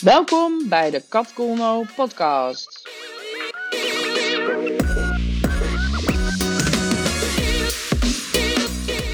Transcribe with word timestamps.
Welkom 0.00 0.68
bij 0.68 0.90
de 0.90 1.08
Kat 1.08 1.32
Colno 1.32 1.84
podcast. 1.96 2.88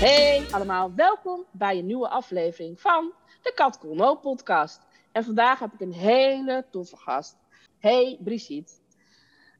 Hey 0.00 0.46
allemaal, 0.50 0.94
welkom 0.94 1.44
bij 1.50 1.78
een 1.78 1.86
nieuwe 1.86 2.08
aflevering 2.08 2.80
van 2.80 3.12
de 3.42 3.52
Kat 3.54 3.78
Colno 3.78 4.14
podcast. 4.14 4.86
En 5.12 5.24
vandaag 5.24 5.58
heb 5.58 5.72
ik 5.72 5.80
een 5.80 5.92
hele 5.92 6.66
toffe 6.70 6.96
gast. 6.96 7.36
Hey 7.78 8.18
Brigitte, 8.20 8.72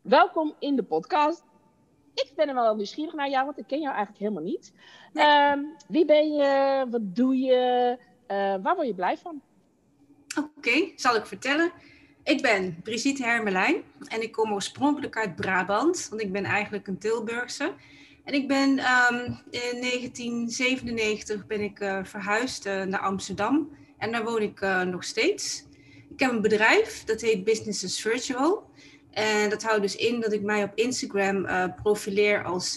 welkom 0.02 0.55
in 0.59 0.77
de 0.77 0.82
podcast. 0.82 1.45
Ik 2.14 2.32
ben 2.37 2.48
er 2.48 2.55
wel 2.55 2.75
nieuwsgierig 2.75 3.14
naar 3.14 3.30
jou, 3.30 3.45
want 3.45 3.59
ik 3.59 3.66
ken 3.66 3.80
jou 3.80 3.95
eigenlijk 3.95 4.25
helemaal 4.25 4.50
niet. 4.50 4.73
Ehm, 5.14 5.64
wie 5.89 6.05
ben 6.05 6.32
je? 6.32 6.87
Wat 6.91 7.14
doe 7.16 7.37
je? 7.37 7.98
Eh, 8.27 8.55
waar 8.62 8.75
word 8.75 8.87
je 8.87 8.95
blij 8.95 9.16
van? 9.16 9.43
Oké, 10.37 10.93
zal 10.97 11.16
ik 11.16 11.27
vertellen. 11.27 11.73
Ik 12.25 12.43
ben 12.43 12.80
Brigitte 12.83 13.25
Hermelijn 13.25 13.83
en 14.05 14.23
ik 14.23 14.33
kom 14.33 14.53
oorspronkelijk 14.53 15.16
uit 15.16 15.37
Brabant, 15.37 16.06
want 16.11 16.23
ik 16.23 16.33
ben 16.33 16.45
eigenlijk 16.45 16.87
een 16.87 16.98
Tilburgse. 16.98 17.73
En 18.25 18.34
ik 18.34 18.48
ben 18.48 18.79
ehm, 18.79 19.25
in 19.51 19.80
1997 19.80 21.47
ben 21.47 21.61
ik 21.61 21.80
uh, 21.80 21.98
verhuisd 22.03 22.66
uh, 22.66 22.83
naar 22.83 23.01
Amsterdam 23.01 23.70
en 23.98 24.12
daar 24.12 24.25
woon 24.25 24.43
ik 24.43 24.61
uh, 24.61 24.83
nog 24.83 25.05
steeds. 25.05 25.65
Ik 26.11 26.20
heb 26.20 26.31
een 26.31 26.42
bedrijf, 26.42 27.05
dat 27.05 27.20
heet 27.20 27.45
Businesses 27.45 28.01
Virtual. 28.01 28.70
En 29.11 29.51
dat 29.51 29.62
houdt 29.62 29.83
dus 29.83 29.97
in 29.97 30.20
dat 30.20 30.33
ik 30.33 30.42
mij 30.42 30.62
op 30.62 30.73
Instagram 30.75 31.47
profileer 31.83 32.45
als 32.45 32.75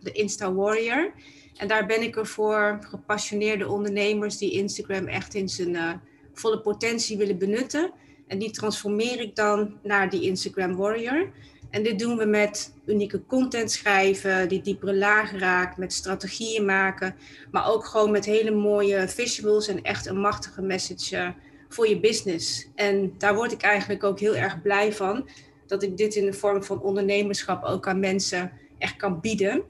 de 0.00 0.12
Insta 0.12 0.52
Warrior. 0.52 1.12
En 1.56 1.68
daar 1.68 1.86
ben 1.86 2.02
ik 2.02 2.16
er 2.16 2.26
voor 2.26 2.78
gepassioneerde 2.80 3.68
ondernemers 3.68 4.38
die 4.38 4.52
Instagram 4.52 5.06
echt 5.06 5.34
in 5.34 5.48
zijn 5.48 6.00
volle 6.32 6.60
potentie 6.60 7.16
willen 7.16 7.38
benutten. 7.38 7.92
En 8.26 8.38
die 8.38 8.50
transformeer 8.50 9.20
ik 9.20 9.36
dan 9.36 9.78
naar 9.82 10.10
die 10.10 10.22
Instagram 10.22 10.76
Warrior. 10.76 11.30
En 11.72 11.82
dit 11.82 11.98
doen 11.98 12.16
we 12.16 12.24
met 12.24 12.74
unieke 12.86 13.26
content 13.26 13.70
schrijven, 13.70 14.48
die 14.48 14.60
diepere 14.62 14.94
lagen 14.94 15.38
raakt, 15.38 15.76
met 15.76 15.92
strategieën 15.92 16.64
maken, 16.64 17.14
maar 17.50 17.70
ook 17.70 17.84
gewoon 17.84 18.10
met 18.10 18.24
hele 18.24 18.50
mooie 18.50 19.08
visuals 19.08 19.68
en 19.68 19.82
echt 19.82 20.06
een 20.06 20.20
machtige 20.20 20.62
message 20.62 21.16
eh, 21.16 21.28
voor 21.68 21.88
je 21.88 22.00
business. 22.00 22.68
En 22.74 23.14
daar 23.18 23.34
word 23.34 23.52
ik 23.52 23.62
eigenlijk 23.62 24.04
ook 24.04 24.20
heel 24.20 24.36
erg 24.36 24.62
blij 24.62 24.92
van, 24.92 25.28
dat 25.66 25.82
ik 25.82 25.96
dit 25.96 26.14
in 26.14 26.24
de 26.24 26.32
vorm 26.32 26.64
van 26.64 26.80
ondernemerschap 26.80 27.64
ook 27.64 27.88
aan 27.88 28.00
mensen 28.00 28.52
echt 28.78 28.96
kan 28.96 29.20
bieden. 29.20 29.62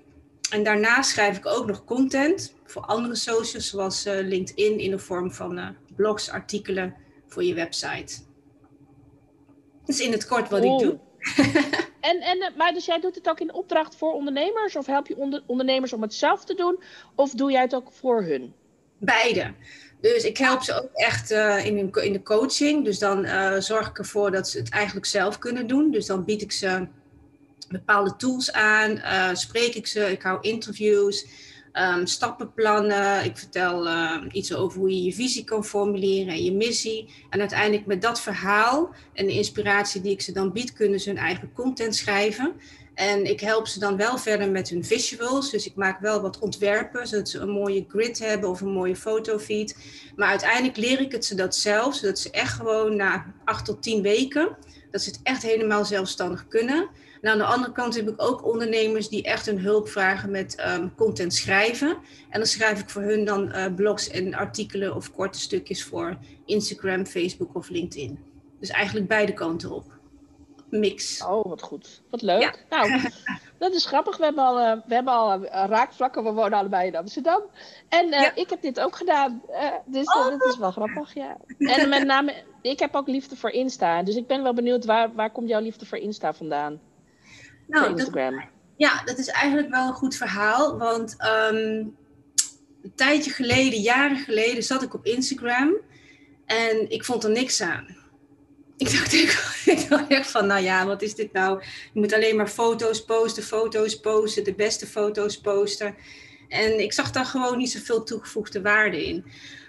En 0.51 0.63
daarnaast 0.63 1.11
schrijf 1.11 1.37
ik 1.37 1.47
ook 1.47 1.67
nog 1.67 1.85
content 1.85 2.55
voor 2.65 2.83
andere 2.83 3.15
socials, 3.15 3.69
zoals 3.69 4.07
uh, 4.07 4.13
LinkedIn, 4.21 4.79
in 4.79 4.91
de 4.91 4.99
vorm 4.99 5.33
van 5.33 5.59
uh, 5.59 5.69
blogs, 5.97 6.31
artikelen 6.31 6.95
voor 7.27 7.45
je 7.45 7.55
website. 7.55 8.15
Dat 9.81 9.89
is 9.97 10.01
in 10.01 10.13
het 10.13 10.27
kort 10.27 10.49
wat 10.49 10.65
ik 10.65 10.79
doe. 10.79 10.99
en, 12.01 12.21
en, 12.21 12.53
maar 12.57 12.73
dus 12.73 12.85
jij 12.85 13.01
doet 13.01 13.15
het 13.15 13.29
ook 13.29 13.41
in 13.41 13.55
opdracht 13.55 13.97
voor 13.97 14.13
ondernemers? 14.13 14.77
Of 14.77 14.87
help 14.87 15.07
je 15.07 15.17
onder, 15.17 15.43
ondernemers 15.47 15.93
om 15.93 16.03
het 16.03 16.15
zelf 16.15 16.45
te 16.45 16.55
doen? 16.55 16.83
Of 17.15 17.31
doe 17.31 17.51
jij 17.51 17.63
het 17.63 17.75
ook 17.75 17.93
voor 17.93 18.23
hun? 18.23 18.55
Beide. 18.99 19.55
Dus 20.01 20.25
ik 20.25 20.39
help 20.39 20.63
ze 20.63 20.83
ook 20.83 20.91
echt 20.93 21.31
uh, 21.31 21.65
in, 21.65 21.93
in 21.93 22.13
de 22.13 22.23
coaching. 22.23 22.85
Dus 22.85 22.99
dan 22.99 23.25
uh, 23.25 23.59
zorg 23.59 23.89
ik 23.89 23.99
ervoor 23.99 24.31
dat 24.31 24.49
ze 24.49 24.59
het 24.59 24.71
eigenlijk 24.71 25.07
zelf 25.07 25.39
kunnen 25.39 25.67
doen. 25.67 25.91
Dus 25.91 26.07
dan 26.07 26.25
bied 26.25 26.43
ik 26.43 26.53
ze 26.53 26.87
bepaalde 27.69 28.17
tools 28.17 28.53
aan, 28.53 28.91
uh, 28.91 29.29
spreek 29.33 29.75
ik 29.75 29.87
ze, 29.87 30.11
ik 30.11 30.23
hou 30.23 30.39
interviews, 30.41 31.27
um, 31.73 32.07
stappenplannen. 32.07 33.25
Ik 33.25 33.37
vertel 33.37 33.87
uh, 33.87 34.23
iets 34.33 34.55
over 34.55 34.79
hoe 34.79 34.91
je 34.91 35.03
je 35.03 35.13
visie 35.13 35.45
kan 35.45 35.65
formuleren 35.65 36.33
en 36.33 36.45
je 36.45 36.53
missie. 36.53 37.09
En 37.31 37.41
uiteindelijk 37.41 37.87
met 37.87 38.03
dat 38.03 38.21
verhaal 38.21 38.95
en 39.13 39.27
de 39.27 39.33
inspiratie 39.33 40.01
die 40.01 40.13
ik 40.13 40.21
ze 40.21 40.33
dan 40.33 40.53
bied, 40.53 40.73
kunnen 40.73 41.01
ze 41.01 41.09
hun 41.09 41.19
eigen 41.19 41.53
content 41.53 41.95
schrijven. 41.95 42.53
En 43.03 43.25
ik 43.25 43.41
help 43.41 43.67
ze 43.67 43.79
dan 43.79 43.97
wel 43.97 44.19
verder 44.19 44.51
met 44.51 44.69
hun 44.69 44.85
visuals. 44.85 45.51
Dus 45.51 45.67
ik 45.67 45.75
maak 45.75 46.01
wel 46.01 46.21
wat 46.21 46.39
ontwerpen, 46.39 47.07
zodat 47.07 47.29
ze 47.29 47.39
een 47.39 47.51
mooie 47.51 47.85
grid 47.89 48.19
hebben 48.19 48.49
of 48.51 48.61
een 48.61 48.73
mooie 48.73 48.97
fotofeed. 48.97 49.77
Maar 50.17 50.29
uiteindelijk 50.29 50.77
leer 50.77 51.01
ik 51.01 51.13
het 51.13 51.25
ze 51.25 51.35
dat 51.35 51.57
zelf, 51.57 51.95
zodat 51.95 52.19
ze 52.19 52.31
echt 52.31 52.53
gewoon 52.53 52.97
na 52.97 53.35
acht 53.45 53.65
tot 53.65 53.83
tien 53.83 54.03
weken, 54.03 54.57
dat 54.91 55.03
ze 55.03 55.11
het 55.11 55.21
echt 55.23 55.43
helemaal 55.43 55.85
zelfstandig 55.85 56.49
kunnen. 56.49 56.89
En 57.21 57.31
aan 57.31 57.39
de 57.39 57.45
andere 57.45 57.73
kant 57.73 57.95
heb 57.95 58.09
ik 58.09 58.23
ook 58.23 58.47
ondernemers 58.47 59.09
die 59.09 59.23
echt 59.23 59.47
een 59.47 59.61
hulp 59.61 59.89
vragen 59.89 60.31
met 60.31 60.65
um, 60.69 60.95
content 60.95 61.35
schrijven. 61.35 61.89
En 62.31 62.39
dan 62.39 62.47
schrijf 62.47 62.81
ik 62.81 62.91
voor 62.91 63.03
hun 63.03 63.25
dan 63.25 63.49
uh, 63.49 63.75
blogs 63.75 64.11
en 64.11 64.35
artikelen 64.35 64.95
of 64.95 65.13
korte 65.13 65.41
stukjes 65.41 65.85
voor 65.85 66.19
Instagram, 66.47 67.07
Facebook 67.07 67.55
of 67.55 67.69
LinkedIn. 67.69 68.19
Dus 68.61 68.71
eigenlijk 68.71 69.09
beide 69.09 69.33
kanten 69.33 69.71
op. 69.71 70.01
Mix. 70.73 71.25
Oh, 71.25 71.47
wat 71.49 71.63
goed. 71.63 72.03
Wat 72.11 72.23
leuk. 72.23 72.41
Ja. 72.41 72.55
Nou, 72.71 73.01
dat 73.59 73.75
is 73.75 73.87
grappig. 73.87 74.17
We 74.17 74.25
hebben 74.25 74.45
al, 74.45 74.61
uh, 74.61 74.73
we 74.87 74.95
hebben 74.95 75.13
al 75.13 75.43
uh, 75.43 75.49
raakvlakken. 75.51 76.25
We 76.25 76.33
wonen 76.33 76.59
allebei 76.59 76.87
in 76.87 76.97
Amsterdam. 76.97 77.43
En 77.89 78.09
ja. 78.09 78.35
ik 78.35 78.51
heb 78.51 78.63
dit 78.63 78.81
ook 78.81 78.97
gedaan. 78.97 79.43
dus 79.87 80.07
oh. 80.07 80.29
dat 80.29 80.45
is 80.45 80.59
wel 80.59 80.71
grappig, 80.71 81.15
ja. 81.15 81.37
En 81.59 81.89
met 81.89 82.05
name, 82.15 82.43
ik 82.63 82.79
heb 82.79 82.95
ook 82.95 83.09
liefde 83.09 83.37
voor 83.37 83.51
Insta. 83.51 84.03
Dus 84.03 84.17
ik 84.17 84.27
ben 84.27 84.43
wel 84.43 84.55
benieuwd, 84.55 84.85
waar, 84.85 85.15
waar 85.15 85.31
komt 85.31 85.49
jouw 85.49 85.61
liefde 85.61 85.87
voor 85.87 85.99
Insta 85.99 86.35
vandaan? 86.35 86.81
Nou, 87.67 87.91
Instagram. 87.91 88.35
Dat, 88.35 88.45
ja, 88.77 89.03
dat 89.05 89.19
is 89.19 89.29
eigenlijk 89.29 89.71
wel 89.71 89.87
een 89.87 89.95
goed 89.95 90.17
verhaal. 90.17 90.79
Want 90.79 91.17
um, 91.21 91.97
een 92.83 92.95
tijdje 92.95 93.31
geleden, 93.31 93.81
jaren 93.81 94.17
geleden, 94.17 94.63
zat 94.63 94.83
ik 94.83 94.95
op 94.95 95.05
Instagram. 95.05 95.77
En 96.47 96.91
ik 96.91 97.05
vond 97.05 97.25
er 97.25 97.31
niks 97.31 97.61
aan. 97.61 97.97
Ik 98.83 98.91
dacht, 98.91 99.13
ik 100.03 100.09
echt 100.09 100.31
van, 100.31 100.47
nou 100.47 100.63
ja, 100.63 100.87
wat 100.87 101.03
is 101.03 101.15
dit 101.15 101.33
nou? 101.33 101.63
Je 101.93 102.01
moet 102.01 102.15
alleen 102.15 102.37
maar 102.37 102.49
foto's 102.49 103.05
posten, 103.05 103.43
foto's 103.43 104.01
posten, 104.01 104.45
de 104.45 104.55
beste 104.55 104.87
foto's 104.87 105.41
posten. 105.41 105.95
En 106.49 106.81
ik 106.81 106.93
zag 106.93 107.11
daar 107.11 107.25
gewoon 107.25 107.59
niet 107.59 107.71
zoveel 107.71 108.05
toegevoegde 108.05 108.63
waarde 108.63 109.07
in. 109.07 109.25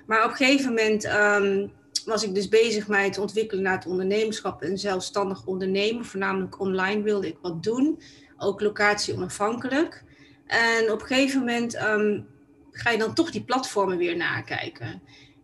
Maar 0.06 0.24
op 0.24 0.30
een 0.30 0.36
gegeven 0.36 0.68
moment 0.68 1.06
um, 1.06 1.72
was 2.06 2.24
ik 2.24 2.36
dus 2.36 2.50
bezig 2.50 2.88
mij 2.88 3.12
te 3.12 3.22
ontwikkelen 3.22 3.64
naar 3.64 3.78
het 3.78 3.86
ondernemerschap 3.86 4.62
en 4.62 4.78
zelfstandig 4.78 5.46
ondernemen. 5.46 6.06
Voornamelijk 6.06 6.60
online 6.60 7.02
wilde 7.02 7.28
ik 7.28 7.38
wat 7.42 7.64
doen, 7.64 8.02
ook 8.38 8.62
locatie 8.62 9.14
onafhankelijk. 9.14 10.04
En 10.46 10.92
op 10.92 11.02
een 11.02 11.08
gegeven 11.08 11.40
moment 11.40 11.76
um, 11.76 12.28
ga 12.72 12.90
je 12.90 12.98
dan 12.98 13.14
toch 13.14 13.32
die 13.32 13.44
platformen 13.44 13.98
weer 13.98 14.18
nakijken. 14.18 15.02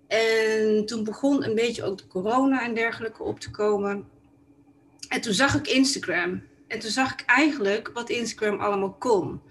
En 0.09 0.85
toen 0.85 1.03
begon 1.03 1.43
een 1.43 1.55
beetje 1.55 1.83
ook 1.83 1.97
de 1.97 2.07
corona 2.07 2.63
en 2.63 2.73
dergelijke 2.73 3.23
op 3.23 3.39
te 3.39 3.51
komen. 3.51 4.07
En 5.09 5.21
toen 5.21 5.33
zag 5.33 5.55
ik 5.55 5.67
Instagram. 5.67 6.41
En 6.67 6.79
toen 6.79 6.91
zag 6.91 7.13
ik 7.13 7.23
eigenlijk 7.25 7.91
wat 7.93 8.09
Instagram 8.09 8.59
allemaal 8.59 8.93
kon 8.93 9.41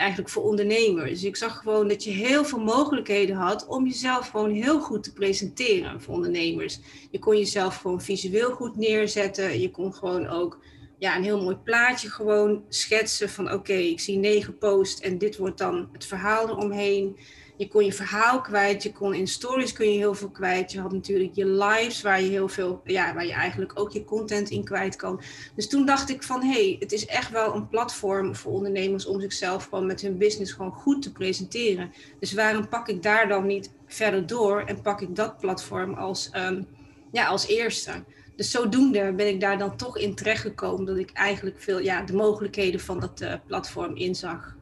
eigenlijk 0.00 0.28
voor 0.28 0.42
ondernemers. 0.42 1.10
Dus 1.10 1.24
ik 1.24 1.36
zag 1.36 1.58
gewoon 1.58 1.88
dat 1.88 2.04
je 2.04 2.10
heel 2.10 2.44
veel 2.44 2.58
mogelijkheden 2.58 3.36
had 3.36 3.66
om 3.66 3.86
jezelf 3.86 4.28
gewoon 4.28 4.50
heel 4.50 4.80
goed 4.80 5.02
te 5.02 5.12
presenteren 5.12 6.00
voor 6.00 6.14
ondernemers. 6.14 6.80
Je 7.10 7.18
kon 7.18 7.38
jezelf 7.38 7.76
gewoon 7.76 8.00
visueel 8.00 8.50
goed 8.50 8.76
neerzetten. 8.76 9.60
Je 9.60 9.70
kon 9.70 9.94
gewoon 9.94 10.26
ook 10.26 10.58
ja, 10.98 11.16
een 11.16 11.22
heel 11.22 11.42
mooi 11.42 11.56
plaatje 11.56 12.10
gewoon 12.10 12.64
schetsen 12.68 13.28
van 13.28 13.52
oké, 13.52 13.72
ik 13.72 14.00
zie 14.00 14.16
negen 14.16 14.58
posts 14.58 15.00
en 15.00 15.18
dit 15.18 15.36
wordt 15.36 15.58
dan 15.58 15.88
het 15.92 16.04
verhaal 16.06 16.48
eromheen 16.48 17.16
je 17.60 17.68
kon 17.68 17.84
je 17.84 17.92
verhaal 17.92 18.40
kwijt, 18.40 18.82
je 18.82 18.92
kon 18.92 19.14
in 19.14 19.28
stories 19.28 19.72
kun 19.72 19.92
je 19.92 19.98
heel 19.98 20.14
veel 20.14 20.30
kwijt. 20.30 20.72
Je 20.72 20.80
had 20.80 20.92
natuurlijk 20.92 21.34
je 21.34 21.46
lives 21.46 22.02
waar 22.02 22.22
je 22.22 22.28
heel 22.28 22.48
veel, 22.48 22.80
ja, 22.84 23.14
waar 23.14 23.26
je 23.26 23.32
eigenlijk 23.32 23.80
ook 23.80 23.90
je 23.90 24.04
content 24.04 24.50
in 24.50 24.64
kwijt 24.64 24.96
kan. 24.96 25.20
Dus 25.54 25.68
toen 25.68 25.86
dacht 25.86 26.10
ik 26.10 26.22
van 26.22 26.42
hé, 26.42 26.52
hey, 26.52 26.76
het 26.78 26.92
is 26.92 27.06
echt 27.06 27.30
wel 27.30 27.54
een 27.54 27.68
platform 27.68 28.36
voor 28.36 28.52
ondernemers 28.52 29.06
om 29.06 29.20
zichzelf 29.20 29.64
gewoon 29.64 29.86
met 29.86 30.00
hun 30.00 30.18
business 30.18 30.52
gewoon 30.52 30.72
goed 30.72 31.02
te 31.02 31.12
presenteren. 31.12 31.92
Dus 32.18 32.32
waarom 32.32 32.68
pak 32.68 32.88
ik 32.88 33.02
daar 33.02 33.28
dan 33.28 33.46
niet 33.46 33.70
verder 33.86 34.26
door 34.26 34.60
en 34.60 34.80
pak 34.82 35.00
ik 35.00 35.16
dat 35.16 35.38
platform 35.38 35.94
als, 35.94 36.30
um, 36.36 36.66
ja, 37.12 37.26
als 37.26 37.46
eerste? 37.46 38.04
Dus 38.36 38.50
zodoende 38.50 39.12
ben 39.12 39.28
ik 39.28 39.40
daar 39.40 39.58
dan 39.58 39.76
toch 39.76 39.98
in 39.98 40.14
terechtgekomen 40.14 40.86
dat 40.86 40.96
ik 40.96 41.10
eigenlijk 41.12 41.60
veel 41.60 41.78
ja, 41.78 42.02
de 42.02 42.14
mogelijkheden 42.14 42.80
van 42.80 43.00
dat 43.00 43.20
uh, 43.20 43.34
platform 43.46 43.96
inzag. 43.96 44.56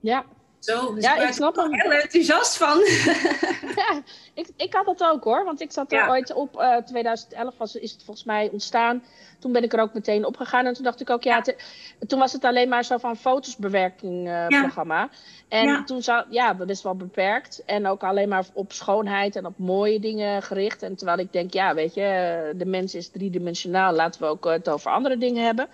Ja, 0.00 0.24
zo, 0.60 0.94
dus 0.94 1.04
ja, 1.04 1.16
ik 1.16 1.32
snap 1.32 1.56
er 1.56 1.68
heel 1.70 1.92
enthousiast 1.92 2.56
van. 2.56 2.78
ja, 3.82 4.02
ik, 4.34 4.48
ik 4.56 4.74
had 4.74 4.84
dat 4.84 5.02
ook 5.02 5.24
hoor, 5.24 5.44
want 5.44 5.60
ik 5.60 5.72
zat 5.72 5.92
er 5.92 6.08
ooit 6.08 6.32
op, 6.32 6.56
uh, 6.56 6.76
2011 6.76 7.54
was, 7.58 7.76
is 7.76 7.92
het 7.92 8.02
volgens 8.04 8.26
mij 8.26 8.48
ontstaan. 8.52 9.02
toen 9.38 9.52
ben 9.52 9.62
ik 9.62 9.72
er 9.72 9.80
ook 9.80 9.94
meteen 9.94 10.24
op 10.24 10.36
gegaan. 10.36 10.66
En 10.66 10.74
toen 10.74 10.84
dacht 10.84 11.00
ik 11.00 11.10
ook, 11.10 11.22
ja, 11.22 11.42
toen 12.06 12.18
was 12.18 12.32
het 12.32 12.44
alleen 12.44 12.68
maar 12.68 12.84
zo 12.84 12.96
van 12.96 13.16
fotosbewerking 13.16 14.28
uh, 14.28 14.46
programma. 14.46 15.08
En 15.48 15.84
toen 15.84 16.02
zou, 16.02 16.24
ja, 16.28 16.54
best 16.54 16.82
wel 16.82 16.96
beperkt. 16.96 17.62
En 17.66 17.86
ook 17.86 18.02
alleen 18.02 18.28
maar 18.28 18.44
op 18.52 18.72
schoonheid 18.72 19.36
en 19.36 19.46
op 19.46 19.58
mooie 19.58 20.00
dingen 20.00 20.42
gericht. 20.42 20.82
En 20.82 20.96
terwijl 20.96 21.18
ik 21.18 21.32
denk, 21.32 21.52
ja, 21.52 21.74
weet 21.74 21.94
je, 21.94 22.52
de 22.56 22.66
mens 22.66 22.94
is 22.94 23.08
driedimensionaal. 23.08 23.92
Laten 23.92 24.20
we 24.20 24.26
ook 24.26 24.44
het 24.44 24.68
over 24.68 24.90
andere 24.90 25.18
dingen 25.18 25.44
hebben. 25.44 25.68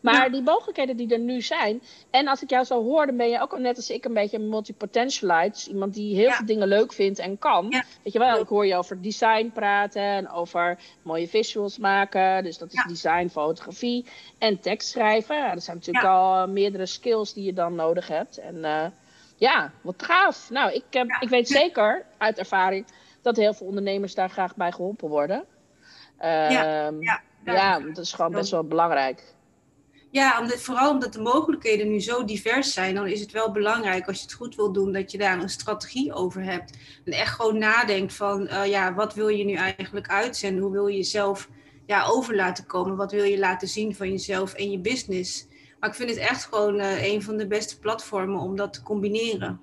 Maar 0.00 0.30
die 0.30 0.42
mogelijkheden 0.42 0.96
die 0.96 1.12
er 1.12 1.18
nu 1.18 1.40
zijn. 1.40 1.82
En 2.10 2.28
als 2.28 2.42
ik 2.42 2.50
jou 2.50 2.64
zo 2.64 2.82
hoor, 2.82 3.06
dan 3.06 3.16
ben 3.16 3.28
je 3.28 3.40
ook 3.40 3.58
net 3.58 3.76
als 3.76 3.90
ik 3.90 4.04
een 4.04 4.14
beetje 4.14 4.36
een 4.36 4.48
multipotentialite. 4.48 5.70
Iemand 5.70 5.94
die 5.94 6.14
heel 6.14 6.30
veel 6.30 6.46
dingen 6.46 6.68
leuk 6.68 6.92
vindt 6.92 7.18
en 7.18 7.38
kan. 7.38 7.68
Weet 8.02 8.12
je 8.12 8.18
wel, 8.18 8.40
ik 8.40 8.48
hoor 8.48 8.66
je 8.66 8.76
over 8.76 9.02
design 9.02 9.50
praten 9.54 10.02
en 10.02 10.30
over 10.30 10.78
mooie 11.02 11.28
visuals 11.28 11.78
maken. 11.78 12.44
Dus 12.44 12.58
dat 12.58 12.72
is 12.72 12.84
design, 12.88 13.28
fotografie 13.28 14.06
en 14.38 14.60
tekst 14.60 14.88
schrijven. 14.88 15.36
Ja, 15.36 15.54
dat 15.54 15.62
zijn 15.62 15.76
natuurlijk 15.76 16.06
al 16.06 16.48
meerdere 16.48 16.86
skills 16.86 17.32
die 17.32 17.44
je 17.44 17.52
dan 17.52 17.74
nodig 17.74 18.08
hebt. 18.08 18.38
En 18.38 18.56
uh, 18.56 18.86
ja, 19.36 19.72
wat 19.80 20.02
gaaf. 20.02 20.50
Nou, 20.50 20.72
ik, 20.72 20.84
heb, 20.90 21.16
ik 21.20 21.28
weet 21.28 21.48
zeker 21.48 22.04
uit 22.18 22.38
ervaring 22.38 22.86
dat 23.22 23.36
heel 23.36 23.54
veel 23.54 23.66
ondernemers 23.66 24.14
daar 24.14 24.30
graag 24.30 24.56
bij 24.56 24.72
geholpen 24.72 25.08
worden. 25.08 25.44
Uh, 26.20 26.50
ja, 26.50 26.90
ja, 27.00 27.22
ja, 27.44 27.80
dat 27.80 27.98
is 27.98 28.12
gewoon 28.12 28.32
best 28.32 28.50
wel 28.50 28.64
belangrijk. 28.64 29.24
Ja, 30.10 30.40
omdat, 30.40 30.60
vooral 30.60 30.90
omdat 30.90 31.12
de 31.12 31.20
mogelijkheden 31.20 31.88
nu 31.88 32.00
zo 32.00 32.24
divers 32.24 32.72
zijn, 32.72 32.94
dan 32.94 33.06
is 33.06 33.20
het 33.20 33.32
wel 33.32 33.52
belangrijk 33.52 34.06
als 34.06 34.16
je 34.16 34.22
het 34.22 34.32
goed 34.32 34.54
wil 34.54 34.72
doen, 34.72 34.92
dat 34.92 35.12
je 35.12 35.18
daar 35.18 35.42
een 35.42 35.48
strategie 35.48 36.12
over 36.12 36.42
hebt. 36.42 36.78
En 37.04 37.12
echt 37.12 37.34
gewoon 37.34 37.58
nadenkt 37.58 38.14
van, 38.14 38.42
uh, 38.42 38.66
ja, 38.66 38.94
wat 38.94 39.14
wil 39.14 39.28
je 39.28 39.44
nu 39.44 39.54
eigenlijk 39.54 40.08
uitzenden? 40.08 40.62
Hoe 40.62 40.72
wil 40.72 40.86
je 40.86 40.96
jezelf 40.96 41.48
ja, 41.86 42.06
over 42.06 42.36
laten 42.36 42.66
komen? 42.66 42.96
Wat 42.96 43.12
wil 43.12 43.24
je 43.24 43.38
laten 43.38 43.68
zien 43.68 43.94
van 43.94 44.10
jezelf 44.10 44.54
en 44.54 44.70
je 44.70 44.78
business? 44.78 45.46
Maar 45.80 45.88
ik 45.88 45.96
vind 45.96 46.10
het 46.10 46.18
echt 46.18 46.44
gewoon 46.44 46.80
uh, 46.80 47.04
een 47.12 47.22
van 47.22 47.36
de 47.36 47.46
beste 47.46 47.78
platformen 47.78 48.40
om 48.40 48.56
dat 48.56 48.72
te 48.72 48.82
combineren. 48.82 49.60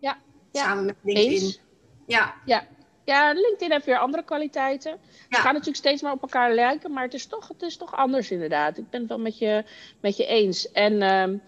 Ja, 0.00 0.18
ja. 0.52 0.62
samen 0.62 0.84
met 0.84 0.96
LinkedIn. 1.02 1.32
Eens. 1.32 1.62
Ja. 2.06 2.34
ja, 2.44 2.66
ja, 3.06 3.32
LinkedIn 3.32 3.70
heeft 3.70 3.84
weer 3.84 3.98
andere 3.98 4.22
kwaliteiten. 4.22 4.90
Ja. 4.90 5.36
Ze 5.36 5.42
gaan 5.42 5.52
natuurlijk 5.52 5.76
steeds 5.76 6.02
meer 6.02 6.12
op 6.12 6.22
elkaar 6.22 6.52
lijken, 6.52 6.92
maar 6.92 7.02
het 7.02 7.14
is 7.14 7.26
toch, 7.26 7.48
het 7.48 7.62
is 7.62 7.76
toch 7.76 7.96
anders 7.96 8.30
inderdaad. 8.30 8.78
Ik 8.78 8.90
ben 8.90 9.00
het 9.00 9.08
wel 9.08 9.18
met 9.18 9.38
je, 9.38 9.64
met 10.00 10.16
je 10.16 10.26
eens. 10.26 10.72
En 10.72 10.92
uh, 10.92 11.38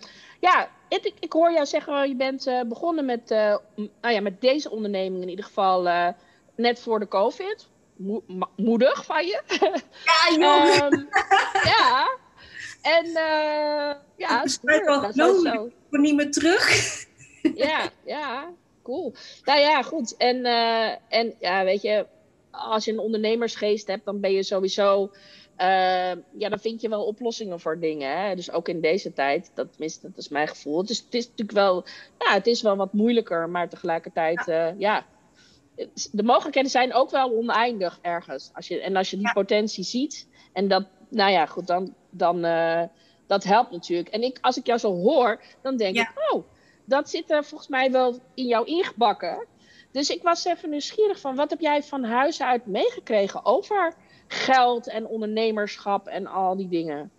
ja, 0.40 0.68
ik, 0.88 1.12
ik 1.20 1.32
hoor 1.32 1.52
jou 1.52 1.66
zeggen, 1.66 2.08
je 2.08 2.14
bent 2.14 2.46
uh, 2.46 2.60
begonnen 2.62 3.04
met, 3.04 3.30
uh, 3.30 3.56
nou 4.00 4.14
ja, 4.14 4.20
met 4.20 4.40
deze 4.40 4.70
onderneming 4.70 5.22
in 5.22 5.28
ieder 5.28 5.44
geval 5.44 5.86
uh, 5.86 6.08
net 6.56 6.80
voor 6.80 6.98
de 6.98 7.08
COVID. 7.08 7.68
Mo 7.96 8.22
moedig 8.56 9.04
van 9.04 9.26
je. 9.26 9.42
Ja, 10.04 10.32
jong. 10.38 10.92
um, 10.92 11.08
ja. 11.64 12.18
En 12.82 13.10
ja, 14.16 14.36
dat 14.36 14.44
is 14.44 14.58
wel 15.14 15.40
zo. 15.40 15.64
Ik 15.66 15.72
kom 15.90 16.00
niet 16.00 16.14
meer 16.14 16.30
terug. 16.30 17.04
ja, 17.54 17.90
ja 18.04 18.48
cool. 18.88 19.12
Nou 19.44 19.60
ja, 19.60 19.82
goed. 19.82 20.16
En, 20.16 20.36
uh, 20.36 20.90
en 21.08 21.34
ja, 21.38 21.64
weet 21.64 21.82
je, 21.82 22.06
als 22.50 22.84
je 22.84 22.92
een 22.92 22.98
ondernemersgeest 22.98 23.86
hebt, 23.86 24.04
dan 24.04 24.20
ben 24.20 24.32
je 24.32 24.42
sowieso. 24.42 25.10
Uh, 25.58 26.12
ja, 26.38 26.48
dan 26.48 26.58
vind 26.58 26.80
je 26.80 26.88
wel 26.88 27.04
oplossingen 27.04 27.60
voor 27.60 27.78
dingen. 27.78 28.20
Hè? 28.20 28.34
Dus 28.34 28.50
ook 28.50 28.68
in 28.68 28.80
deze 28.80 29.12
tijd, 29.12 29.50
dat, 29.54 29.70
tenminste, 29.70 30.08
dat 30.08 30.18
is 30.18 30.28
mijn 30.28 30.48
gevoel. 30.48 30.78
Het 30.80 30.90
is, 30.90 30.98
het 30.98 31.14
is 31.14 31.24
natuurlijk 31.24 31.58
wel, 31.58 31.84
ja, 32.18 32.32
het 32.34 32.46
is 32.46 32.62
wel 32.62 32.76
wat 32.76 32.92
moeilijker, 32.92 33.48
maar 33.48 33.68
tegelijkertijd, 33.68 34.42
ja. 34.46 34.72
Uh, 34.72 34.80
ja. 34.80 35.06
De 36.12 36.22
mogelijkheden 36.22 36.70
zijn 36.70 36.94
ook 36.94 37.10
wel 37.10 37.36
oneindig 37.36 37.98
ergens. 38.02 38.50
Als 38.54 38.68
je, 38.68 38.80
en 38.80 38.96
als 38.96 39.10
je 39.10 39.16
die 39.16 39.32
potentie 39.32 39.84
ziet, 39.84 40.26
en 40.52 40.68
dat, 40.68 40.86
nou 41.08 41.30
ja, 41.30 41.46
goed, 41.46 41.66
dan, 41.66 41.94
dan 42.10 42.44
dat 43.26 43.44
helpt 43.44 43.70
natuurlijk. 43.70 44.08
En 44.08 44.22
ik, 44.22 44.38
als 44.40 44.56
ik 44.56 44.66
jou 44.66 44.78
zo 44.78 44.94
hoor, 44.94 45.40
dan 45.62 45.76
denk 45.76 45.96
ik, 45.96 46.12
oh, 46.30 46.44
dat 46.88 47.10
zit 47.10 47.30
er 47.30 47.44
volgens 47.44 47.68
mij 47.68 47.90
wel 47.90 48.18
in 48.34 48.46
jou 48.46 48.66
ingebakken. 48.66 49.46
Dus 49.92 50.10
ik 50.10 50.22
was 50.22 50.44
even 50.44 50.70
nieuwsgierig 50.70 51.20
van 51.20 51.34
wat 51.34 51.50
heb 51.50 51.60
jij 51.60 51.82
van 51.82 52.04
huis 52.04 52.42
uit 52.42 52.66
meegekregen 52.66 53.44
over 53.44 53.94
geld 54.26 54.88
en 54.88 55.06
ondernemerschap 55.06 56.06
en 56.06 56.26
al 56.26 56.56
die 56.56 56.68
dingen 56.68 57.10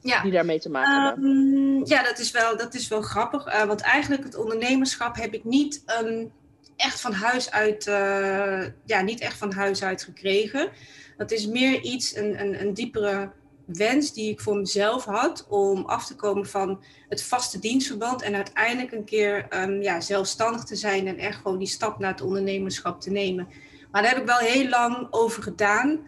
ja. 0.00 0.22
die 0.22 0.32
daarmee 0.32 0.60
te 0.60 0.70
maken 0.70 1.02
hebben? 1.02 1.24
Um, 1.24 1.86
ja, 1.86 2.02
dat 2.02 2.18
is 2.18 2.30
wel, 2.30 2.56
dat 2.56 2.74
is 2.74 2.88
wel 2.88 3.02
grappig. 3.02 3.46
Uh, 3.46 3.64
want 3.64 3.80
eigenlijk 3.80 4.24
het 4.24 4.36
ondernemerschap 4.36 5.16
heb 5.16 5.34
ik 5.34 5.44
niet 5.44 5.82
um, 6.02 6.32
echt 6.76 7.00
van 7.00 7.12
huis 7.12 7.50
uit, 7.50 7.86
uh, 7.86 8.64
ja, 8.84 9.00
niet 9.00 9.20
echt 9.20 9.38
van 9.38 9.52
huis 9.52 9.82
uit 9.82 10.02
gekregen. 10.02 10.70
Dat 11.16 11.30
is 11.30 11.46
meer 11.46 11.80
iets, 11.80 12.16
een, 12.16 12.40
een, 12.40 12.60
een 12.60 12.74
diepere 12.74 13.30
wens 13.66 14.12
die 14.12 14.30
ik 14.30 14.40
voor 14.40 14.56
mezelf 14.56 15.04
had 15.04 15.46
om 15.48 15.84
af 15.84 16.06
te 16.06 16.16
komen 16.16 16.46
van 16.46 16.82
het 17.08 17.22
vaste 17.22 17.58
dienstverband 17.58 18.22
en 18.22 18.34
uiteindelijk 18.34 18.92
een 18.92 19.04
keer 19.04 19.46
um, 19.62 19.82
ja, 19.82 20.00
zelfstandig 20.00 20.64
te 20.64 20.76
zijn 20.76 21.06
en 21.06 21.18
echt 21.18 21.36
gewoon 21.36 21.58
die 21.58 21.68
stap 21.68 21.98
naar 21.98 22.10
het 22.10 22.20
ondernemerschap 22.20 23.00
te 23.00 23.10
nemen. 23.10 23.48
Maar 23.90 24.02
daar 24.02 24.10
heb 24.10 24.20
ik 24.20 24.26
wel 24.26 24.38
heel 24.38 24.68
lang 24.68 25.06
over 25.10 25.42
gedaan. 25.42 26.00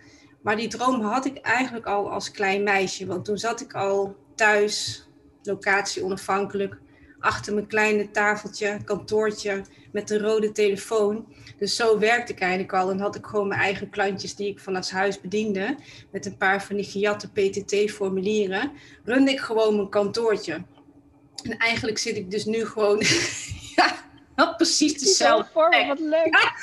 Maar 0.43 0.57
die 0.57 0.69
droom 0.69 1.01
had 1.01 1.25
ik 1.25 1.39
eigenlijk 1.39 1.87
al 1.87 2.11
als 2.11 2.31
klein 2.31 2.63
meisje. 2.63 3.07
Want 3.07 3.25
toen 3.25 3.39
zat 3.39 3.61
ik 3.61 3.75
al 3.75 4.17
thuis, 4.35 5.03
locatie 5.43 6.05
onafhankelijk, 6.05 6.79
achter 7.20 7.55
mijn 7.55 7.67
kleine 7.67 8.11
tafeltje, 8.11 8.79
kantoortje 8.85 9.62
met 9.93 10.09
de 10.09 10.19
rode 10.19 10.53
telefoon. 10.53 11.26
Dus 11.59 11.76
zo 11.76 11.99
werkte 11.99 12.32
ik 12.32 12.41
eigenlijk 12.41 12.73
al 12.73 12.91
en 12.91 13.00
had 13.00 13.17
ik 13.17 13.26
gewoon 13.26 13.49
mijn 13.49 13.61
eigen 13.61 13.91
klantjes 13.91 14.35
die 14.35 14.49
ik 14.49 14.61
vanuit 14.61 14.91
huis 14.91 15.20
bediende. 15.20 15.76
Met 16.11 16.26
een 16.26 16.37
paar 16.37 16.62
van 16.62 16.76
die 16.76 16.85
gejatte 16.85 17.31
PTT-formulieren. 17.31 18.73
Runde 19.05 19.31
ik 19.31 19.41
gewoon 19.41 19.76
mijn 19.76 19.88
kantoortje. 19.88 20.65
En 21.43 21.56
eigenlijk 21.56 21.99
zit 21.99 22.17
ik 22.17 22.31
dus 22.31 22.44
nu 22.44 22.67
gewoon 22.67 22.99
ja, 24.37 24.55
precies 24.56 24.99
dezelfde 24.99 25.69
plek. 25.69 25.87
Wat 25.87 25.99
leuk. 25.99 26.56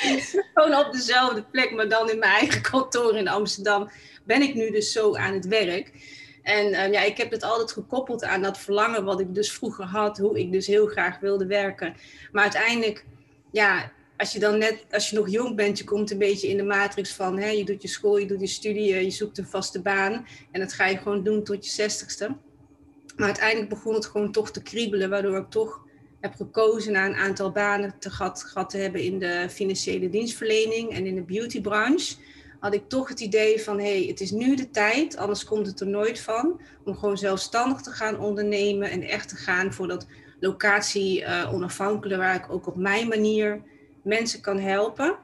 gewoon 0.54 0.86
op 0.86 0.92
dezelfde 0.92 1.42
plek, 1.42 1.70
maar 1.70 1.88
dan 1.88 2.10
in 2.10 2.18
mijn 2.18 2.32
eigen 2.32 2.62
kantoor 2.62 3.16
in 3.16 3.28
Amsterdam 3.28 3.90
ben 4.24 4.42
ik 4.42 4.54
nu 4.54 4.70
dus 4.70 4.92
zo 4.92 5.16
aan 5.16 5.34
het 5.34 5.46
werk. 5.46 5.92
En 6.48 6.66
uh, 6.66 6.92
ja, 6.92 7.02
ik 7.02 7.16
heb 7.16 7.30
het 7.30 7.42
altijd 7.42 7.72
gekoppeld 7.72 8.24
aan 8.24 8.42
dat 8.42 8.58
verlangen 8.58 9.04
wat 9.04 9.20
ik 9.20 9.34
dus 9.34 9.52
vroeger 9.52 9.84
had, 9.84 10.18
hoe 10.18 10.38
ik 10.38 10.52
dus 10.52 10.66
heel 10.66 10.86
graag 10.86 11.20
wilde 11.20 11.46
werken. 11.46 11.94
Maar 12.32 12.42
uiteindelijk, 12.42 13.04
ja, 13.52 13.92
als 14.16 14.32
je 14.32 14.38
dan 14.38 14.58
net, 14.58 14.84
als 14.90 15.10
je 15.10 15.16
nog 15.16 15.30
jong 15.30 15.56
bent, 15.56 15.78
je 15.78 15.84
komt 15.84 16.10
een 16.10 16.18
beetje 16.18 16.48
in 16.48 16.56
de 16.56 16.62
matrix 16.62 17.12
van, 17.12 17.38
hè, 17.38 17.48
je 17.48 17.64
doet 17.64 17.82
je 17.82 17.88
school, 17.88 18.16
je 18.16 18.26
doet 18.26 18.40
je 18.40 18.46
studie, 18.46 19.04
je 19.04 19.10
zoekt 19.10 19.38
een 19.38 19.46
vaste 19.46 19.82
baan. 19.82 20.26
En 20.50 20.60
dat 20.60 20.72
ga 20.72 20.86
je 20.86 20.96
gewoon 20.96 21.22
doen 21.22 21.44
tot 21.44 21.64
je 21.66 21.70
zestigste. 21.70 22.36
Maar 23.16 23.26
uiteindelijk 23.26 23.68
begon 23.68 23.94
het 23.94 24.06
gewoon 24.06 24.32
toch 24.32 24.50
te 24.50 24.62
kriebelen, 24.62 25.10
waardoor 25.10 25.36
ik 25.36 25.50
toch 25.50 25.80
heb 26.20 26.34
gekozen 26.34 26.92
naar 26.92 27.08
een 27.08 27.16
aantal 27.16 27.50
banen 27.50 27.94
te 27.98 28.10
gehad, 28.10 28.42
gehad 28.42 28.70
te 28.70 28.78
hebben 28.78 29.02
in 29.02 29.18
de 29.18 29.46
financiële 29.50 30.10
dienstverlening 30.10 30.90
en 30.92 31.06
in 31.06 31.14
de 31.14 31.22
beautybranche 31.22 32.16
had 32.58 32.74
ik 32.74 32.88
toch 32.88 33.08
het 33.08 33.20
idee 33.20 33.60
van 33.60 33.78
hé, 33.78 33.98
hey, 33.98 34.06
het 34.06 34.20
is 34.20 34.30
nu 34.30 34.56
de 34.56 34.70
tijd, 34.70 35.16
anders 35.16 35.44
komt 35.44 35.66
het 35.66 35.80
er 35.80 35.86
nooit 35.86 36.20
van, 36.20 36.60
om 36.84 36.96
gewoon 36.96 37.18
zelfstandig 37.18 37.80
te 37.80 37.90
gaan 37.90 38.18
ondernemen 38.18 38.90
en 38.90 39.02
echt 39.02 39.28
te 39.28 39.36
gaan 39.36 39.72
voor 39.72 39.88
dat 39.88 40.06
locatie 40.40 41.20
uh, 41.20 41.50
onafhankelijk, 41.52 42.20
waar 42.20 42.34
ik 42.34 42.52
ook 42.52 42.66
op 42.66 42.76
mijn 42.76 43.08
manier 43.08 43.62
mensen 44.02 44.40
kan 44.40 44.58
helpen. 44.58 45.16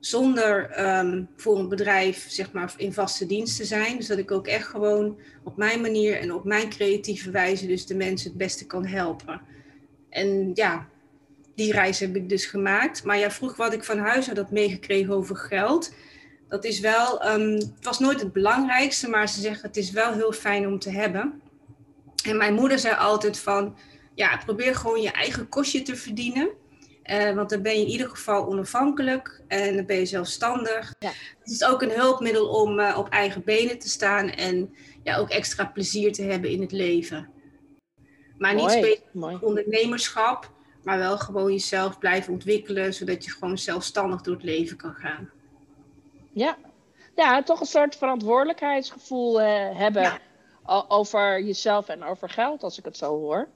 Zonder 0.00 0.80
um, 0.98 1.28
voor 1.36 1.58
een 1.58 1.68
bedrijf 1.68 2.30
zeg 2.30 2.52
maar, 2.52 2.74
in 2.76 2.92
vaste 2.92 3.26
dienst 3.26 3.56
te 3.56 3.64
zijn. 3.64 3.96
Dus 3.96 4.06
dat 4.06 4.18
ik 4.18 4.30
ook 4.30 4.46
echt 4.46 4.66
gewoon 4.66 5.18
op 5.44 5.56
mijn 5.56 5.80
manier 5.80 6.18
en 6.18 6.32
op 6.32 6.44
mijn 6.44 6.68
creatieve 6.68 7.30
wijze 7.30 7.66
dus 7.66 7.86
de 7.86 7.94
mensen 7.94 8.28
het 8.28 8.38
beste 8.38 8.66
kan 8.66 8.86
helpen. 8.86 9.40
En 10.10 10.50
ja, 10.54 10.88
die 11.54 11.72
reis 11.72 12.00
heb 12.00 12.16
ik 12.16 12.28
dus 12.28 12.46
gemaakt. 12.46 13.04
Maar 13.04 13.18
jij 13.18 13.30
vroeg 13.30 13.56
wat 13.56 13.72
ik 13.72 13.84
van 13.84 13.98
huis 13.98 14.28
had 14.28 14.50
meegekregen 14.50 15.14
over 15.14 15.36
geld 15.36 15.94
dat 16.48 16.64
is 16.64 16.80
wel, 16.80 17.26
um, 17.30 17.52
het 17.52 17.84
was 17.84 17.98
nooit 17.98 18.20
het 18.20 18.32
belangrijkste, 18.32 19.08
maar 19.08 19.28
ze 19.28 19.40
zeggen 19.40 19.66
het 19.66 19.76
is 19.76 19.90
wel 19.90 20.12
heel 20.12 20.32
fijn 20.32 20.66
om 20.66 20.78
te 20.78 20.90
hebben. 20.90 21.40
En 22.24 22.36
mijn 22.36 22.54
moeder 22.54 22.78
zei 22.78 22.94
altijd 22.96 23.38
van, 23.38 23.76
ja, 24.14 24.40
probeer 24.44 24.74
gewoon 24.74 25.00
je 25.00 25.10
eigen 25.10 25.48
kostje 25.48 25.82
te 25.82 25.96
verdienen. 25.96 26.50
Uh, 27.04 27.34
want 27.34 27.50
dan 27.50 27.62
ben 27.62 27.72
je 27.74 27.80
in 27.80 27.90
ieder 27.90 28.08
geval 28.08 28.46
onafhankelijk 28.46 29.42
en 29.46 29.76
dan 29.76 29.86
ben 29.86 29.96
je 29.96 30.06
zelfstandig. 30.06 30.94
Ja. 30.98 31.10
Het 31.38 31.50
is 31.50 31.64
ook 31.64 31.82
een 31.82 31.90
hulpmiddel 31.90 32.48
om 32.48 32.78
uh, 32.78 32.94
op 32.98 33.08
eigen 33.08 33.44
benen 33.44 33.78
te 33.78 33.88
staan 33.88 34.30
en 34.30 34.74
ja, 35.02 35.16
ook 35.16 35.28
extra 35.28 35.64
plezier 35.64 36.12
te 36.12 36.22
hebben 36.22 36.50
in 36.50 36.60
het 36.60 36.72
leven. 36.72 37.28
Maar 38.38 38.54
niet 38.54 38.70
specifiek 38.70 39.42
ondernemerschap, 39.42 40.52
maar 40.82 40.98
wel 40.98 41.18
gewoon 41.18 41.52
jezelf 41.52 41.98
blijven 41.98 42.32
ontwikkelen, 42.32 42.94
zodat 42.94 43.24
je 43.24 43.30
gewoon 43.30 43.58
zelfstandig 43.58 44.20
door 44.20 44.34
het 44.34 44.44
leven 44.44 44.76
kan 44.76 44.94
gaan. 44.94 45.30
Ja. 46.38 46.56
ja, 47.14 47.42
toch 47.42 47.60
een 47.60 47.66
soort 47.66 47.96
verantwoordelijkheidsgevoel 47.96 49.40
uh, 49.40 49.46
hebben 49.78 50.02
ja. 50.02 50.18
over 50.88 51.42
jezelf 51.42 51.88
en 51.88 52.04
over 52.04 52.28
geld, 52.28 52.62
als 52.62 52.78
ik 52.78 52.84
het 52.84 52.96
zo 52.96 53.18
hoor. 53.18 53.48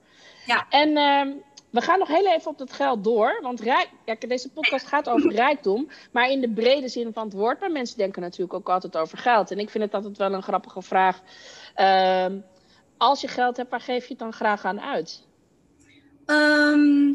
Ja. 0.47 0.67
En, 0.69 0.89
uh, 0.89 1.43
we 1.73 1.81
gaan 1.81 1.99
nog 1.99 2.09
heel 2.09 2.27
even 2.27 2.51
op 2.51 2.59
dat 2.59 2.73
geld 2.73 3.05
door. 3.05 3.39
Want 3.43 3.61
rijk, 3.61 3.91
ja, 4.05 4.15
deze 4.19 4.51
podcast 4.51 4.87
gaat 4.87 5.09
over 5.09 5.33
rijkdom. 5.33 5.89
Maar 6.11 6.31
in 6.31 6.41
de 6.41 6.51
brede 6.51 6.89
zin 6.89 7.13
van 7.13 7.25
het 7.25 7.33
woord. 7.33 7.61
Maar 7.61 7.71
mensen 7.71 7.99
denken 7.99 8.23
natuurlijk 8.23 8.55
ook 8.55 8.69
altijd 8.69 8.97
over 8.97 9.19
geld. 9.19 9.51
En 9.51 9.59
ik 9.59 9.71
vind 9.71 9.85
het 9.85 9.95
altijd 9.95 10.19
wel 10.19 10.33
een 10.33 10.43
grappige 10.43 10.83
vraag. 10.83 11.21
Ehm, 11.75 12.39
als 12.97 13.21
je 13.21 13.29
geld 13.29 13.57
hebt, 13.57 13.71
waar 13.71 13.81
geef 13.81 14.03
je 14.03 14.09
het 14.09 14.19
dan 14.19 14.33
graag 14.33 14.65
aan 14.65 14.81
uit? 14.81 15.27
Ehm, 16.27 17.15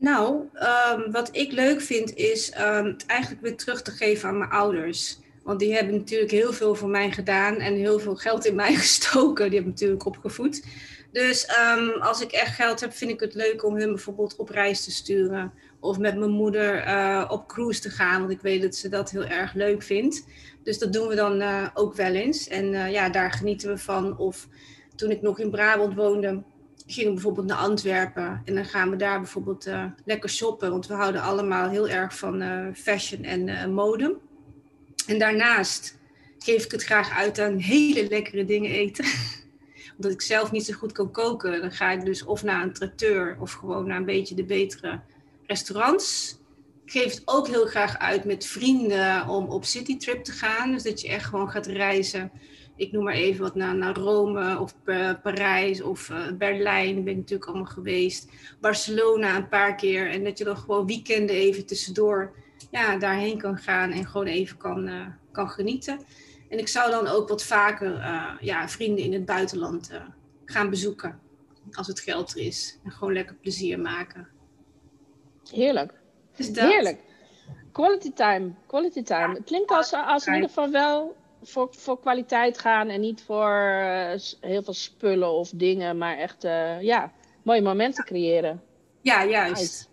nou, 0.00 0.48
ehm, 0.54 1.10
wat 1.10 1.28
ik 1.32 1.52
leuk 1.52 1.80
vind 1.80 2.14
is 2.14 2.46
het 2.54 3.06
eigenlijk 3.06 3.42
weer 3.42 3.56
terug 3.56 3.82
te 3.82 3.90
geven 3.90 4.28
aan 4.28 4.38
mijn 4.38 4.50
ouders. 4.50 5.18
Want 5.42 5.58
die 5.58 5.74
hebben 5.74 5.94
natuurlijk 5.94 6.30
heel 6.30 6.52
veel 6.52 6.74
voor 6.74 6.88
mij 6.88 7.10
gedaan 7.10 7.56
en 7.56 7.74
heel 7.74 7.98
veel 7.98 8.16
geld 8.16 8.46
in 8.46 8.54
mij 8.64 8.74
gestoken. 8.74 9.44
Die 9.44 9.54
hebben 9.54 9.72
natuurlijk 9.72 10.04
opgevoed. 10.04 10.64
Dus 11.12 11.46
ehm, 11.46 11.88
als 11.88 12.20
ik 12.20 12.32
echt 12.32 12.54
geld 12.54 12.80
heb, 12.80 12.92
vind 12.92 13.10
ik 13.10 13.20
het 13.20 13.34
leuk 13.34 13.64
om 13.64 13.76
hun 13.76 13.88
bijvoorbeeld 13.88 14.36
op 14.36 14.48
reis 14.48 14.84
te 14.84 14.90
sturen. 14.90 15.52
Of 15.80 15.98
met 15.98 16.18
mijn 16.18 16.30
moeder 16.30 16.86
uh, 16.86 17.24
op 17.28 17.48
cruise 17.48 17.80
te 17.80 17.90
gaan, 17.90 18.20
want 18.20 18.32
ik 18.32 18.40
weet 18.40 18.62
dat 18.62 18.74
ze 18.74 18.88
dat 18.88 19.10
heel 19.10 19.24
erg 19.24 19.54
leuk 19.54 19.82
vindt. 19.82 20.24
Dus 20.62 20.78
dat 20.78 20.92
doen 20.92 21.08
we 21.08 21.14
dan 21.14 21.40
uh, 21.40 21.66
ook 21.74 21.94
wel 21.94 22.14
eens. 22.14 22.48
En 22.48 22.72
uh, 22.72 22.90
ja, 22.92 23.08
daar 23.08 23.32
genieten 23.32 23.68
we 23.68 23.78
van. 23.78 24.18
Of 24.18 24.48
toen 24.96 25.10
ik 25.10 25.22
nog 25.22 25.38
in 25.38 25.50
Brabant 25.50 25.94
woonde, 25.94 26.42
gingen 26.90 27.08
we 27.08 27.14
bijvoorbeeld 27.14 27.46
naar 27.46 27.56
Antwerpen. 27.56 28.42
En 28.44 28.54
dan 28.54 28.64
gaan 28.64 28.90
we 28.90 28.96
daar 28.96 29.20
bijvoorbeeld 29.20 29.70
lekker 30.04 30.30
shoppen. 30.30 30.70
Want 30.70 30.86
we 30.86 30.94
houden 30.94 31.22
allemaal 31.22 31.68
heel 31.68 31.88
erg 31.88 32.18
van 32.18 32.42
fashion 32.74 33.24
en 33.24 33.72
mode. 33.72 34.16
En 35.06 35.18
daarnaast 35.18 35.98
geef 36.38 36.64
ik 36.64 36.70
het 36.70 36.84
graag 36.84 37.10
uit 37.10 37.40
aan 37.40 37.56
hele 37.56 38.08
lekkere 38.08 38.44
dingen 38.44 38.70
eten. 38.70 39.04
Omdat 39.96 40.12
ik 40.12 40.22
zelf 40.22 40.52
niet 40.52 40.64
zo 40.64 40.74
goed 40.74 40.92
kan 40.92 41.10
koken, 41.10 41.60
dan 41.60 41.72
ga 41.72 41.90
ik 41.90 42.04
dus 42.04 42.24
of 42.24 42.42
naar 42.42 42.62
een 42.62 42.72
traiteur 42.72 43.36
of 43.40 43.52
gewoon 43.52 43.86
naar 43.86 43.96
een 43.96 44.04
beetje 44.04 44.34
de 44.34 44.44
betere 44.44 45.00
restaurants. 45.46 46.38
Ik 46.84 46.90
geef 46.90 47.14
het 47.14 47.22
ook 47.24 47.46
heel 47.46 47.66
graag 47.66 47.98
uit 47.98 48.24
met 48.24 48.46
vrienden 48.46 49.28
om 49.28 49.46
op 49.46 49.64
citytrip 49.64 50.24
te 50.24 50.32
gaan. 50.32 50.72
Dus 50.72 50.82
dat 50.82 51.00
je 51.00 51.08
echt 51.08 51.24
gewoon 51.24 51.50
gaat 51.50 51.66
reizen. 51.66 52.32
Ik 52.80 52.92
noem 52.92 53.04
maar 53.04 53.14
even 53.14 53.42
wat 53.42 53.54
naar, 53.54 53.76
naar 53.76 53.96
Rome 53.96 54.58
of 54.58 54.74
uh, 54.84 55.10
Parijs 55.22 55.82
of 55.82 56.08
uh, 56.08 56.32
Berlijn. 56.32 56.94
Daar 56.94 57.04
ben 57.04 57.12
ik 57.12 57.18
natuurlijk 57.18 57.48
allemaal 57.48 57.72
geweest. 57.72 58.30
Barcelona 58.60 59.36
een 59.36 59.48
paar 59.48 59.74
keer. 59.74 60.10
En 60.10 60.24
dat 60.24 60.38
je 60.38 60.44
dan 60.44 60.56
gewoon 60.56 60.86
weekenden 60.86 61.36
even 61.36 61.66
tussendoor 61.66 62.34
ja, 62.70 62.96
daarheen 62.96 63.38
kan 63.38 63.56
gaan 63.56 63.90
en 63.90 64.06
gewoon 64.06 64.26
even 64.26 64.56
kan, 64.56 64.88
uh, 64.88 65.06
kan 65.32 65.50
genieten. 65.50 66.00
En 66.48 66.58
ik 66.58 66.68
zou 66.68 66.90
dan 66.90 67.06
ook 67.06 67.28
wat 67.28 67.44
vaker 67.44 67.96
uh, 67.96 68.32
ja, 68.40 68.68
vrienden 68.68 69.04
in 69.04 69.12
het 69.12 69.24
buitenland 69.24 69.90
gaan 70.44 70.70
bezoeken. 70.70 71.20
Als 71.72 71.86
het 71.86 72.00
geld 72.00 72.30
er 72.30 72.40
is. 72.40 72.78
En 72.84 72.90
gewoon 72.90 73.12
lekker 73.12 73.36
plezier 73.36 73.80
maken. 73.80 74.28
Heerlijk. 75.50 75.92
Heerlijk. 76.36 76.98
Quality 77.72 78.12
time. 78.12 78.52
Quality 78.66 79.02
time. 79.02 79.34
het 79.34 79.44
klinkt 79.44 79.70
als, 79.70 79.92
als 79.92 80.26
in 80.26 80.34
ieder 80.34 80.48
geval 80.48 80.70
wel 80.70 81.18
voor, 81.42 81.68
voor 81.70 82.00
kwaliteit 82.00 82.58
gaan. 82.58 82.88
En 82.88 83.00
niet 83.00 83.22
voor 83.22 83.50
heel 84.40 84.62
veel 84.62 84.74
spullen 84.74 85.32
of 85.32 85.50
dingen. 85.54 85.98
Maar 85.98 86.16
echt 86.16 86.42
ja, 86.80 87.12
mooie 87.42 87.62
momenten 87.62 88.04
creëren. 88.04 88.62
Ja, 89.00 89.24
juist. 89.24 89.90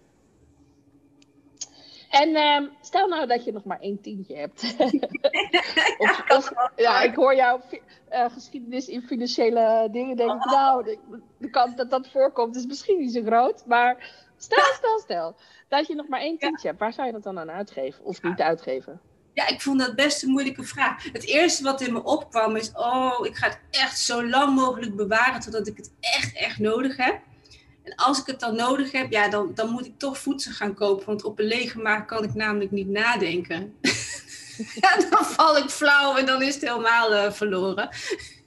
En 2.10 2.30
uh, 2.30 2.70
stel 2.82 3.08
nou 3.08 3.28
dat 3.28 3.44
je 3.44 3.52
nog 3.52 3.64
maar 3.64 3.80
één 3.80 4.02
tientje 4.02 4.36
hebt. 4.36 4.76
of, 6.38 6.52
ja, 6.76 7.02
ik 7.02 7.16
hoor 7.16 7.36
jouw 7.36 7.62
uh, 8.12 8.26
geschiedenis 8.30 8.88
in 8.88 9.02
financiële 9.02 9.88
dingen. 9.92 10.16
Denk 10.16 10.32
ik, 10.32 10.46
nou, 10.46 10.84
de, 10.84 10.98
de, 11.38 11.50
kans 11.50 11.76
dat 11.76 11.90
dat 11.90 12.10
voorkomt 12.10 12.56
is 12.56 12.66
misschien 12.66 13.00
niet 13.00 13.14
zo 13.14 13.22
groot. 13.22 13.66
Maar 13.66 14.14
stel, 14.38 14.74
stel, 14.74 15.00
stel. 15.00 15.36
Dat 15.68 15.88
je 15.88 15.96
nog 15.96 16.08
maar 16.08 16.20
één 16.20 16.38
tientje 16.38 16.68
hebt. 16.68 16.80
Waar 16.80 16.94
zou 16.94 17.08
je 17.08 17.14
dat 17.14 17.24
dan 17.24 17.40
aan 17.40 17.52
uitgeven? 17.52 18.06
Of 18.06 18.22
niet 18.22 18.42
uitgeven? 18.42 19.02
Ja, 19.38 19.48
ik 19.48 19.62
vond 19.62 19.80
dat 19.80 19.96
best 19.96 20.24
een 20.24 20.30
moeilijke 20.30 20.64
vraag. 20.64 21.04
Het 21.12 21.26
eerste 21.26 21.64
wat 21.64 21.82
in 21.82 21.94
me 21.94 22.04
opkwam 22.04 22.56
is: 22.56 22.72
oh, 22.74 23.26
ik 23.26 23.36
ga 23.36 23.48
het 23.48 23.60
echt 23.70 24.00
zo 24.00 24.28
lang 24.28 24.56
mogelijk 24.56 24.96
bewaren 24.96 25.40
totdat 25.40 25.68
ik 25.68 25.78
het 25.78 25.92
echt, 26.00 26.36
echt 26.36 26.60
nodig 26.60 26.98
heb. 26.98 27.20
En 27.84 27.96
als 27.96 28.20
ik 28.20 28.26
het 28.26 28.40
dan 28.40 28.56
nodig 28.56 28.92
heb, 28.92 29.12
ja, 29.12 29.30
dan, 29.30 29.52
dan 29.54 29.70
moet 29.70 29.86
ik 29.86 30.00
toch 30.00 30.18
voedsel 30.18 30.52
gaan 30.52 30.74
kopen. 30.74 31.06
Want 31.06 31.24
op 31.24 31.40
een 31.40 31.46
lege 31.46 31.80
maag 31.80 32.06
kan 32.06 32.24
ik 32.24 32.34
namelijk 32.34 32.72
niet 32.72 32.88
nadenken. 32.88 33.78
ja, 34.82 34.96
dan 35.10 35.26
val 35.26 35.58
ik 35.58 35.70
flauw 35.70 36.16
en 36.16 36.26
dan 36.26 36.42
is 36.42 36.54
het 36.54 36.64
helemaal 36.64 37.14
uh, 37.14 37.32
verloren. 37.32 37.90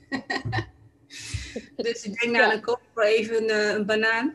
dus 1.76 2.02
ik 2.02 2.20
denk, 2.20 2.36
nou, 2.36 2.50
dan 2.50 2.60
koop 2.60 2.80
ik 2.80 2.94
wel 2.94 3.06
even 3.06 3.36
een, 3.36 3.50
uh, 3.50 3.72
een 3.72 3.86
banaan. 3.86 4.34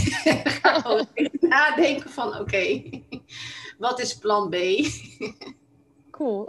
ga 0.62 0.80
gewoon 0.80 1.08
nadenken 1.40 2.10
van, 2.10 2.38
oké, 2.38 2.82
wat 3.78 4.00
is 4.00 4.18
plan 4.18 4.50
B? 4.50 4.54
Cool. 6.16 6.48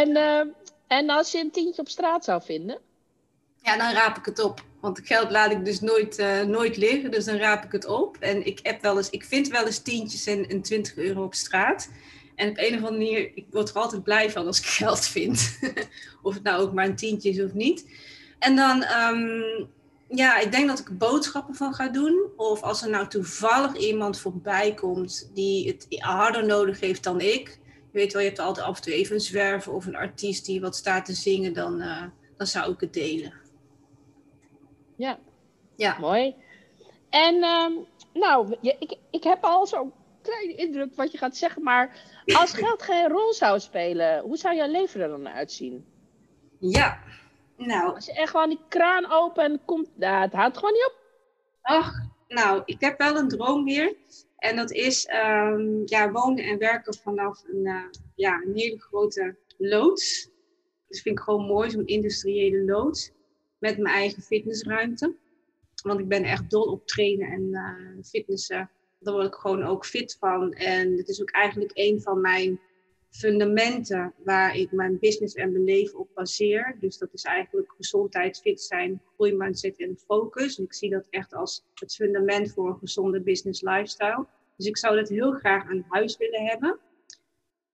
en, 0.00 0.08
uh, 0.08 0.42
en 0.86 1.10
als 1.10 1.32
je 1.32 1.38
een 1.38 1.50
tientje 1.50 1.80
op 1.80 1.88
straat 1.88 2.24
zou 2.24 2.42
vinden? 2.42 2.78
Ja, 3.62 3.76
dan 3.76 3.92
raap 3.92 4.16
ik 4.16 4.24
het 4.24 4.42
op. 4.42 4.60
Want 4.80 5.00
geld 5.04 5.30
laat 5.30 5.50
ik 5.50 5.64
dus 5.64 5.80
nooit, 5.80 6.18
uh, 6.18 6.42
nooit 6.42 6.76
liggen, 6.76 7.10
dus 7.10 7.24
dan 7.24 7.36
raap 7.36 7.64
ik 7.64 7.72
het 7.72 7.86
op. 7.86 8.16
En 8.16 8.46
ik, 8.46 8.60
heb 8.62 8.82
wel 8.82 8.96
eens, 8.96 9.10
ik 9.10 9.24
vind 9.24 9.48
wel 9.48 9.66
eens 9.66 9.78
tientjes 9.78 10.26
en, 10.26 10.48
en 10.48 10.62
20 10.62 10.96
euro 10.96 11.24
op 11.24 11.34
straat. 11.34 11.90
En 12.34 12.50
op 12.50 12.58
een 12.58 12.74
of 12.74 12.84
andere 12.84 12.90
manier, 12.90 13.30
ik 13.34 13.46
word 13.50 13.68
er 13.68 13.74
altijd 13.74 14.02
blij 14.02 14.30
van 14.30 14.46
als 14.46 14.58
ik 14.58 14.66
geld 14.82 15.06
vind. 15.06 15.58
of 16.22 16.34
het 16.34 16.42
nou 16.42 16.62
ook 16.62 16.72
maar 16.72 16.84
een 16.84 16.96
tientje 16.96 17.30
is 17.30 17.42
of 17.42 17.52
niet. 17.52 17.84
En 18.38 18.56
dan, 18.56 18.84
um, 18.84 19.68
ja, 20.08 20.38
ik 20.38 20.52
denk 20.52 20.68
dat 20.68 20.78
ik 20.78 20.98
boodschappen 20.98 21.54
van 21.54 21.74
ga 21.74 21.88
doen. 21.88 22.30
Of 22.36 22.62
als 22.62 22.82
er 22.82 22.90
nou 22.90 23.08
toevallig 23.08 23.76
iemand 23.76 24.18
voorbij 24.18 24.74
komt 24.74 25.30
die 25.34 25.68
het 25.68 25.86
harder 25.98 26.46
nodig 26.46 26.80
heeft 26.80 27.04
dan 27.04 27.20
ik. 27.20 27.58
Je 27.92 27.98
weet 27.98 28.12
wel, 28.12 28.22
je 28.22 28.28
hebt 28.28 28.40
altijd 28.40 28.66
af 28.66 28.76
en 28.76 28.82
toe 28.82 28.92
even 28.92 29.14
een 29.14 29.20
zwerver 29.20 29.72
of 29.72 29.86
een 29.86 29.96
artiest 29.96 30.46
die 30.46 30.60
wat 30.60 30.76
staat 30.76 31.04
te 31.04 31.12
zingen. 31.12 31.52
Dan, 31.52 31.80
uh, 31.80 32.02
dan 32.36 32.46
zou 32.46 32.72
ik 32.72 32.80
het 32.80 32.92
delen. 32.92 33.32
Ja. 34.96 35.18
ja. 35.76 35.98
Mooi. 35.98 36.34
En 37.10 37.34
um, 37.44 37.86
nou, 38.12 38.56
ik, 38.60 38.96
ik 39.10 39.24
heb 39.24 39.44
al 39.44 39.66
zo'n 39.66 39.92
kleine 40.22 40.54
indruk 40.54 40.94
wat 40.94 41.12
je 41.12 41.18
gaat 41.18 41.36
zeggen, 41.36 41.62
maar 41.62 42.00
als 42.24 42.52
geld 42.52 42.82
geen 42.82 43.08
rol 43.08 43.32
zou 43.32 43.60
spelen, 43.60 44.20
hoe 44.20 44.36
zou 44.36 44.56
jouw 44.56 44.70
leven 44.70 45.00
er 45.00 45.08
dan 45.08 45.28
uitzien? 45.28 45.86
Ja, 46.58 47.02
nou. 47.56 47.94
Als 47.94 48.06
je 48.06 48.12
echt 48.12 48.30
gewoon 48.30 48.48
die 48.48 48.60
kraan 48.68 49.10
open 49.10 49.44
en 49.44 49.60
komt, 49.64 49.88
nou, 49.94 50.22
het 50.22 50.32
houdt 50.32 50.56
gewoon 50.56 50.72
niet 50.72 50.86
op. 50.86 50.98
Ach, 51.62 51.92
nou, 52.28 52.62
ik 52.64 52.80
heb 52.80 52.98
wel 52.98 53.16
een 53.16 53.28
droom 53.28 53.64
weer. 53.64 53.96
En 54.40 54.56
dat 54.56 54.72
is 54.72 55.08
um, 55.08 55.82
ja, 55.84 56.10
wonen 56.10 56.44
en 56.44 56.58
werken 56.58 56.94
vanaf 56.94 57.44
een, 57.46 57.66
uh, 57.66 57.84
ja, 58.14 58.42
een 58.42 58.56
hele 58.56 58.80
grote 58.80 59.36
loods. 59.58 60.30
Dat 60.88 61.00
vind 61.00 61.18
ik 61.18 61.24
gewoon 61.24 61.46
mooi, 61.46 61.70
zo'n 61.70 61.86
industriële 61.86 62.64
loods 62.64 63.12
met 63.58 63.78
mijn 63.78 63.94
eigen 63.94 64.22
fitnessruimte. 64.22 65.16
Want 65.82 66.00
ik 66.00 66.08
ben 66.08 66.24
echt 66.24 66.50
dol 66.50 66.64
op 66.64 66.86
trainen 66.86 67.28
en 67.28 67.48
uh, 67.50 68.04
fitnessen. 68.04 68.70
Daar 68.98 69.14
word 69.14 69.26
ik 69.26 69.34
gewoon 69.34 69.62
ook 69.62 69.86
fit 69.86 70.16
van. 70.18 70.52
En 70.52 70.96
het 70.96 71.08
is 71.08 71.20
ook 71.20 71.30
eigenlijk 71.30 71.70
een 71.74 72.00
van 72.00 72.20
mijn 72.20 72.60
fundamenten 73.10 74.14
waar 74.24 74.56
ik 74.56 74.72
mijn 74.72 74.98
business 74.98 75.34
en 75.34 75.52
mijn 75.52 75.64
leven 75.64 75.98
op 75.98 76.08
baseer. 76.14 76.76
Dus 76.80 76.98
dat 76.98 77.08
is 77.12 77.22
eigenlijk 77.22 77.72
gezondheid, 77.76 78.40
fit 78.40 78.62
zijn, 78.62 79.02
groeimindset 79.14 79.78
en 79.78 79.98
focus. 80.06 80.58
En 80.58 80.64
ik 80.64 80.74
zie 80.74 80.90
dat 80.90 81.06
echt 81.10 81.34
als 81.34 81.64
het 81.74 81.94
fundament 81.94 82.52
voor 82.52 82.68
een 82.68 82.78
gezonde 82.78 83.20
business 83.20 83.62
lifestyle. 83.62 84.26
Dus 84.56 84.66
ik 84.66 84.76
zou 84.76 84.96
dat 84.96 85.08
heel 85.08 85.32
graag 85.32 85.70
aan 85.70 85.84
huis 85.88 86.16
willen 86.16 86.44
hebben. 86.44 86.78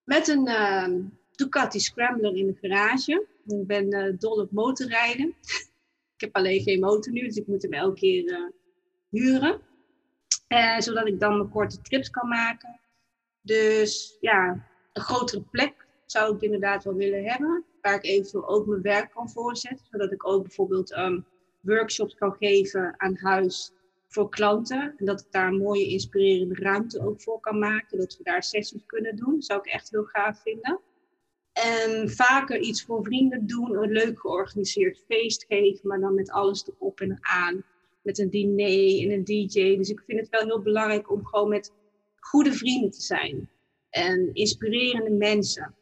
Met 0.04 0.28
een 0.28 0.48
uh, 0.48 0.88
Ducati 1.30 1.80
Scrambler 1.80 2.36
in 2.36 2.46
de 2.46 2.56
garage. 2.60 3.26
Ik 3.46 3.66
ben 3.66 3.94
uh, 3.94 4.18
dol 4.18 4.40
op 4.40 4.50
motorrijden. 4.50 5.26
Ik 6.16 6.22
heb 6.22 6.36
alleen 6.36 6.62
geen 6.62 6.80
motor 6.80 7.12
nu, 7.12 7.20
dus 7.20 7.36
ik 7.36 7.46
moet 7.46 7.62
hem 7.62 7.72
elke 7.72 7.94
keer 7.94 8.24
uh, 8.24 8.48
huren. 9.10 9.60
Uh, 10.48 10.78
zodat 10.78 11.06
ik 11.06 11.20
dan 11.20 11.36
mijn 11.36 11.50
korte 11.50 11.80
trips 11.80 12.10
kan 12.10 12.28
maken. 12.28 12.80
Dus 13.40 14.16
ja, 14.20 14.66
een 14.96 15.02
grotere 15.02 15.42
plek 15.50 15.86
zou 16.06 16.34
ik 16.34 16.42
inderdaad 16.42 16.84
wel 16.84 16.94
willen 16.94 17.24
hebben. 17.24 17.64
Waar 17.80 17.94
ik 17.94 18.04
eventueel 18.04 18.48
ook 18.48 18.66
mijn 18.66 18.82
werk 18.82 19.10
kan 19.10 19.30
voorzetten. 19.30 19.86
Zodat 19.90 20.12
ik 20.12 20.26
ook 20.26 20.42
bijvoorbeeld 20.42 20.96
um, 20.96 21.24
workshops 21.60 22.14
kan 22.14 22.36
geven 22.38 22.94
aan 22.96 23.16
huis 23.16 23.72
voor 24.08 24.28
klanten. 24.28 24.94
En 24.96 25.04
dat 25.04 25.20
ik 25.20 25.26
daar 25.30 25.48
een 25.48 25.58
mooie 25.58 25.86
inspirerende 25.86 26.54
ruimte 26.54 27.06
ook 27.06 27.20
voor 27.20 27.40
kan 27.40 27.58
maken. 27.58 27.98
Dat 27.98 28.16
we 28.16 28.24
daar 28.24 28.42
sessies 28.42 28.86
kunnen 28.86 29.16
doen. 29.16 29.42
Zou 29.42 29.60
ik 29.60 29.66
echt 29.66 29.90
heel 29.90 30.04
gaaf 30.04 30.42
vinden. 30.42 30.80
En 31.52 32.10
vaker 32.10 32.60
iets 32.60 32.84
voor 32.84 33.04
vrienden 33.04 33.46
doen, 33.46 33.76
een 33.76 33.92
leuk 33.92 34.20
georganiseerd 34.20 35.02
feest 35.08 35.44
geven, 35.48 35.88
maar 35.88 36.00
dan 36.00 36.14
met 36.14 36.30
alles 36.30 36.68
erop 36.68 37.00
en 37.00 37.18
aan. 37.20 37.64
Met 38.02 38.18
een 38.18 38.30
diner 38.30 39.02
en 39.02 39.10
een 39.10 39.24
DJ. 39.24 39.76
Dus 39.76 39.90
ik 39.90 40.02
vind 40.06 40.20
het 40.20 40.28
wel 40.28 40.44
heel 40.44 40.62
belangrijk 40.62 41.10
om 41.10 41.26
gewoon 41.26 41.48
met 41.48 41.72
goede 42.18 42.52
vrienden 42.52 42.90
te 42.90 43.02
zijn. 43.02 43.48
En 43.90 44.30
inspirerende 44.32 45.10
mensen. 45.10 45.74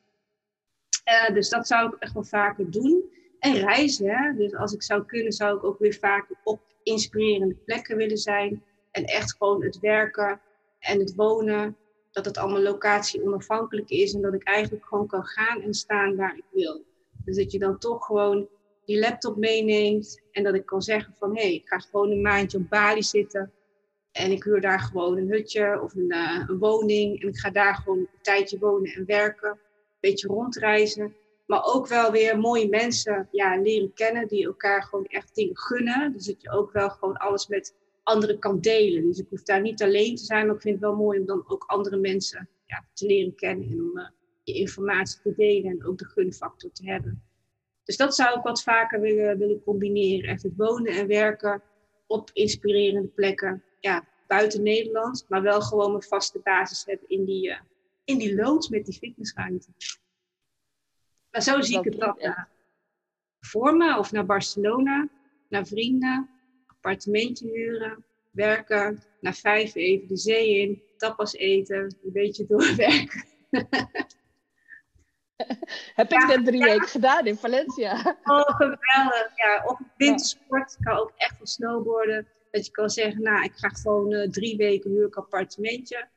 Uh, 1.05 1.35
dus 1.35 1.49
dat 1.49 1.67
zou 1.67 1.89
ik 1.89 1.95
echt 1.99 2.13
wel 2.13 2.25
vaker 2.25 2.71
doen. 2.71 3.13
En 3.39 3.55
reizen. 3.55 4.09
Hè? 4.09 4.37
Dus 4.37 4.55
als 4.55 4.73
ik 4.73 4.83
zou 4.83 5.05
kunnen, 5.05 5.33
zou 5.33 5.57
ik 5.57 5.65
ook 5.65 5.79
weer 5.79 5.95
vaker 5.95 6.37
op 6.45 6.61
inspirerende 6.83 7.55
plekken 7.55 7.97
willen 7.97 8.19
zijn. 8.19 8.63
En 8.91 9.05
echt 9.05 9.37
gewoon 9.37 9.65
het 9.65 9.79
werken 9.79 10.41
en 10.79 10.99
het 10.99 11.15
wonen, 11.15 11.77
dat 12.11 12.25
het 12.25 12.37
allemaal 12.39 12.61
locatie 12.61 13.23
onafhankelijk 13.23 13.89
is 13.89 14.15
en 14.15 14.21
dat 14.21 14.35
ik 14.35 14.45
eigenlijk 14.45 14.87
gewoon 14.87 15.07
kan 15.07 15.25
gaan 15.25 15.63
en 15.63 15.75
staan 15.75 16.17
waar 16.17 16.37
ik 16.37 16.45
wil. 16.51 16.85
Dus 17.25 17.37
dat 17.37 17.53
je 17.53 17.59
dan 17.59 17.79
toch 17.79 18.05
gewoon 18.05 18.49
die 18.85 18.99
laptop 18.99 19.37
meeneemt 19.37 20.21
en 20.31 20.43
dat 20.43 20.55
ik 20.55 20.67
kan 20.67 20.83
zeggen 20.83 21.15
van 21.19 21.37
hé, 21.37 21.43
hey, 21.43 21.55
ik 21.55 21.69
ga 21.69 21.79
gewoon 21.79 22.11
een 22.11 22.23
maandje 22.23 22.59
op 22.59 22.69
Bali 22.69 23.03
zitten 23.03 23.53
en 24.15 24.31
ik 24.31 24.43
huur 24.43 24.61
daar 24.61 24.81
gewoon 24.81 25.17
een 25.17 25.29
hutje 25.29 25.81
of 25.83 25.95
een, 25.95 26.13
uh, 26.13 26.45
een 26.47 26.59
woning 26.59 27.23
en 27.23 27.29
ik 27.29 27.39
ga 27.39 27.51
daar 27.51 27.75
gewoon 27.75 27.99
een 27.99 28.09
tijdje 28.23 28.59
wonen 28.59 28.93
en 28.93 29.05
werken, 29.07 29.51
een 29.51 29.59
beetje 30.01 30.29
rondreizen. 30.29 31.15
Maar 31.47 31.65
ook 31.65 31.87
wel 31.87 32.13
weer 32.13 32.39
mooie 32.39 32.69
mensen 32.69 33.29
ja, 33.31 33.57
leren 33.57 33.93
kennen 33.93 34.29
die 34.29 34.45
elkaar 34.45 34.83
gewoon 34.83 35.07
echt 35.07 35.35
dingen 35.35 35.59
gunnen. 35.59 36.13
Dus 36.13 36.27
dat 36.27 36.43
je 36.43 36.51
ook 36.51 36.73
wel 36.73 36.91
gewoon 36.91 37.17
alles 37.17 37.47
met 37.47 37.75
anderen 38.03 38.39
kan 38.39 38.61
delen. 38.61 39.07
Dus 39.07 39.19
ik 39.19 39.27
hoef 39.31 39.43
daar 39.43 39.61
niet 39.61 39.83
alleen 39.83 40.17
te 40.17 40.25
zijn, 40.25 40.47
maar 40.47 40.55
ik 40.55 40.61
vind 40.61 40.75
het 40.75 40.85
wel 40.85 40.97
mooi 40.97 41.19
om 41.19 41.27
dan 41.27 41.45
ook 41.47 41.65
andere 41.67 41.97
mensen 41.97 42.49
ja, 42.67 42.85
te 42.93 43.07
leren 43.07 43.35
kennen 43.35 43.71
en 43.71 43.81
om 43.81 43.99
uh, 43.99 44.09
je 44.43 44.53
informatie 44.53 45.21
te 45.23 45.35
delen 45.37 45.71
en 45.71 45.87
ook 45.87 45.99
de 45.99 46.07
gunfactor 46.07 46.71
te 46.73 46.85
hebben. 46.85 47.23
Dus 47.85 47.97
dat 47.97 48.15
zou 48.15 48.39
ik 48.39 48.45
wat 48.45 48.63
vaker 48.63 49.01
willen, 49.01 49.39
willen 49.39 49.63
combineren. 49.63 50.31
Echt 50.31 50.43
het 50.43 50.57
wonen 50.57 50.93
en 50.93 51.07
werken 51.07 51.63
op 52.07 52.31
inspirerende 52.33 53.09
plekken. 53.09 53.63
Ja, 53.85 54.05
buiten 54.27 54.63
Nederland, 54.63 55.25
maar 55.29 55.43
wel 55.43 55.61
gewoon 55.61 55.91
mijn 55.91 56.03
vaste 56.03 56.41
basis 56.43 56.85
hebben 56.85 57.09
in 57.09 57.25
die, 57.25 57.49
uh, 57.49 57.61
in 58.05 58.19
die 58.19 58.35
loods 58.35 58.69
met 58.69 58.85
die 58.85 58.99
fitnessruimte. 58.99 59.69
Maar 61.31 61.43
zo 61.43 61.61
zie 61.61 61.79
ik 61.79 61.85
het 61.85 61.99
dan 61.99 62.17
uh, 62.19 62.45
voor 63.41 63.77
me, 63.77 63.99
of 63.99 64.13
naar 64.13 64.27
Barcelona, 64.27 65.09
naar 65.49 65.67
vrienden, 65.67 66.31
appartementje 66.67 67.51
huren, 67.51 68.05
werken, 68.31 69.03
naar 69.21 69.35
vijf 69.35 69.75
even 69.75 70.09
de 70.09 70.17
zee 70.17 70.59
in, 70.59 70.83
tapas 70.97 71.35
eten, 71.35 71.97
een 72.05 72.13
beetje 72.13 72.47
doorwerken. 72.57 73.25
Heb 75.95 76.13
ik 76.13 76.27
net 76.27 76.45
drie 76.45 76.63
weken 76.63 76.89
gedaan 76.89 77.27
in 77.27 77.37
Valencia. 77.37 78.19
Oh, 78.25 78.57
geweldig. 78.57 79.31
Ja, 79.35 79.65
of 79.67 79.79
wintersport. 79.97 80.77
Ik 80.79 80.85
kan 80.85 80.99
ook 80.99 81.13
echt 81.17 81.37
van 81.37 81.47
snowboarden. 81.47 82.29
Dat 82.55 82.67
je 82.67 82.73
kan 82.73 82.91
zeggen, 82.91 83.23
nou, 83.23 83.45
ik 83.45 83.53
ga 83.55 83.69
gewoon 83.69 84.13
uh, 84.13 84.29
drie 84.31 84.57
weken 84.57 84.91
huur 84.91 85.07
ik 85.07 85.17
appartementje. 85.17 86.09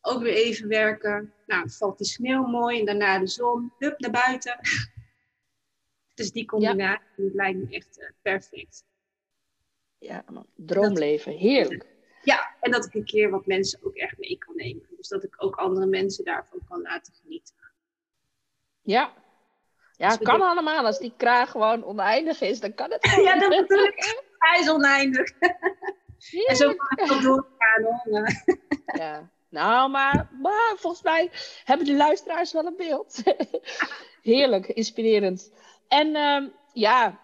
Ook 0.00 0.22
weer 0.22 0.34
even 0.34 0.68
werken. 0.68 1.32
Nou, 1.46 1.70
valt 1.70 1.98
die 1.98 2.06
sneeuw 2.06 2.46
mooi 2.46 2.78
en 2.78 2.84
daarna 2.86 3.18
de 3.18 3.26
zon. 3.26 3.72
Hup, 3.78 3.98
naar 3.98 4.10
buiten. 4.10 4.58
dus 6.14 6.32
die 6.32 6.44
combinatie 6.44 7.24
ja. 7.24 7.30
lijkt 7.32 7.58
me 7.58 7.74
echt 7.74 7.98
uh, 7.98 8.08
perfect. 8.22 8.84
Ja, 9.98 10.24
droomleven. 10.56 11.32
Heerlijk. 11.32 11.86
Ja, 12.22 12.56
en 12.60 12.70
dat 12.70 12.84
ik 12.84 12.94
een 12.94 13.04
keer 13.04 13.30
wat 13.30 13.46
mensen 13.46 13.78
ook 13.82 13.96
echt 13.96 14.18
mee 14.18 14.38
kan 14.38 14.56
nemen. 14.56 14.86
Dus 14.96 15.08
dat 15.08 15.24
ik 15.24 15.34
ook 15.36 15.56
andere 15.56 15.86
mensen 15.86 16.24
daarvan 16.24 16.60
kan 16.68 16.82
laten 16.82 17.14
genieten. 17.14 17.54
Ja. 18.82 19.14
Ja, 19.96 20.08
het 20.08 20.22
kan 20.22 20.42
allemaal. 20.42 20.86
Als 20.86 20.98
die 20.98 21.14
kraag 21.16 21.50
gewoon 21.50 21.84
oneindig 21.84 22.40
is, 22.40 22.60
dan 22.60 22.74
kan 22.74 22.90
het 22.90 23.04
ja, 23.24 23.38
dat 23.38 23.48
bedoel 23.48 23.84
ik. 23.84 24.24
Hij 24.42 24.60
is 24.60 24.70
oneindig. 24.70 25.32
en 26.48 26.56
zo 26.56 26.74
kan 26.74 26.98
het 26.98 27.08
wel 27.08 27.20
doorgaan 27.20 27.82
hoor. 27.82 28.28
ja. 29.02 29.30
Nou, 29.48 29.90
maar, 29.90 30.28
maar 30.42 30.74
volgens 30.76 31.02
mij 31.02 31.30
hebben 31.64 31.86
de 31.86 31.96
luisteraars 31.96 32.52
wel 32.52 32.66
een 32.66 32.76
beeld. 32.76 33.22
Heerlijk, 34.22 34.66
inspirerend. 34.66 35.52
En 35.88 36.08
uh, 36.16 36.48
ja, 36.72 37.20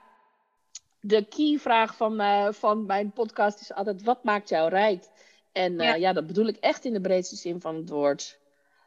de 1.00 1.24
key-vraag 1.28 1.96
van, 1.96 2.20
uh, 2.20 2.52
van 2.52 2.86
mijn 2.86 3.12
podcast 3.12 3.60
is 3.60 3.72
altijd: 3.72 4.02
wat 4.02 4.24
maakt 4.24 4.48
jou 4.48 4.68
rijk? 4.68 5.04
En 5.52 5.72
uh, 5.72 5.84
ja. 5.84 5.94
ja. 5.94 6.12
dat 6.12 6.26
bedoel 6.26 6.46
ik 6.46 6.56
echt 6.56 6.84
in 6.84 6.92
de 6.92 7.00
breedste 7.00 7.36
zin 7.36 7.60
van 7.60 7.76
het 7.76 7.88
woord. 7.88 8.38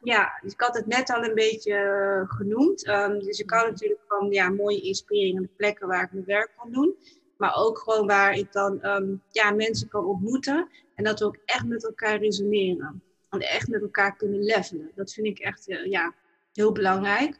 Ja, 0.02 0.38
dus 0.42 0.52
ik 0.52 0.60
had 0.60 0.74
het 0.74 0.86
net 0.86 1.10
al 1.10 1.24
een 1.24 1.34
beetje 1.34 1.72
uh, 1.72 2.36
genoemd. 2.36 2.88
Um, 2.88 3.18
dus 3.18 3.38
ik 3.38 3.50
hou 3.50 3.70
natuurlijk 3.70 4.00
van 4.08 4.30
ja, 4.30 4.48
mooie 4.48 4.80
inspirerende 4.80 5.48
plekken 5.56 5.88
waar 5.88 6.02
ik 6.02 6.12
mijn 6.12 6.24
werk 6.24 6.52
kan 6.56 6.72
doen. 6.72 6.96
Maar 7.42 7.54
ook 7.54 7.78
gewoon 7.78 8.06
waar 8.06 8.32
ik 8.32 8.52
dan 8.52 8.84
um, 8.84 9.22
ja, 9.28 9.50
mensen 9.50 9.88
kan 9.88 10.04
ontmoeten. 10.04 10.68
En 10.94 11.04
dat 11.04 11.18
we 11.18 11.24
ook 11.24 11.38
echt 11.44 11.66
met 11.66 11.84
elkaar 11.84 12.18
resoneren. 12.18 13.02
En 13.30 13.40
echt 13.40 13.68
met 13.68 13.82
elkaar 13.82 14.16
kunnen 14.16 14.42
levelen. 14.42 14.92
Dat 14.94 15.12
vind 15.12 15.26
ik 15.26 15.38
echt 15.38 15.68
uh, 15.68 15.86
ja, 15.86 16.14
heel 16.52 16.72
belangrijk. 16.72 17.38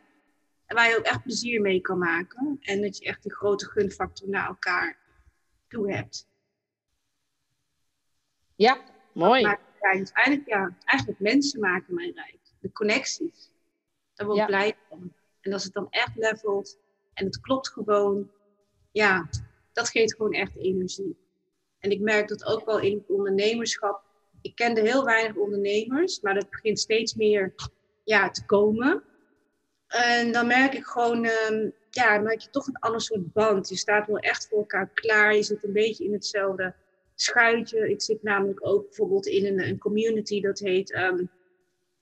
En 0.66 0.76
waar 0.76 0.88
je 0.88 0.98
ook 0.98 1.04
echt 1.04 1.22
plezier 1.22 1.60
mee 1.60 1.80
kan 1.80 1.98
maken. 1.98 2.58
En 2.60 2.82
dat 2.82 2.98
je 2.98 3.04
echt 3.04 3.24
een 3.24 3.30
grote 3.30 3.66
gunfactor 3.66 4.28
naar 4.28 4.46
elkaar 4.46 4.98
toe 5.68 5.92
hebt. 5.92 6.28
Ja, 8.54 8.80
mooi. 9.12 9.42
Maar 9.42 9.60
eigenlijk, 9.80 10.48
ja, 10.48 10.76
eigenlijk 10.84 11.20
mensen 11.20 11.60
maken 11.60 11.94
mij 11.94 12.12
rijk 12.14 12.38
de 12.60 12.72
connecties. 12.72 13.50
Daar 14.14 14.26
word 14.26 14.38
ik 14.38 14.46
blij 14.46 14.76
van. 14.88 15.12
En 15.40 15.52
als 15.52 15.64
het 15.64 15.72
dan 15.72 15.86
echt 15.90 16.16
levelt 16.16 16.78
en 17.14 17.24
het 17.24 17.40
klopt 17.40 17.68
gewoon, 17.68 18.30
ja, 18.90 19.28
dat 19.72 19.88
geeft 19.88 20.14
gewoon 20.14 20.32
echt 20.32 20.56
energie. 20.56 21.16
En 21.78 21.90
ik 21.90 22.00
merk 22.00 22.28
dat 22.28 22.44
ook 22.44 22.64
wel 22.64 22.80
in 22.80 22.96
het 22.96 23.08
ondernemerschap. 23.08 24.02
Ik 24.40 24.54
kende 24.54 24.80
heel 24.80 25.04
weinig 25.04 25.36
ondernemers, 25.36 26.20
maar 26.20 26.34
dat 26.34 26.50
begint 26.50 26.80
steeds 26.80 27.14
meer 27.14 27.54
ja, 28.04 28.30
te 28.30 28.44
komen. 28.44 29.02
En 29.86 30.32
dan 30.32 30.46
merk 30.46 30.74
ik 30.74 30.84
gewoon, 30.84 31.26
um, 31.50 31.72
ja, 31.90 32.14
dan 32.14 32.22
merk 32.22 32.40
je 32.40 32.50
toch 32.50 32.66
een 32.66 32.78
ander 32.78 33.00
soort 33.00 33.32
band. 33.32 33.68
Je 33.68 33.76
staat 33.76 34.06
wel 34.06 34.18
echt 34.18 34.48
voor 34.48 34.58
elkaar 34.58 34.90
klaar. 34.94 35.34
Je 35.34 35.42
zit 35.42 35.64
een 35.64 35.72
beetje 35.72 36.04
in 36.04 36.12
hetzelfde 36.12 36.74
schuitje. 37.14 37.90
Ik 37.90 38.02
zit 38.02 38.22
namelijk 38.22 38.66
ook 38.66 38.84
bijvoorbeeld 38.84 39.26
in 39.26 39.46
een, 39.46 39.68
een 39.68 39.78
community 39.78 40.40
dat 40.40 40.58
heet 40.58 40.94
um, 40.94 41.30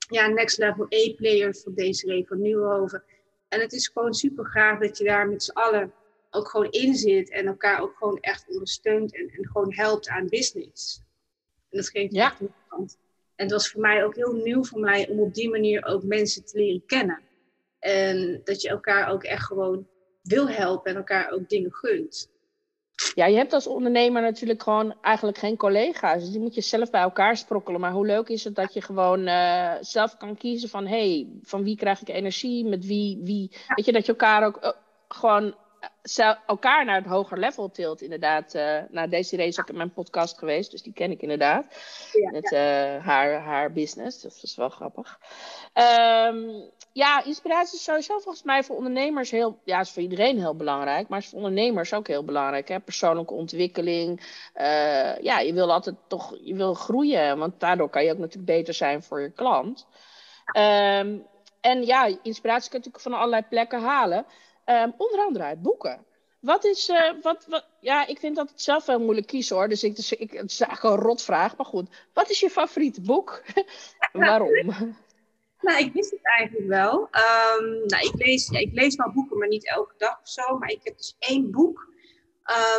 ja, 0.08 0.26
Next 0.26 0.58
Level 0.58 0.84
A-player 0.84 1.54
voor 1.54 1.74
deze 1.74 2.24
van 2.28 2.40
Nieuwhoven. 2.40 3.02
En 3.48 3.60
het 3.60 3.72
is 3.72 3.88
gewoon 3.88 4.14
super 4.14 4.46
gaaf 4.46 4.78
dat 4.78 4.98
je 4.98 5.04
daar 5.04 5.28
met 5.28 5.42
z'n 5.42 5.50
allen 5.50 5.92
ook 6.30 6.48
gewoon 6.48 6.70
in 6.70 6.94
zit 6.94 7.30
en 7.30 7.46
elkaar 7.46 7.80
ook 7.80 7.96
gewoon 7.96 8.18
echt 8.20 8.48
ondersteunt 8.48 9.14
en, 9.14 9.28
en 9.28 9.46
gewoon 9.46 9.72
helpt 9.72 10.08
aan 10.08 10.28
business. 10.28 11.02
En 11.70 11.78
dat 11.78 11.88
geeft 11.88 12.14
ja. 12.14 12.26
echt 12.26 12.40
een 12.40 12.52
kant. 12.68 12.98
En 13.34 13.44
het 13.44 13.54
was 13.54 13.70
voor 13.70 13.80
mij 13.80 14.04
ook 14.04 14.14
heel 14.14 14.32
nieuw 14.32 14.64
voor 14.64 14.80
mij 14.80 15.08
om 15.08 15.20
op 15.20 15.34
die 15.34 15.50
manier 15.50 15.84
ook 15.84 16.02
mensen 16.02 16.44
te 16.44 16.58
leren 16.58 16.86
kennen. 16.86 17.20
En 17.78 18.40
dat 18.44 18.62
je 18.62 18.68
elkaar 18.68 19.10
ook 19.10 19.24
echt 19.24 19.46
gewoon 19.46 19.86
wil 20.22 20.48
helpen 20.48 20.90
en 20.90 20.96
elkaar 20.96 21.30
ook 21.30 21.48
dingen 21.48 21.72
gunt. 21.72 22.30
Ja, 23.14 23.26
je 23.26 23.36
hebt 23.36 23.52
als 23.52 23.66
ondernemer 23.66 24.22
natuurlijk 24.22 24.62
gewoon 24.62 24.94
eigenlijk 25.00 25.38
geen 25.38 25.56
collega's. 25.56 26.20
Dus 26.20 26.30
die 26.30 26.40
moet 26.40 26.54
je 26.54 26.60
zelf 26.60 26.90
bij 26.90 27.00
elkaar 27.00 27.36
sprokkelen. 27.36 27.80
Maar 27.80 27.92
hoe 27.92 28.06
leuk 28.06 28.28
is 28.28 28.44
het 28.44 28.54
dat 28.54 28.74
je 28.74 28.82
gewoon 28.82 29.28
uh, 29.28 29.74
zelf 29.80 30.16
kan 30.16 30.36
kiezen 30.36 30.68
van... 30.68 30.86
hé, 30.86 31.14
hey, 31.14 31.28
van 31.42 31.64
wie 31.64 31.76
krijg 31.76 32.00
ik 32.00 32.08
energie? 32.08 32.64
Met 32.64 32.86
wie? 32.86 33.20
wie 33.22 33.50
Weet 33.68 33.84
je, 33.84 33.92
dat 33.92 34.06
je 34.06 34.12
elkaar 34.12 34.46
ook 34.46 34.64
uh, 34.64 34.70
gewoon 35.08 35.54
elkaar 36.46 36.84
naar 36.84 36.96
het 36.96 37.06
hoger 37.06 37.38
level 37.38 37.70
tilt, 37.70 38.02
inderdaad. 38.02 38.54
Uh, 38.54 38.78
nou, 38.88 39.08
Desiree 39.08 39.46
is 39.46 39.60
ook 39.60 39.68
in 39.68 39.76
mijn 39.76 39.92
podcast 39.92 40.38
geweest, 40.38 40.70
dus 40.70 40.82
die 40.82 40.92
ken 40.92 41.10
ik 41.10 41.22
inderdaad. 41.22 41.66
Ja, 42.12 42.30
met 42.30 42.50
ja. 42.50 42.96
Uh, 42.96 43.04
haar, 43.06 43.40
haar 43.40 43.72
business, 43.72 44.20
dus 44.20 44.34
dat 44.34 44.42
is 44.42 44.56
wel 44.56 44.68
grappig. 44.68 45.18
Um, 45.74 46.70
ja, 46.92 47.24
inspiratie 47.24 47.78
is 47.78 47.84
sowieso 47.84 48.18
volgens 48.18 48.44
mij 48.44 48.64
voor 48.64 48.76
ondernemers 48.76 49.30
heel, 49.30 49.58
ja, 49.64 49.80
is 49.80 49.90
voor 49.90 50.02
iedereen 50.02 50.38
heel 50.38 50.56
belangrijk, 50.56 51.08
maar 51.08 51.18
is 51.18 51.28
voor 51.28 51.38
ondernemers 51.38 51.94
ook 51.94 52.06
heel 52.06 52.24
belangrijk. 52.24 52.68
Hè? 52.68 52.80
Persoonlijke 52.80 53.34
ontwikkeling. 53.34 54.20
Uh, 54.56 55.18
ja, 55.18 55.38
je 55.38 55.52
wil 55.52 55.72
altijd 55.72 55.96
toch, 56.06 56.36
je 56.42 56.54
wil 56.54 56.74
groeien, 56.74 57.38
want 57.38 57.60
daardoor 57.60 57.90
kan 57.90 58.04
je 58.04 58.12
ook 58.12 58.18
natuurlijk 58.18 58.46
beter 58.46 58.74
zijn 58.74 59.02
voor 59.02 59.20
je 59.20 59.30
klant. 59.30 59.86
Um, 60.56 61.26
en 61.60 61.84
ja, 61.84 62.06
inspiratie 62.22 62.70
kan 62.70 62.80
je 62.80 62.86
natuurlijk 62.86 63.02
van 63.02 63.12
allerlei 63.12 63.42
plekken 63.48 63.80
halen. 63.80 64.26
Um, 64.70 64.94
onder 64.96 65.18
andere 65.18 65.44
uit 65.44 65.62
boeken. 65.62 66.04
Wat 66.40 66.64
is, 66.64 66.88
uh, 66.88 67.12
wat, 67.22 67.46
wat, 67.48 67.66
ja, 67.80 68.06
ik 68.06 68.18
vind 68.18 68.36
dat 68.36 68.50
het 68.50 68.62
zelf 68.62 68.86
wel 68.86 69.00
moeilijk 69.00 69.26
kiezen 69.26 69.56
hoor. 69.56 69.68
Dus 69.68 69.82
ik, 69.82 69.96
dus 69.96 70.12
ik, 70.12 70.32
het 70.32 70.50
is 70.50 70.60
eigenlijk 70.60 70.96
een 70.96 71.02
rotvraag, 71.02 71.56
maar 71.56 71.66
goed. 71.66 71.88
Wat 72.12 72.30
is 72.30 72.40
je 72.40 72.50
favoriete 72.50 73.00
boek? 73.00 73.42
Waarom? 74.12 74.52
Nou, 75.60 75.84
ik 75.84 75.92
wist 75.92 76.10
het 76.10 76.20
eigenlijk 76.22 76.68
wel. 76.68 77.00
Um, 77.00 77.86
nou, 77.86 78.06
ik 78.06 78.12
lees, 78.14 78.48
ja, 78.48 78.58
ik 78.58 78.72
lees 78.72 78.96
wel 78.96 79.12
boeken, 79.12 79.38
maar 79.38 79.48
niet 79.48 79.68
elke 79.68 79.94
dag 79.96 80.20
of 80.20 80.28
zo. 80.28 80.58
Maar 80.58 80.70
ik 80.70 80.80
heb 80.82 80.96
dus 80.96 81.16
één 81.18 81.50
boek 81.50 81.88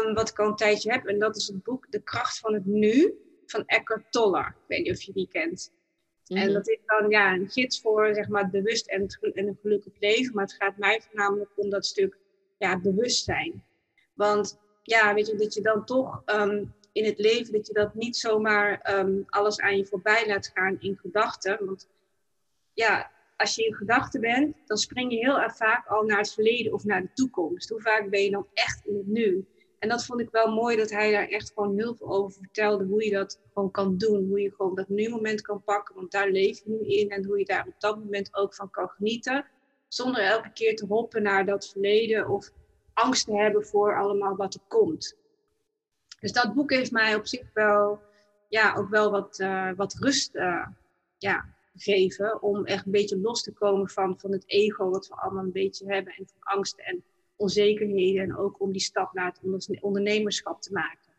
um, 0.06 0.14
wat 0.14 0.30
ik 0.30 0.40
al 0.40 0.48
een 0.48 0.56
tijdje 0.56 0.92
heb. 0.92 1.06
En 1.06 1.20
dat 1.20 1.36
is 1.36 1.48
het 1.48 1.64
boek 1.64 1.92
De 1.92 2.02
Kracht 2.02 2.40
van 2.40 2.54
het 2.54 2.66
Nu 2.66 3.14
van 3.46 3.64
Eckhart 3.66 4.12
Tolle. 4.12 4.40
Ik 4.40 4.68
weet 4.68 4.84
niet 4.84 4.92
of 4.92 5.02
je 5.02 5.12
die 5.14 5.28
kent. 5.28 5.72
En 6.28 6.46
mhm. 6.46 6.54
dat 6.54 6.70
is 6.70 6.80
dan 6.86 7.10
ja, 7.10 7.34
een 7.34 7.50
gids 7.50 7.82
voor 7.82 8.16
zeg 8.16 8.28
maar, 8.28 8.42
het 8.42 8.52
bewust 8.52 8.88
en, 8.88 9.02
het, 9.02 9.34
en 9.34 9.48
een 9.48 9.58
gelukkig 9.62 9.94
leven. 10.00 10.34
Maar 10.34 10.44
het 10.44 10.54
gaat 10.54 10.78
mij 10.78 11.02
voornamelijk 11.02 11.50
om 11.56 11.70
dat 11.70 11.86
stuk 11.86 12.18
ja, 12.58 12.80
bewustzijn. 12.80 13.64
Want 14.14 14.60
ja, 14.84 15.14
weet 15.14 15.28
je, 15.28 15.36
dat 15.36 15.54
je 15.54 15.62
dan 15.62 15.86
toch 15.86 16.24
um, 16.26 16.74
in 16.92 17.06
het 17.06 17.20
leven, 17.20 17.54
dat 17.54 17.68
je 17.68 17.74
dat 17.74 17.94
niet 17.94 18.18
zomaar 18.18 18.98
um, 19.00 19.24
alles 19.28 19.60
aan 19.60 19.78
je 19.78 19.86
voorbij 19.86 20.28
laat 20.28 20.52
gaan 20.54 20.78
in 20.80 20.98
gedachten. 21.02 21.66
Want 21.66 21.90
ja, 22.74 23.12
als 23.38 23.56
je 23.56 23.66
in 23.66 23.76
gedachten 23.76 24.22
bent, 24.22 24.56
dan 24.66 24.78
spring 24.78 25.12
je 25.12 25.18
heel 25.18 25.40
erg 25.40 25.56
vaak 25.56 25.88
al 25.88 26.04
naar 26.04 26.18
het 26.18 26.34
verleden 26.34 26.74
of 26.74 26.84
naar 26.84 27.02
de 27.02 27.14
toekomst. 27.14 27.70
Hoe 27.70 27.82
vaak 27.82 28.10
ben 28.10 28.24
je 28.24 28.32
dan 28.32 28.48
echt 28.54 28.86
in 28.86 28.98
het 28.98 29.08
nu? 29.08 29.46
En 29.82 29.90
dat 29.90 30.06
vond 30.06 30.20
ik 30.20 30.30
wel 30.32 30.54
mooi 30.54 30.78
dat 30.78 30.90
hij 30.90 31.12
daar 31.12 31.28
echt 31.28 31.52
gewoon 31.56 31.78
heel 31.78 31.96
veel 31.96 32.08
over 32.08 32.32
vertelde. 32.32 32.86
Hoe 32.86 33.06
je 33.06 33.12
dat 33.12 33.40
gewoon 33.54 33.72
kan 33.72 33.98
doen. 33.98 34.28
Hoe 34.28 34.42
je 34.42 34.52
gewoon 34.52 34.76
dat 34.76 34.90
nu 34.90 35.10
moment 35.10 35.42
kan 35.42 35.64
pakken. 35.64 35.96
Want 35.96 36.12
daar 36.12 36.30
leef 36.30 36.64
je 36.64 36.70
nu 36.70 36.88
in. 36.88 37.10
En 37.10 37.26
hoe 37.26 37.40
je 37.40 37.46
daar 37.46 37.68
op 37.68 37.80
dat 37.80 37.98
moment 37.98 38.36
ook 38.36 38.56
van 38.56 38.70
kan 38.70 38.90
genieten. 38.90 39.46
Zonder 39.88 40.24
elke 40.24 40.52
keer 40.54 40.76
te 40.76 40.86
hoppen 40.86 41.24
naar 41.24 41.46
dat 41.46 41.68
verleden. 41.68 42.30
Of 42.30 42.52
angst 42.94 43.26
te 43.26 43.36
hebben 43.36 43.66
voor 43.66 43.98
allemaal 43.98 44.36
wat 44.36 44.54
er 44.54 44.62
komt. 44.68 45.18
Dus 46.20 46.32
dat 46.32 46.54
boek 46.54 46.72
heeft 46.72 46.92
mij 46.92 47.16
op 47.16 47.28
zich 47.28 47.54
wel, 47.54 48.02
ja, 48.48 48.76
ook 48.76 48.90
wel 48.90 49.12
wat, 49.12 49.40
uh, 49.40 49.72
wat 49.76 49.94
rust 49.94 50.36
uh, 50.36 50.68
ja, 51.18 51.46
geven. 51.76 52.42
Om 52.42 52.66
echt 52.66 52.86
een 52.86 52.92
beetje 52.92 53.20
los 53.20 53.44
te 53.44 53.52
komen 53.52 53.90
van, 53.90 54.20
van 54.20 54.32
het 54.32 54.44
ego 54.48 54.90
wat 54.90 55.08
we 55.08 55.16
allemaal 55.16 55.44
een 55.44 55.52
beetje 55.52 55.94
hebben. 55.94 56.14
En 56.14 56.28
van 56.28 56.42
angsten 56.42 56.86
en 56.86 57.04
onzekerheden. 57.42 58.24
En 58.24 58.36
ook 58.36 58.62
om 58.62 58.72
die 58.72 58.82
stap 58.82 59.14
naar 59.14 59.38
het 59.42 59.82
ondernemerschap 59.82 60.62
te 60.62 60.72
maken. 60.72 61.14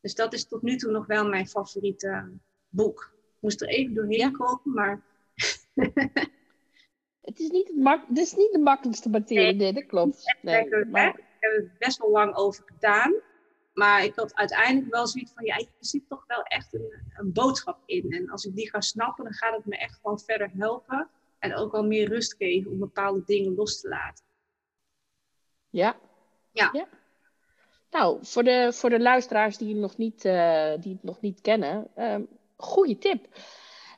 Dus 0.00 0.14
dat 0.14 0.32
is 0.32 0.46
tot 0.46 0.62
nu 0.62 0.76
toe 0.76 0.90
nog 0.90 1.06
wel 1.06 1.28
mijn 1.28 1.48
favoriete 1.48 2.30
boek. 2.68 3.14
Ik 3.18 3.38
moest 3.40 3.60
er 3.60 3.68
even 3.68 3.94
doorheen 3.94 4.18
ja. 4.18 4.30
komen, 4.30 4.74
maar... 4.74 5.02
het, 7.20 7.38
is 7.38 7.50
niet 7.50 7.68
het, 7.68 7.76
mak 7.76 8.08
het 8.08 8.18
is 8.18 8.34
niet 8.34 8.52
de 8.52 8.58
makkelijkste 8.58 9.08
materie, 9.08 9.54
nee, 9.54 9.72
dat 9.72 9.86
klopt. 9.86 10.36
Nee, 10.42 10.84
maar... 10.84 11.08
Ik 11.08 11.24
heb 11.50 11.52
er 11.52 11.72
best 11.78 11.98
wel 11.98 12.10
lang 12.10 12.34
over 12.34 12.64
gedaan. 12.66 13.14
Maar 13.72 14.04
ik 14.04 14.14
had 14.14 14.34
uiteindelijk 14.34 14.92
wel 14.92 15.06
zoiets 15.06 15.32
van, 15.32 15.44
ja, 15.44 15.56
er 15.56 15.66
zit 15.78 16.08
toch 16.08 16.24
wel 16.26 16.42
echt 16.42 16.74
een, 16.74 17.02
een 17.16 17.32
boodschap 17.32 17.82
in. 17.86 18.10
En 18.10 18.30
als 18.30 18.44
ik 18.44 18.54
die 18.54 18.70
ga 18.70 18.80
snappen, 18.80 19.24
dan 19.24 19.32
gaat 19.32 19.56
het 19.56 19.66
me 19.66 19.76
echt 19.76 19.98
gewoon 20.02 20.20
verder 20.20 20.50
helpen. 20.56 21.08
En 21.38 21.54
ook 21.54 21.72
wel 21.72 21.86
meer 21.86 22.08
rust 22.08 22.34
geven 22.38 22.70
om 22.70 22.78
bepaalde 22.78 23.22
dingen 23.24 23.54
los 23.54 23.80
te 23.80 23.88
laten. 23.88 24.24
Ja. 25.70 25.96
Ja. 26.52 26.70
ja. 26.72 26.86
Nou, 27.90 28.18
voor 28.22 28.44
de, 28.44 28.72
voor 28.72 28.90
de 28.90 29.00
luisteraars 29.00 29.58
die 29.58 29.68
het 29.68 29.76
nog 29.76 29.96
niet, 29.96 30.24
uh, 30.24 30.72
die 30.80 30.92
het 30.92 31.02
nog 31.02 31.20
niet 31.20 31.40
kennen, 31.40 31.88
um, 31.98 32.28
goede 32.56 32.98
tip. 32.98 33.26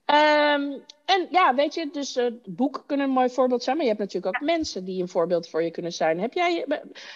Um, 0.06 0.82
en 1.04 1.26
ja, 1.30 1.54
weet 1.54 1.74
je, 1.74 1.90
dus 1.92 2.16
uh, 2.16 2.32
boeken 2.44 2.86
kunnen 2.86 3.06
een 3.06 3.12
mooi 3.12 3.30
voorbeeld 3.30 3.62
zijn, 3.62 3.76
maar 3.76 3.84
je 3.84 3.92
hebt 3.92 4.02
natuurlijk 4.02 4.36
ook 4.36 4.42
mensen 4.42 4.84
die 4.84 5.02
een 5.02 5.08
voorbeeld 5.08 5.48
voor 5.48 5.62
je 5.62 5.70
kunnen 5.70 5.92
zijn. 5.92 6.20
Heb 6.20 6.32
jij 6.32 6.66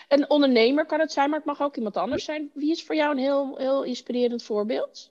een 0.08 0.30
ondernemer 0.30 0.86
kan 0.86 1.00
het 1.00 1.12
zijn, 1.12 1.30
maar 1.30 1.38
het 1.38 1.48
mag 1.48 1.62
ook 1.62 1.76
iemand 1.76 1.96
anders 1.96 2.24
zijn. 2.24 2.50
Wie 2.54 2.70
is 2.70 2.84
voor 2.84 2.94
jou 2.94 3.10
een 3.10 3.18
heel, 3.18 3.56
heel 3.56 3.82
inspirerend 3.82 4.42
voorbeeld? 4.42 5.10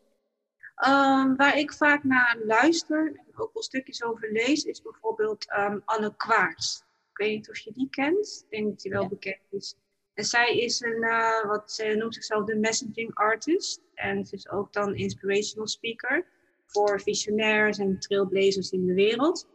Um, 0.87 1.35
waar 1.35 1.57
ik 1.57 1.73
vaak 1.73 2.03
naar 2.03 2.37
luister 2.45 3.07
en 3.07 3.37
ook 3.37 3.53
wel 3.53 3.63
stukjes 3.63 4.03
over 4.03 4.31
lees, 4.31 4.63
is 4.63 4.81
bijvoorbeeld 4.81 5.45
um, 5.57 5.81
Anne 5.85 6.15
Kwaars. 6.15 6.84
Ik 7.15 7.25
weet 7.25 7.35
niet 7.35 7.49
of 7.49 7.57
je 7.57 7.71
die 7.71 7.89
kent. 7.89 8.45
Ik 8.49 8.57
denk 8.57 8.69
dat 8.69 8.81
die 8.81 8.91
wel 8.91 9.07
bekend 9.07 9.41
is. 9.49 9.75
En 10.13 10.23
zij 10.23 10.57
is 10.57 10.81
een, 10.81 11.03
uh, 11.03 11.45
wat 11.45 11.71
ze 11.71 11.95
noemt 11.97 12.13
zichzelf 12.13 12.45
de 12.45 12.55
messaging 12.55 13.13
artist. 13.13 13.81
En 13.93 14.25
ze 14.25 14.35
is 14.35 14.49
ook 14.49 14.73
dan 14.73 14.95
inspirational 14.95 15.67
speaker 15.67 16.25
voor 16.65 17.01
visionairs 17.01 17.77
en 17.77 17.99
trailblazers 17.99 18.71
in 18.71 18.85
de 18.85 18.93
wereld. 18.93 19.47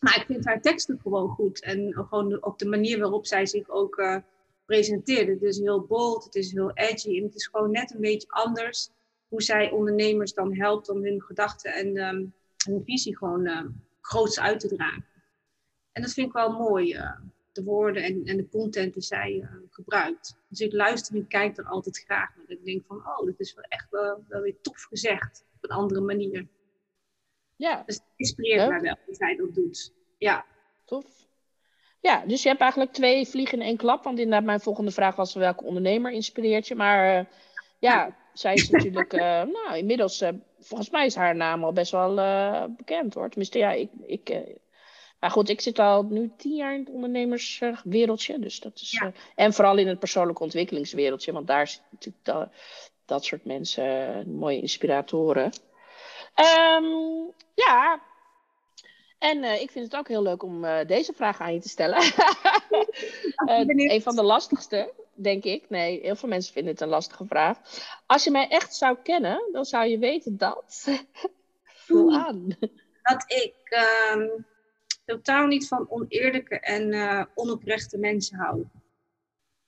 Maar 0.00 0.16
ik 0.16 0.26
vind 0.26 0.44
haar 0.44 0.60
teksten 0.60 1.00
gewoon 1.02 1.28
goed. 1.28 1.62
En 1.62 1.92
gewoon 1.92 2.42
op 2.42 2.58
de 2.58 2.66
manier 2.66 2.98
waarop 2.98 3.26
zij 3.26 3.46
zich 3.46 3.68
ook 3.68 3.98
uh, 3.98 4.16
presenteert. 4.64 5.28
Het 5.28 5.42
is 5.42 5.58
heel 5.58 5.80
bold, 5.80 6.24
het 6.24 6.34
is 6.34 6.52
heel 6.52 6.70
edgy. 6.72 7.16
En 7.16 7.22
het 7.22 7.34
is 7.34 7.46
gewoon 7.46 7.70
net 7.70 7.94
een 7.94 8.00
beetje 8.00 8.28
anders 8.28 8.90
hoe 9.28 9.42
zij 9.42 9.70
ondernemers 9.70 10.34
dan 10.34 10.56
helpt 10.56 10.88
om 10.88 11.04
hun 11.04 11.22
gedachten 11.22 11.72
en 11.72 11.96
um, 11.96 12.34
hun 12.66 12.82
visie 12.84 13.16
gewoon 13.16 13.46
uh, 13.46 13.64
groots 14.00 14.40
uit 14.40 14.60
te 14.60 14.68
dragen. 14.68 15.13
En 15.94 16.02
dat 16.02 16.12
vind 16.12 16.26
ik 16.26 16.32
wel 16.32 16.52
mooi, 16.52 16.94
uh, 16.94 17.20
de 17.52 17.62
woorden 17.62 18.02
en, 18.02 18.24
en 18.24 18.36
de 18.36 18.48
content 18.48 18.92
die 18.92 19.02
zij 19.02 19.32
uh, 19.32 19.48
gebruikt. 19.70 20.36
Dus 20.48 20.60
ik 20.60 20.72
luister 20.72 21.14
en 21.14 21.26
kijk 21.26 21.58
er 21.58 21.64
altijd 21.64 21.98
graag 21.98 22.36
naar. 22.36 22.44
Ik 22.48 22.64
denk 22.64 22.84
van, 22.86 22.96
oh, 22.96 23.24
dat 23.24 23.34
is 23.36 23.54
wel 23.54 23.64
echt 23.68 23.90
wel, 23.90 24.24
wel 24.28 24.40
weer 24.40 24.60
tof 24.60 24.82
gezegd 24.82 25.44
op 25.56 25.64
een 25.70 25.76
andere 25.76 26.00
manier. 26.00 26.46
Ja. 27.56 27.82
Dus 27.86 27.94
het 27.94 28.04
inspireert 28.16 28.68
mij 28.68 28.80
wel 28.80 28.96
hoe 29.06 29.14
zij 29.14 29.36
dat 29.36 29.54
doet. 29.54 29.92
Ja. 30.18 30.44
Tof. 30.84 31.26
Ja, 32.00 32.26
dus 32.26 32.42
je 32.42 32.48
hebt 32.48 32.60
eigenlijk 32.60 32.92
twee 32.92 33.26
vliegen 33.26 33.60
in 33.60 33.66
één 33.66 33.76
klap. 33.76 34.04
Want 34.04 34.18
inderdaad, 34.18 34.44
mijn 34.44 34.60
volgende 34.60 34.90
vraag 34.90 35.16
was 35.16 35.34
welke 35.34 35.64
ondernemer 35.64 36.12
inspireert 36.12 36.68
je. 36.68 36.74
Maar 36.74 37.18
uh, 37.18 37.26
ja, 37.78 38.16
zij 38.32 38.54
is 38.54 38.70
natuurlijk, 38.70 39.12
uh, 39.12 39.20
nou, 39.56 39.76
inmiddels, 39.76 40.22
uh, 40.22 40.28
volgens 40.58 40.90
mij 40.90 41.06
is 41.06 41.14
haar 41.14 41.36
naam 41.36 41.64
al 41.64 41.72
best 41.72 41.90
wel 41.90 42.14
bekend 42.76 43.14
hoor. 43.14 43.28
Tenminste, 43.28 43.58
ja, 43.58 43.72
ik, 43.72 43.90
ik 44.06 44.28
maar 45.24 45.32
goed, 45.32 45.48
ik 45.48 45.60
zit 45.60 45.78
al 45.78 46.02
nu 46.02 46.32
tien 46.36 46.54
jaar 46.54 46.74
in 46.74 46.80
het 46.80 46.90
ondernemerswereldje. 46.90 48.38
Dus 48.38 48.60
dat 48.60 48.80
is, 48.80 48.90
ja. 48.90 49.12
en 49.34 49.52
vooral 49.52 49.76
in 49.76 49.88
het 49.88 49.98
persoonlijke 49.98 50.42
ontwikkelingswereldje. 50.42 51.32
Want 51.32 51.46
daar 51.46 51.68
zit 51.68 51.82
natuurlijk 51.90 52.24
dat, 52.24 52.48
dat 53.04 53.24
soort 53.24 53.44
mensen, 53.44 54.24
mooie 54.36 54.60
inspiratoren. 54.60 55.52
Um, 56.74 57.32
ja, 57.54 58.02
en 59.18 59.42
uh, 59.42 59.60
ik 59.60 59.70
vind 59.70 59.84
het 59.84 59.96
ook 59.96 60.08
heel 60.08 60.22
leuk 60.22 60.42
om 60.42 60.64
uh, 60.64 60.78
deze 60.86 61.12
vraag 61.12 61.40
aan 61.40 61.54
je 61.54 61.60
te 61.60 61.68
stellen. 61.68 62.02
uh, 63.46 63.92
een 63.92 64.02
van 64.02 64.16
de 64.16 64.22
lastigste, 64.22 64.92
denk 65.14 65.44
ik. 65.44 65.70
Nee, 65.70 66.00
heel 66.00 66.16
veel 66.16 66.28
mensen 66.28 66.52
vinden 66.52 66.72
het 66.72 66.80
een 66.80 66.88
lastige 66.88 67.26
vraag. 67.26 67.58
Als 68.06 68.24
je 68.24 68.30
mij 68.30 68.48
echt 68.48 68.74
zou 68.74 68.96
kennen, 69.02 69.48
dan 69.52 69.64
zou 69.64 69.86
je 69.86 69.98
weten 69.98 70.36
dat. 70.36 70.88
Voel 71.84 72.14
aan. 72.14 72.56
Dat 73.02 73.24
ik 73.26 73.54
um, 74.12 74.46
totaal 75.04 75.46
niet 75.46 75.68
van 75.68 75.90
oneerlijke 75.90 76.60
en 76.60 77.28
onoprechte 77.34 77.98
mensen 77.98 78.38
hou. 78.38 78.66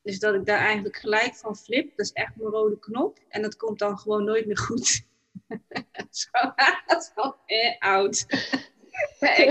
Dus 0.06 0.18
dat 0.18 0.34
ik 0.34 0.46
daar 0.46 0.58
eigenlijk 0.58 0.96
gelijk 0.96 1.34
van 1.34 1.56
flip. 1.56 1.96
Dat 1.96 2.06
is 2.06 2.12
echt 2.12 2.36
mijn 2.36 2.50
rode 2.50 2.78
knop. 2.78 3.18
En 3.28 3.42
dat 3.42 3.56
komt 3.56 3.78
dan 3.78 3.98
gewoon 3.98 4.24
nooit 4.24 4.46
meer 4.46 4.58
goed. 4.58 5.06
zo, 6.10 6.30
wel 7.14 7.36
eh, 7.46 7.78
oud. 7.78 8.26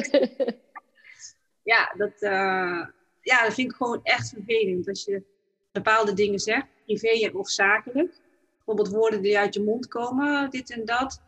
ja, 1.64 1.94
dat, 1.98 2.22
uh, 2.22 2.88
ja, 3.22 3.44
dat 3.44 3.54
vind 3.54 3.72
ik 3.72 3.78
gewoon 3.78 4.00
echt 4.04 4.30
vervelend. 4.30 4.88
Als 4.88 5.06
je 5.06 5.24
bepaalde 5.72 6.14
dingen 6.14 6.40
zegt, 6.40 6.68
privé 6.86 7.32
of 7.34 7.50
zakelijk. 7.50 8.20
Bijvoorbeeld 8.56 8.96
woorden 8.96 9.22
die 9.22 9.38
uit 9.38 9.54
je 9.54 9.64
mond 9.64 9.88
komen, 9.88 10.50
dit 10.50 10.72
en 10.72 10.86
dat. 10.86 11.22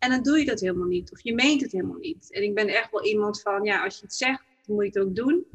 En 0.00 0.10
dan 0.10 0.22
doe 0.22 0.38
je 0.38 0.44
dat 0.44 0.60
helemaal 0.60 0.86
niet. 0.86 1.12
Of 1.12 1.22
je 1.22 1.34
meent 1.34 1.60
het 1.60 1.72
helemaal 1.72 1.98
niet. 1.98 2.32
En 2.32 2.42
ik 2.42 2.54
ben 2.54 2.68
echt 2.68 2.90
wel 2.90 3.04
iemand 3.04 3.40
van, 3.40 3.64
ja, 3.64 3.84
als 3.84 3.96
je 3.96 4.02
het 4.02 4.14
zegt, 4.14 4.44
dan 4.66 4.74
moet 4.76 4.84
je 4.84 4.98
het 4.98 5.08
ook 5.08 5.14
doen 5.16 5.46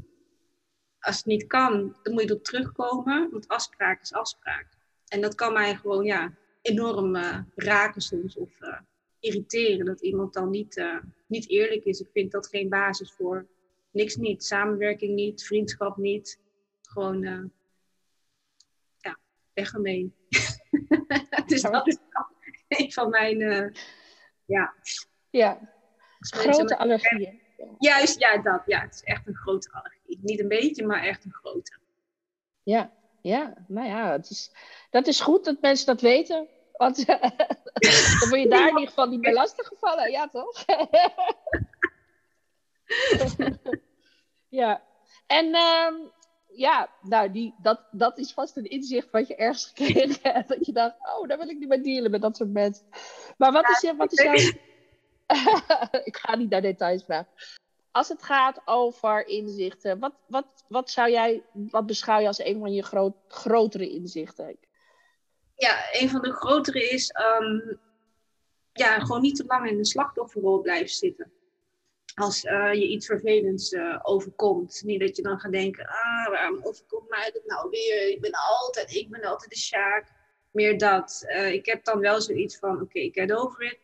als 1.05 1.17
het 1.17 1.25
niet 1.25 1.47
kan, 1.47 1.95
dan 2.03 2.13
moet 2.13 2.21
je 2.21 2.29
erop 2.29 2.43
terugkomen. 2.43 3.29
Want 3.31 3.47
afspraak 3.47 4.01
is 4.01 4.13
afspraak. 4.13 4.67
En 5.07 5.21
dat 5.21 5.35
kan 5.35 5.53
mij 5.53 5.75
gewoon 5.75 6.03
ja, 6.03 6.33
enorm 6.61 7.15
uh, 7.15 7.39
raken 7.55 8.01
soms. 8.01 8.37
Of 8.37 8.61
uh, 8.61 8.79
irriteren 9.19 9.85
dat 9.85 10.01
iemand 10.01 10.33
dan 10.33 10.49
niet, 10.49 10.77
uh, 10.77 10.97
niet 11.27 11.49
eerlijk 11.49 11.83
is. 11.83 11.99
Ik 11.99 12.09
vind 12.13 12.31
dat 12.31 12.47
geen 12.47 12.69
basis 12.69 13.11
voor 13.11 13.47
niks 13.91 14.15
niet. 14.15 14.43
Samenwerking 14.43 15.15
niet, 15.15 15.45
vriendschap 15.45 15.97
niet. 15.97 16.39
Gewoon, 16.81 17.51
ja, 18.97 19.17
weg 19.53 19.73
ermee. 19.73 20.13
dus 21.47 21.61
dat 21.61 21.87
is 21.87 21.97
een 22.67 22.91
van 22.91 23.09
mijn, 23.09 23.73
ja. 24.45 24.73
Ja, 25.29 25.59
grote 26.19 26.77
allergieën. 26.77 27.41
Juist, 27.79 28.19
ja, 28.19 28.37
dat. 28.37 28.61
Ja, 28.65 28.81
het 28.81 28.93
is 28.93 29.03
echt 29.03 29.27
een 29.27 29.35
grote 29.35 29.71
allergie. 29.71 30.19
Niet 30.21 30.39
een 30.39 30.47
beetje, 30.47 30.85
maar 30.85 31.03
echt 31.03 31.25
een 31.25 31.33
grote. 31.33 31.77
Ja, 32.63 32.91
ja. 33.21 33.53
Nou 33.67 33.87
ja, 33.87 34.11
het 34.11 34.29
is, 34.29 34.51
dat 34.89 35.07
is 35.07 35.21
goed 35.21 35.45
dat 35.45 35.61
mensen 35.61 35.85
dat 35.85 36.01
weten. 36.01 36.47
Want 36.77 36.95
dan 37.05 37.19
word 38.29 38.41
je 38.41 38.47
daar 38.49 38.67
in 38.67 38.73
ieder 38.73 38.87
geval 38.87 39.07
niet 39.07 39.21
meer 39.21 39.33
lastig 39.33 39.67
gevallen. 39.67 40.11
Ja, 40.11 40.29
toch? 40.29 40.65
ja. 44.61 44.81
En 45.27 45.55
um, 45.55 46.11
ja, 46.55 46.89
nou, 47.01 47.31
die, 47.31 47.55
dat, 47.61 47.81
dat 47.91 48.17
is 48.17 48.33
vast 48.33 48.57
een 48.57 48.69
inzicht 48.69 49.11
wat 49.11 49.27
je 49.27 49.35
ergens 49.35 49.65
gekregen 49.65 50.19
hebt. 50.31 50.47
Dat 50.47 50.65
je 50.65 50.71
dacht, 50.71 50.95
oh, 50.99 51.27
daar 51.27 51.37
wil 51.37 51.49
ik 51.49 51.59
niet 51.59 51.67
meer 51.67 51.83
dealen 51.83 52.11
met 52.11 52.21
dat 52.21 52.37
soort 52.37 52.51
mensen. 52.51 52.85
Maar 53.37 53.51
wat 53.51 53.69
is, 53.69 53.81
je, 53.81 53.95
wat 53.95 54.11
is 54.11 54.23
jouw... 54.23 54.63
ik 56.03 56.17
ga 56.17 56.35
niet 56.35 56.49
naar 56.49 56.61
details 56.61 57.03
vragen. 57.03 57.27
Als 57.91 58.07
het 58.07 58.23
gaat 58.23 58.61
over 58.65 59.27
inzichten, 59.27 59.99
wat, 59.99 60.13
wat, 60.27 60.65
wat 60.67 60.89
zou 60.89 61.11
jij, 61.11 61.43
wat 61.53 61.85
beschouw 61.85 62.19
je 62.19 62.27
als 62.27 62.39
een 62.39 62.59
van 62.59 62.73
je 62.73 62.83
groot, 62.83 63.15
grotere 63.27 63.89
inzichten? 63.89 64.57
Ja, 65.55 65.85
een 65.91 66.09
van 66.09 66.21
de 66.21 66.31
grotere 66.31 66.89
is 66.89 67.13
um, 67.39 67.79
ja, 68.71 68.99
gewoon 68.99 69.21
niet 69.21 69.35
te 69.35 69.45
lang 69.47 69.69
in 69.69 69.77
de 69.77 69.85
slachtofferrol 69.85 70.61
blijven 70.61 70.95
zitten. 70.95 71.31
Als 72.15 72.43
uh, 72.43 72.73
je 72.73 72.87
iets 72.87 73.05
vervelends 73.05 73.71
uh, 73.71 73.99
overkomt. 74.03 74.81
Niet 74.85 74.99
dat 74.99 75.15
je 75.15 75.21
dan 75.21 75.39
gaat 75.39 75.51
denken, 75.51 75.87
ah, 75.87 76.29
waarom 76.29 76.59
overkomt 76.63 77.09
mij 77.09 77.31
dat 77.33 77.45
nou 77.45 77.69
weer? 77.69 78.09
Ik 78.09 78.21
ben 78.21 78.31
altijd, 78.31 78.93
ik 78.93 79.09
ben 79.09 79.23
altijd 79.23 79.49
de 79.49 79.57
Sjaak. 79.57 80.11
Meer 80.51 80.77
dat. 80.77 81.23
Uh, 81.27 81.53
ik 81.53 81.65
heb 81.65 81.83
dan 81.83 81.99
wel 81.99 82.21
zoiets 82.21 82.57
van, 82.57 82.81
oké, 82.81 82.99
ik 82.99 83.13
get 83.13 83.33
over 83.33 83.63
it 83.63 83.79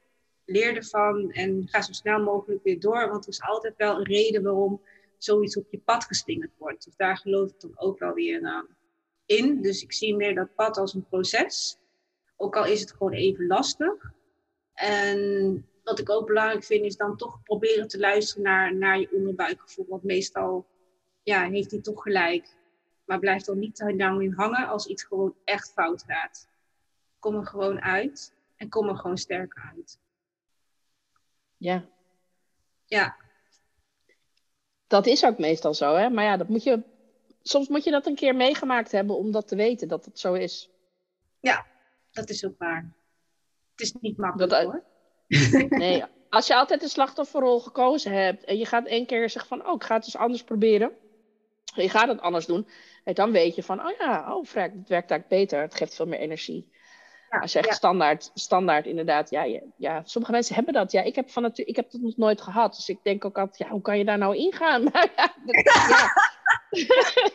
leer 0.52 0.76
ervan 0.76 1.32
en 1.32 1.68
ga 1.68 1.82
zo 1.82 1.92
snel 1.92 2.20
mogelijk 2.20 2.64
weer 2.64 2.80
door. 2.80 3.10
Want 3.10 3.24
er 3.24 3.32
is 3.32 3.42
altijd 3.42 3.74
wel 3.78 3.98
een 3.98 4.06
reden 4.06 4.44
waarom 4.44 4.82
zoiets 5.18 5.58
op 5.58 5.68
je 5.70 5.80
pad 5.80 6.04
geslingerd 6.04 6.52
wordt. 6.58 6.86
Dus 6.86 6.96
daar 6.96 7.18
geloof 7.18 7.50
ik 7.50 7.60
dan 7.60 7.72
ook 7.76 8.00
wel 8.00 8.14
weer 8.14 8.66
in. 9.26 9.62
Dus 9.62 9.84
ik 9.84 9.94
zie 9.94 10.16
meer 10.16 10.36
dat 10.36 10.56
pad 10.56 10.78
als 10.78 10.94
een 10.94 11.08
proces. 11.10 11.78
Ook 12.38 12.56
al 12.56 12.66
is 12.66 12.80
het 12.80 12.92
gewoon 12.92 13.14
even 13.14 13.48
lastig. 13.48 14.14
En 14.74 15.66
wat 15.84 16.00
ik 16.00 16.10
ook 16.10 16.28
belangrijk 16.28 16.64
vind, 16.64 16.86
is 16.86 16.98
dan 16.98 17.18
toch 17.18 17.44
proberen 17.44 17.88
te 17.88 18.00
luisteren 18.00 18.44
naar, 18.44 18.76
naar 18.76 19.00
je 19.00 19.12
onderbuikgevoel. 19.12 19.86
Want 19.90 20.04
meestal 20.04 20.66
ja, 21.24 21.50
heeft 21.50 21.72
hij 21.72 21.82
toch 21.82 22.02
gelijk. 22.02 22.56
Maar 23.06 23.20
blijf 23.20 23.48
er 23.48 23.56
niet 23.56 23.76
te 23.76 23.96
lang 23.96 24.22
in 24.22 24.34
hangen 24.34 24.68
als 24.68 24.88
iets 24.88 25.04
gewoon 25.04 25.36
echt 25.44 25.72
fout 25.72 26.04
gaat. 26.04 26.50
Kom 27.20 27.36
er 27.36 27.46
gewoon 27.46 27.82
uit 27.82 28.34
en 28.56 28.70
kom 28.70 28.90
er 28.90 28.98
gewoon 28.98 29.18
sterker 29.18 29.72
uit. 29.76 30.00
Ja. 31.58 31.86
Ja. 32.86 33.16
Dat 34.88 35.06
is 35.06 35.26
ook 35.26 35.38
meestal 35.38 35.74
zo, 35.74 35.96
hè? 35.96 36.10
Maar 36.10 36.24
ja, 36.24 36.38
dat 36.38 36.48
moet 36.48 36.64
je, 36.64 36.84
soms 37.42 37.68
moet 37.68 37.84
je 37.84 37.92
dat 37.92 38.06
een 38.06 38.16
keer 38.16 38.36
meegemaakt 38.36 38.92
hebben 38.92 39.18
om 39.18 39.32
dat 39.32 39.48
te 39.48 39.56
weten 39.56 39.88
dat 39.88 40.06
het 40.06 40.20
zo 40.20 40.34
is. 40.34 40.70
Ja, 41.40 41.66
dat 42.12 42.30
is 42.30 42.46
ook 42.46 42.58
waar. 42.58 42.94
Het 43.72 43.82
is 43.82 43.94
niet 43.94 44.18
makkelijk 44.18 44.52
dat, 44.52 44.64
hoor. 44.64 44.84
Nee, 45.70 46.04
als 46.30 46.48
je 46.48 46.56
altijd 46.56 46.82
de 46.82 46.88
slachtofferrol 46.88 47.60
gekozen 47.60 48.12
hebt 48.12 48.44
en 48.44 48.58
je 48.58 48.66
gaat 48.66 48.86
één 48.86 49.06
keer 49.06 49.30
zeggen 49.30 49.58
van, 49.58 49.68
oh, 49.68 49.76
ik 49.76 49.84
ga 49.84 49.96
het 49.96 50.04
eens 50.04 50.18
anders 50.18 50.44
proberen. 50.44 50.92
Je 51.76 51.90
gaat 51.90 52.08
het 52.08 52.22
anders 52.22 52.46
doen. 52.46 52.68
En 53.04 53.14
dan 53.14 53.32
weet 53.32 53.56
je 53.56 53.64
van, 53.64 53.86
oh 53.86 53.98
ja, 53.98 54.36
oh 54.36 54.46
vrek, 54.46 54.72
het 54.74 54.90
werkt 54.90 55.12
eigenlijk 55.12 55.28
beter. 55.28 55.62
Het 55.62 55.76
geeft 55.76 55.96
veel 55.96 56.08
meer 56.08 56.20
energie. 56.20 56.70
Ja, 57.30 57.40
als 57.40 57.54
je 57.54 57.60
echt 57.60 57.76
standaard, 57.76 58.32
standaard 58.34 58.86
inderdaad, 58.86 59.30
ja, 59.30 59.60
ja, 59.78 60.02
sommige 60.06 60.34
mensen 60.34 60.56
hebben 60.56 60.74
dat. 60.74 60.92
Ja, 60.92 61.02
ik 61.02 61.16
heb, 61.16 61.30
van 61.30 61.52
ik 61.54 61.76
heb 61.76 61.92
dat 61.92 62.02
nog 62.02 62.18
nooit 62.18 62.42
gehad. 62.42 62.76
Dus 62.76 62.90
ik 62.90 63.00
denk 63.04 63.26
ook 63.26 63.38
altijd, 63.38 63.58
ja, 63.58 63.68
hoe 63.68 63.82
kan 63.82 63.98
je 63.98 64.06
daar 64.06 64.18
nou 64.18 64.36
ingaan? 64.36 64.84
Maar 64.84 65.12
ja. 65.16 65.34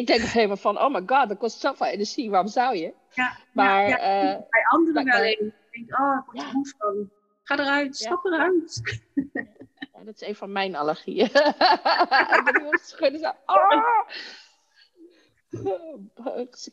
ik 0.00 0.06
denk 0.06 0.20
helemaal 0.20 0.56
van, 0.56 0.78
oh 0.78 0.92
my 0.92 1.02
god, 1.06 1.28
dat 1.28 1.38
kost 1.38 1.60
zoveel 1.60 1.86
energie, 1.86 2.30
waarom 2.30 2.48
zou 2.48 2.76
je? 2.76 2.94
Ja, 3.10 3.36
maar, 3.52 3.88
uh, 3.88 4.38
bij 4.50 4.64
anderen 4.70 5.04
wel 5.04 5.50
oh, 5.88 6.18
ik 6.18 6.32
word 6.32 6.46
er 6.46 6.52
moe 6.52 6.74
van. 6.78 7.10
Ga 7.42 7.58
eruit, 7.58 7.96
stap 7.96 8.24
eruit. 8.24 8.80
Ja, 9.92 10.06
dat 10.06 10.20
is 10.20 10.28
een 10.28 10.34
van 10.34 10.52
mijn 10.52 10.76
allergieën. 10.76 11.24
ik 12.36 12.42
ben 12.44 12.60
heel 12.62 12.78
schudden. 12.82 13.20
Zo, 13.20 13.32
oh! 13.46 14.08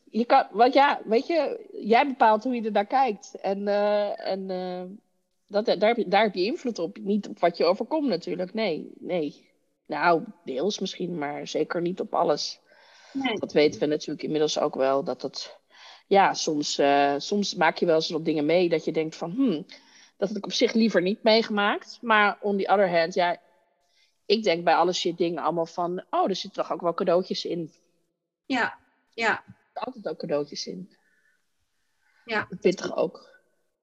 Je 0.10 0.26
kan, 0.26 0.48
want 0.52 0.74
ja, 0.74 1.02
weet 1.06 1.28
je, 1.28 1.68
jij 1.72 2.08
bepaalt 2.08 2.44
hoe 2.44 2.56
je 2.56 2.62
er 2.62 2.72
naar 2.72 2.86
kijkt. 2.86 3.36
En, 3.42 3.60
uh, 3.60 4.28
en 4.28 4.50
uh, 4.50 4.84
dat, 5.48 5.66
daar, 5.66 5.88
heb 5.88 5.98
je, 5.98 6.08
daar 6.08 6.24
heb 6.24 6.36
je 6.36 6.46
invloed 6.46 6.80
op. 6.80 6.98
Niet 6.98 7.28
op 7.28 7.40
wat 7.40 7.58
je 7.58 7.66
overkomt 7.66 8.08
natuurlijk. 8.08 8.54
Nee, 8.54 8.92
nee. 9.00 9.50
Nou, 9.86 10.24
deels 10.44 10.80
misschien, 10.80 11.18
maar 11.18 11.48
zeker 11.48 11.82
niet 11.82 12.00
op 12.00 12.14
alles. 12.14 12.60
Nee. 13.14 13.40
Dat 13.40 13.54
weten 13.54 13.80
we 13.80 13.86
natuurlijk 13.86 14.24
inmiddels 14.24 14.60
ook 14.60 14.76
wel. 14.76 15.04
Dat 15.04 15.22
dat, 15.22 15.57
ja, 16.08 16.34
soms, 16.34 16.80
uh, 16.80 17.14
soms 17.18 17.56
maak 17.56 17.78
je 17.78 17.86
wel 17.86 17.96
eens 17.96 18.10
wat 18.10 18.26
dingen 18.26 18.46
mee 18.46 18.70
dat 18.70 18.86
je 18.86 18.92
denkt 18.92 19.16
van, 19.16 19.32
hmm, 19.32 19.66
dat 20.18 20.28
had 20.28 20.38
ik 20.38 20.46
op 20.46 20.52
zich 20.52 20.74
liever 20.74 21.02
niet 21.02 21.24
meegemaakt. 21.24 22.00
Maar 22.02 22.38
on 22.42 22.58
the 22.58 22.68
other 22.68 23.00
hand, 23.00 23.14
ja, 23.14 23.38
ik 24.26 24.44
denk 24.44 24.64
bij 24.64 24.76
alle 24.76 24.94
shit 24.94 25.18
dingen 25.18 25.44
allemaal 25.44 25.66
van, 25.66 26.04
oh, 26.10 26.30
er 26.30 26.36
zitten 26.36 26.62
toch 26.64 26.72
ook 26.72 26.82
wel 26.82 26.94
cadeautjes 26.94 27.46
in. 27.46 27.74
Ja, 28.46 28.78
ja. 29.14 29.44
Er 29.74 29.82
altijd 29.82 30.08
ook 30.08 30.18
cadeautjes 30.18 30.68
in. 30.68 30.96
Ja. 32.26 32.48
Pittig 32.62 32.96
ook. 32.96 33.36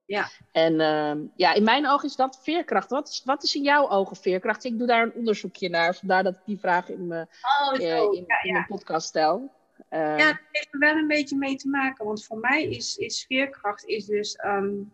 Ja. 0.05 0.29
En 0.51 0.73
uh, 0.73 1.27
ja, 1.35 1.53
in 1.53 1.63
mijn 1.63 1.87
ogen 1.87 2.09
is 2.09 2.15
dat 2.15 2.39
veerkracht. 2.41 2.89
Wat 2.89 3.09
is, 3.09 3.21
wat 3.25 3.43
is 3.43 3.55
in 3.55 3.63
jouw 3.63 3.89
ogen 3.89 4.15
veerkracht? 4.15 4.63
Ik 4.63 4.77
doe 4.77 4.87
daar 4.87 5.03
een 5.03 5.13
onderzoekje 5.13 5.69
naar, 5.69 5.95
vandaar 5.95 6.23
dat 6.23 6.35
ik 6.35 6.45
die 6.45 6.59
vraag 6.59 6.89
in 6.89 7.07
mijn, 7.07 7.29
oh, 7.61 7.79
uh, 7.79 7.97
in, 7.97 8.23
ja, 8.27 8.43
in 8.43 8.53
mijn 8.53 8.65
podcast 8.67 9.07
stel. 9.07 9.51
Uh, 9.89 10.17
ja, 10.17 10.27
dat 10.27 10.41
heeft 10.51 10.73
er 10.73 10.79
wel 10.79 10.95
een 10.95 11.07
beetje 11.07 11.37
mee 11.37 11.55
te 11.55 11.67
maken. 11.67 12.05
Want 12.05 12.25
voor 12.25 12.37
mij 12.37 12.63
is, 12.69 12.97
is 12.97 13.25
veerkracht 13.25 13.85
is 13.85 14.05
dus 14.05 14.39
um, 14.45 14.93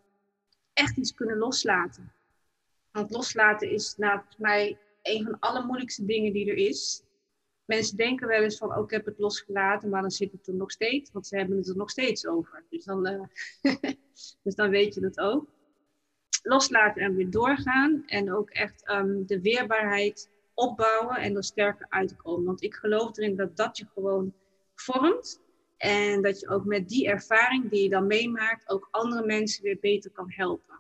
echt 0.74 0.98
iets 0.98 1.14
kunnen 1.14 1.38
loslaten. 1.38 2.14
Want 2.92 3.12
loslaten 3.12 3.72
is 3.72 3.96
nou, 3.98 4.14
volgens 4.14 4.38
mij 4.38 4.78
een 5.02 5.24
van 5.24 5.32
de 5.32 5.38
allermoeilijkste 5.40 6.06
dingen 6.06 6.34
die 6.34 6.50
er 6.50 6.58
is. 6.58 7.04
Mensen 7.66 7.98
denken 7.98 8.28
wel 8.28 8.42
eens 8.42 8.58
van, 8.58 8.76
oh, 8.76 8.84
ik 8.84 8.90
heb 8.90 9.06
het 9.06 9.20
losgelaten, 9.20 9.90
maar 9.90 10.02
dan 10.02 10.12
zit 10.12 10.32
het 10.32 10.48
er 10.48 10.54
nog 10.54 10.72
steeds, 10.72 11.12
want 11.12 11.28
ze 11.28 11.38
hebben 11.38 11.58
het 11.58 11.68
er 11.68 11.76
nog 11.76 11.90
steeds 11.90 12.28
over. 12.28 12.64
Dus 12.70 12.84
dan, 12.84 13.08
uh, 13.08 13.24
dus 14.44 14.56
dan 14.56 14.70
weet 14.70 14.94
je 14.94 15.02
dat 15.02 15.20
ook. 15.20 15.48
Loslaten 16.44 17.02
en 17.02 17.16
weer 17.16 17.30
doorgaan 17.30 18.04
en 18.06 18.34
ook 18.34 18.50
echt 18.50 18.90
um, 18.90 19.26
de 19.26 19.42
weerbaarheid 19.42 20.30
opbouwen 20.54 21.16
en 21.16 21.36
er 21.36 21.44
sterker 21.44 21.86
uitkomen. 21.90 22.46
Want 22.46 22.64
ik 22.64 22.74
geloof 22.74 23.18
erin 23.18 23.36
dat 23.36 23.58
dat 23.58 23.78
je 23.78 23.86
gewoon 23.94 24.34
vormt 24.82 25.42
en 25.78 26.22
dat 26.22 26.40
je 26.40 26.50
ook 26.50 26.66
met 26.66 26.90
die 26.90 27.08
ervaring 27.08 27.70
die 27.70 27.84
je 27.84 27.90
dan 27.90 28.08
meemaakt, 28.08 28.70
ook 28.70 28.88
andere 28.92 29.26
mensen 29.26 29.64
weer 29.64 29.78
beter 29.80 30.12
kan 30.12 30.32
helpen. 30.32 30.80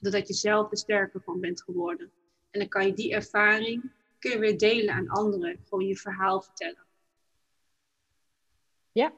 Doordat 0.00 0.28
je 0.28 0.34
zelf 0.34 0.70
er 0.70 0.76
sterker 0.76 1.22
van 1.22 1.40
bent 1.40 1.62
geworden. 1.62 2.12
En 2.50 2.60
dan 2.60 2.68
kan 2.68 2.86
je 2.86 2.92
die 2.92 3.12
ervaring 3.12 3.92
kun 4.18 4.30
je 4.30 4.38
weer 4.38 4.58
delen 4.58 4.94
aan 4.94 5.08
anderen. 5.08 5.60
Gewoon 5.68 5.86
je 5.86 5.96
verhaal 5.96 6.42
vertellen. 6.42 6.84
Ja. 8.92 9.12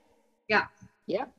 Ja. 0.45 0.71
Ja. 1.05 1.33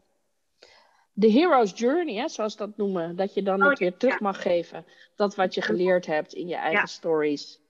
De 1.14 1.32
hero's 1.32 1.72
journey, 1.76 2.16
hè, 2.16 2.28
zoals 2.28 2.56
dat 2.56 2.78
noemen. 2.78 3.16
Dat 3.16 3.34
je 3.34 3.44
dan 3.44 3.64
oh, 3.64 3.70
het 3.70 3.80
weer 3.80 3.98
terug 3.98 4.20
mag 4.20 4.42
geven. 4.42 4.86
Dat 5.16 5.36
wat 5.36 5.54
je 5.54 5.62
geleerd 5.62 6.06
hebt 6.06 6.34
in 6.34 6.48
je 6.48 6.56
eigen 6.56 6.88
stories. 6.88 7.62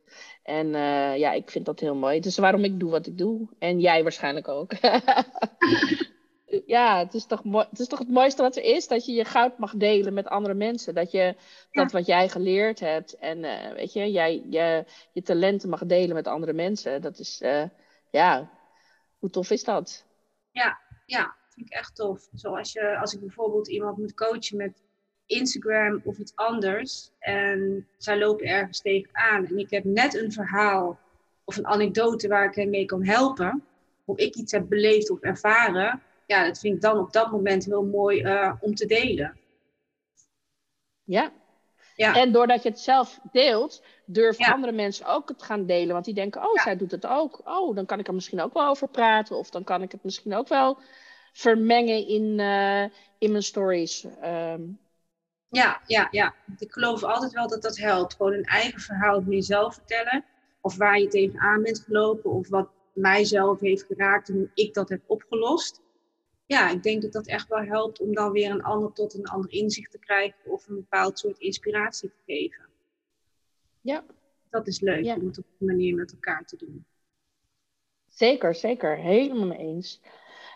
En 0.43 0.67
uh, 0.67 1.17
ja, 1.17 1.31
ik 1.31 1.49
vind 1.49 1.65
dat 1.65 1.79
heel 1.79 1.95
mooi. 1.95 2.19
Dus 2.19 2.37
waarom 2.37 2.63
ik 2.63 2.79
doe 2.79 2.91
wat 2.91 3.07
ik 3.07 3.17
doe. 3.17 3.47
En 3.59 3.79
jij 3.79 4.03
waarschijnlijk 4.03 4.47
ook. 4.47 4.71
ja, 6.65 6.99
het 6.99 7.13
is, 7.13 7.25
toch 7.25 7.43
mooi, 7.43 7.65
het 7.69 7.79
is 7.79 7.87
toch 7.87 7.99
het 7.99 8.09
mooiste 8.09 8.41
wat 8.41 8.55
er 8.55 8.63
is. 8.63 8.87
Dat 8.87 9.05
je 9.05 9.11
je 9.11 9.25
goud 9.25 9.57
mag 9.57 9.75
delen 9.75 10.13
met 10.13 10.27
andere 10.27 10.53
mensen. 10.53 10.93
Dat 10.93 11.11
je 11.11 11.35
dat 11.71 11.91
wat 11.91 12.05
jij 12.05 12.29
geleerd 12.29 12.79
hebt. 12.79 13.13
En 13.17 13.37
uh, 13.37 13.71
weet 13.71 13.93
je, 13.93 14.11
jij 14.11 14.43
je, 14.49 14.85
je 15.11 15.21
talenten 15.21 15.69
mag 15.69 15.85
delen 15.85 16.15
met 16.15 16.27
andere 16.27 16.53
mensen. 16.53 17.01
Dat 17.01 17.19
is, 17.19 17.41
uh, 17.41 17.63
ja, 18.11 18.49
hoe 19.19 19.29
tof 19.29 19.49
is 19.49 19.63
dat? 19.63 20.05
Ja, 20.51 20.79
ja, 21.05 21.35
vind 21.49 21.65
ik 21.65 21.73
echt 21.73 21.95
tof. 21.95 22.27
Zoals 22.33 22.71
je, 22.71 22.97
als 22.97 23.13
ik 23.13 23.19
bijvoorbeeld 23.19 23.67
iemand 23.67 23.97
moet 23.97 24.13
coachen 24.13 24.57
met 24.57 24.81
Instagram 25.29 26.01
of 26.03 26.17
iets 26.17 26.35
anders. 26.35 27.11
En 27.19 27.87
zij 27.97 28.17
lopen 28.17 28.45
ergens 28.45 28.81
tegenaan. 28.81 29.45
En 29.45 29.57
ik 29.57 29.69
heb 29.69 29.83
net 29.83 30.15
een 30.15 30.31
verhaal 30.31 30.99
of 31.43 31.57
een 31.57 31.67
anekdote 31.67 32.27
waar 32.27 32.45
ik 32.45 32.55
hen 32.55 32.69
mee 32.69 32.85
kan 32.85 33.05
helpen. 33.05 33.63
Of 34.05 34.17
ik 34.17 34.35
iets 34.35 34.51
heb 34.51 34.69
beleefd 34.69 35.09
of 35.09 35.19
ervaren. 35.19 36.01
Ja, 36.25 36.45
dat 36.45 36.59
vind 36.59 36.75
ik 36.75 36.81
dan 36.81 36.97
op 36.97 37.13
dat 37.13 37.31
moment 37.31 37.65
heel 37.65 37.85
mooi 37.85 38.21
uh, 38.21 38.53
om 38.59 38.75
te 38.75 38.85
delen. 38.85 39.37
Ja. 41.03 41.31
ja. 41.95 42.15
En 42.15 42.31
doordat 42.31 42.63
je 42.63 42.69
het 42.69 42.79
zelf 42.79 43.19
deelt, 43.31 43.83
durven 44.05 44.53
andere 44.53 44.73
mensen 44.73 45.05
ook 45.05 45.29
het 45.29 45.43
gaan 45.43 45.65
delen. 45.65 45.93
Want 45.93 46.05
die 46.05 46.13
denken, 46.13 46.41
oh, 46.41 46.63
zij 46.63 46.77
doet 46.77 46.91
het 46.91 47.05
ook. 47.05 47.41
Oh, 47.43 47.75
dan 47.75 47.85
kan 47.85 47.99
ik 47.99 48.07
er 48.07 48.13
misschien 48.13 48.41
ook 48.41 48.53
wel 48.53 48.67
over 48.67 48.87
praten. 48.87 49.37
Of 49.37 49.49
dan 49.49 49.63
kan 49.63 49.81
ik 49.81 49.91
het 49.91 50.03
misschien 50.03 50.35
ook 50.35 50.47
wel 50.47 50.77
vermengen 51.33 52.07
in, 52.07 52.39
uh, 52.39 52.83
in 53.17 53.31
mijn 53.31 53.43
stories. 53.43 54.07
Um, 54.23 54.79
ja, 55.49 55.81
ja, 55.85 56.07
ja. 56.11 56.35
Ik 56.57 56.71
geloof 56.71 57.03
altijd 57.03 57.31
wel 57.31 57.47
dat 57.47 57.61
dat 57.61 57.77
helpt. 57.77 58.15
Gewoon 58.15 58.33
een 58.33 58.43
eigen 58.43 58.79
verhaal 58.79 59.15
over 59.15 59.31
jezelf 59.31 59.73
vertellen. 59.73 60.25
Of 60.61 60.77
waar 60.77 60.99
je 60.99 61.07
tegenaan 61.07 61.61
bent 61.61 61.79
gelopen. 61.79 62.31
Of 62.31 62.49
wat 62.49 62.69
mijzelf 62.93 63.59
heeft 63.59 63.83
geraakt 63.83 64.29
en 64.29 64.35
hoe 64.35 64.49
ik 64.53 64.73
dat 64.73 64.89
heb 64.89 65.01
opgelost. 65.05 65.81
Ja, 66.45 66.69
ik 66.69 66.83
denk 66.83 67.01
dat 67.01 67.11
dat 67.11 67.27
echt 67.27 67.47
wel 67.47 67.63
helpt 67.63 67.99
om 67.99 68.13
dan 68.13 68.31
weer 68.31 68.51
een 68.51 68.63
ander 68.63 68.93
tot 68.93 69.13
een 69.13 69.27
ander 69.27 69.51
inzicht 69.51 69.91
te 69.91 69.99
krijgen. 69.99 70.39
Of 70.45 70.67
een 70.67 70.75
bepaald 70.75 71.19
soort 71.19 71.37
inspiratie 71.37 72.09
te 72.09 72.33
geven. 72.33 72.69
Ja. 73.81 74.03
Dat 74.49 74.67
is 74.67 74.79
leuk 74.79 75.15
om 75.15 75.25
het 75.25 75.37
op 75.37 75.45
die 75.57 75.67
manier 75.67 75.95
met 75.95 76.11
elkaar 76.11 76.45
te 76.45 76.55
doen. 76.57 76.85
Zeker, 78.07 78.55
zeker. 78.55 78.97
Helemaal 78.97 79.45
mee 79.45 79.57
eens. 79.57 80.01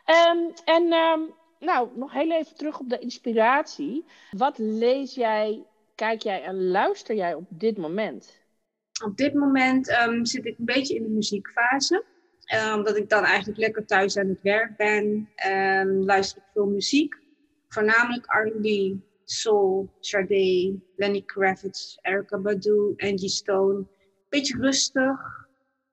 Um, 0.06 0.54
en 0.66 0.94
um, 0.94 1.34
nou, 1.64 1.90
nog 1.96 2.14
heel 2.14 2.32
even 2.32 2.56
terug 2.56 2.80
op 2.80 2.90
de 2.90 3.00
inspiratie. 3.00 4.06
Wat 4.32 4.58
lees 4.58 5.16
jij, 5.16 5.64
kijk 5.96 6.22
jij 6.22 6.44
en 6.44 6.68
luister 6.68 7.16
jij 7.16 7.34
op 7.34 7.46
dit 7.50 7.78
moment? 7.78 8.42
Op 9.04 9.18
dit 9.18 9.34
moment 9.34 9.90
um, 9.90 10.26
zit 10.26 10.46
ik 10.46 10.58
een 10.58 10.66
beetje 10.66 10.96
in 10.96 11.04
de 11.04 11.10
muziekfase. 11.10 12.04
Um, 12.54 12.74
omdat 12.74 12.98
ik 12.98 13.10
dan 13.10 13.24
eigenlijk 13.24 13.60
lekker 13.60 13.86
thuis 13.86 14.18
aan 14.18 14.28
het 14.28 14.42
werk 14.42 14.78
ben. 14.78 15.30
Um, 15.48 16.04
luister 16.04 16.38
ik 16.38 16.48
veel 16.54 16.66
muziek. 16.66 17.16
Voornamelijk 17.68 18.26
R&B, 18.26 18.96
soul, 19.24 19.90
Sade, 20.00 20.80
Lenny 20.96 21.22
Kravitz, 21.22 21.98
Erykah 22.02 22.42
Badu, 22.42 22.94
Angie 22.98 23.30
Stone. 23.30 23.86
Beetje 24.30 24.58
rustig. 24.58 25.48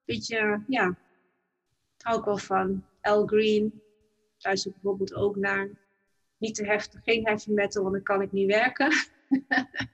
Beetje, 0.05 0.63
ja, 0.67 0.97
hou 1.99 2.19
ik 2.19 2.25
wel 2.25 2.39
van. 2.39 2.85
Al 3.01 3.27
Green, 3.27 3.83
luister 4.45 4.71
ik 4.71 4.77
bijvoorbeeld 4.81 5.15
ook 5.15 5.37
naar. 5.37 5.71
Niet 6.37 6.55
te 6.55 6.65
heftig, 6.65 7.01
geen 7.05 7.27
heavy 7.27 7.51
metal, 7.51 7.83
want 7.83 7.95
dan 7.95 8.03
kan 8.03 8.23
ik 8.23 8.33
niet 8.33 8.51
werken. 8.51 8.93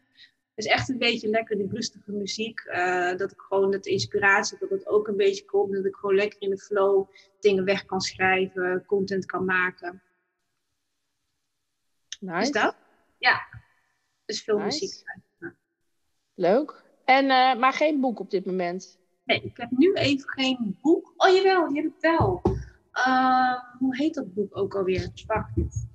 Dus 0.56 0.66
echt 0.66 0.88
een 0.88 0.98
beetje 0.98 1.28
lekker 1.28 1.56
die 1.56 1.68
rustige 1.68 2.12
muziek. 2.12 2.64
Uh, 2.64 3.16
dat 3.16 3.32
ik 3.32 3.40
gewoon 3.40 3.70
dat 3.70 3.84
de 3.84 3.90
inspiratie, 3.90 4.58
dat 4.58 4.70
het 4.70 4.86
ook 4.86 5.08
een 5.08 5.16
beetje 5.16 5.44
komt. 5.44 5.72
Dat 5.72 5.84
ik 5.84 5.94
gewoon 5.94 6.14
lekker 6.14 6.40
in 6.40 6.50
de 6.50 6.58
flow 6.58 7.08
dingen 7.40 7.64
weg 7.64 7.84
kan 7.84 8.00
schrijven, 8.00 8.84
content 8.86 9.26
kan 9.26 9.44
maken. 9.44 10.02
Nice. 12.20 12.40
Is 12.40 12.50
dat? 12.50 12.76
Ja. 13.18 13.40
Dus 14.24 14.42
veel 14.42 14.58
muziek. 14.58 15.02
Leuk. 16.34 16.82
En, 17.04 17.24
uh, 17.24 17.54
maar 17.56 17.72
geen 17.72 18.00
boek 18.00 18.20
op 18.20 18.30
dit 18.30 18.46
moment? 18.46 18.98
Nee, 19.24 19.40
ik 19.42 19.56
heb 19.56 19.70
nu 19.70 19.92
even 19.92 20.28
geen 20.28 20.78
boek. 20.82 21.12
Oh 21.16 21.34
jawel, 21.34 21.68
die 21.68 21.82
heb 21.82 21.92
ik 21.92 22.00
wel. 22.00 22.42
Uh, 22.96 23.54
hoe 23.78 23.96
heet 23.96 24.14
dat 24.14 24.34
boek 24.34 24.56
ook 24.56 24.74
alweer? 24.74 25.10
Wacht. 25.26 25.56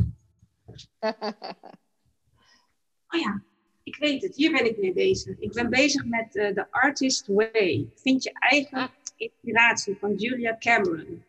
oh 3.07 3.19
ja, 3.19 3.43
ik 3.83 3.95
weet 3.95 4.21
het. 4.21 4.35
Hier 4.35 4.51
ben 4.51 4.65
ik 4.65 4.77
mee 4.77 4.93
bezig. 4.93 5.39
Ik 5.39 5.51
ben 5.51 5.69
bezig 5.69 6.05
met 6.05 6.35
uh, 6.35 6.47
The 6.47 6.71
Artist 6.71 7.27
Way. 7.27 7.89
Vind 7.95 8.23
je 8.23 8.31
eigen 8.33 8.77
ah. 8.77 8.89
inspiratie 9.15 9.97
van 9.99 10.15
Julia 10.15 10.57
Cameron. 10.57 11.23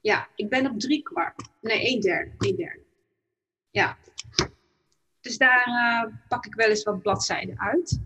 Ja, 0.00 0.28
ik 0.34 0.48
ben 0.48 0.70
op 0.70 0.80
drie 0.80 1.02
kwart. 1.02 1.48
Nee, 1.60 1.94
een 1.94 2.00
derde. 2.00 2.30
Een 2.38 2.56
derde. 2.56 2.82
Ja. 3.70 3.98
Dus 5.20 5.38
daar 5.38 5.66
uh, 5.68 6.14
pak 6.28 6.46
ik 6.46 6.54
wel 6.54 6.68
eens 6.68 6.82
wat 6.82 7.02
bladzijden 7.02 7.60
uit. 7.60 8.00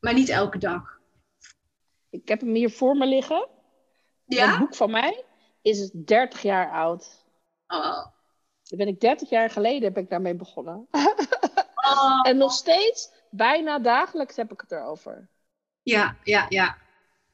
Maar 0.00 0.14
niet 0.14 0.28
elke 0.28 0.58
dag. 0.58 1.00
Ik 2.10 2.28
heb 2.28 2.40
hem 2.40 2.54
hier 2.54 2.70
voor 2.70 2.96
me 2.96 3.06
liggen. 3.06 3.48
Ja? 4.24 4.50
Het 4.50 4.58
boek 4.58 4.74
van 4.74 4.90
mij 4.90 5.24
is 5.62 5.90
30 5.90 6.42
jaar 6.42 6.70
oud. 6.70 7.24
Oh. 7.66 8.06
Dan 8.62 8.78
ben 8.78 8.88
ik 8.88 9.00
30 9.00 9.30
jaar 9.30 9.50
geleden 9.50 9.82
heb 9.82 9.98
ik 9.98 10.10
daarmee 10.10 10.34
begonnen. 10.34 10.86
Oh. 11.84 12.20
en 12.28 12.36
nog 12.36 12.52
steeds, 12.52 13.10
bijna 13.30 13.78
dagelijks 13.78 14.36
heb 14.36 14.52
ik 14.52 14.60
het 14.60 14.72
erover. 14.72 15.28
Ja, 15.82 16.16
ja, 16.22 16.46
ja. 16.48 16.76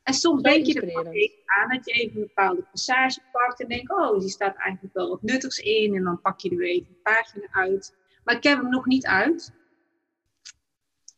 En 0.03 0.14
soms 0.14 0.42
denk 0.42 0.66
je 0.66 0.81
er 0.81 1.12
even 1.12 1.37
aan 1.44 1.68
dat 1.68 1.85
je 1.85 1.92
even 1.92 2.20
een 2.20 2.26
bepaalde 2.26 2.62
passage 2.62 3.20
pakt 3.33 3.61
en 3.61 3.68
denkt, 3.68 3.90
oh, 3.90 4.18
die 4.18 4.29
staat 4.29 4.57
eigenlijk 4.57 4.94
wel 4.94 5.09
wat 5.09 5.22
nuttigs 5.22 5.59
in. 5.59 5.94
En 5.94 6.03
dan 6.03 6.20
pak 6.20 6.40
je 6.40 6.50
er 6.50 6.57
weer 6.57 6.68
even 6.68 6.88
een 6.88 7.03
pagina 7.03 7.46
uit. 7.50 7.96
Maar 8.24 8.37
ik 8.37 8.42
heb 8.42 8.59
hem 8.59 8.68
nog 8.68 8.87
niet 8.87 9.07
uit. 9.07 9.53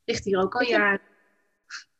Ligt 0.04 0.24
hier 0.24 0.38
ook 0.38 0.54
al 0.54 0.62
jaren. 0.62 1.11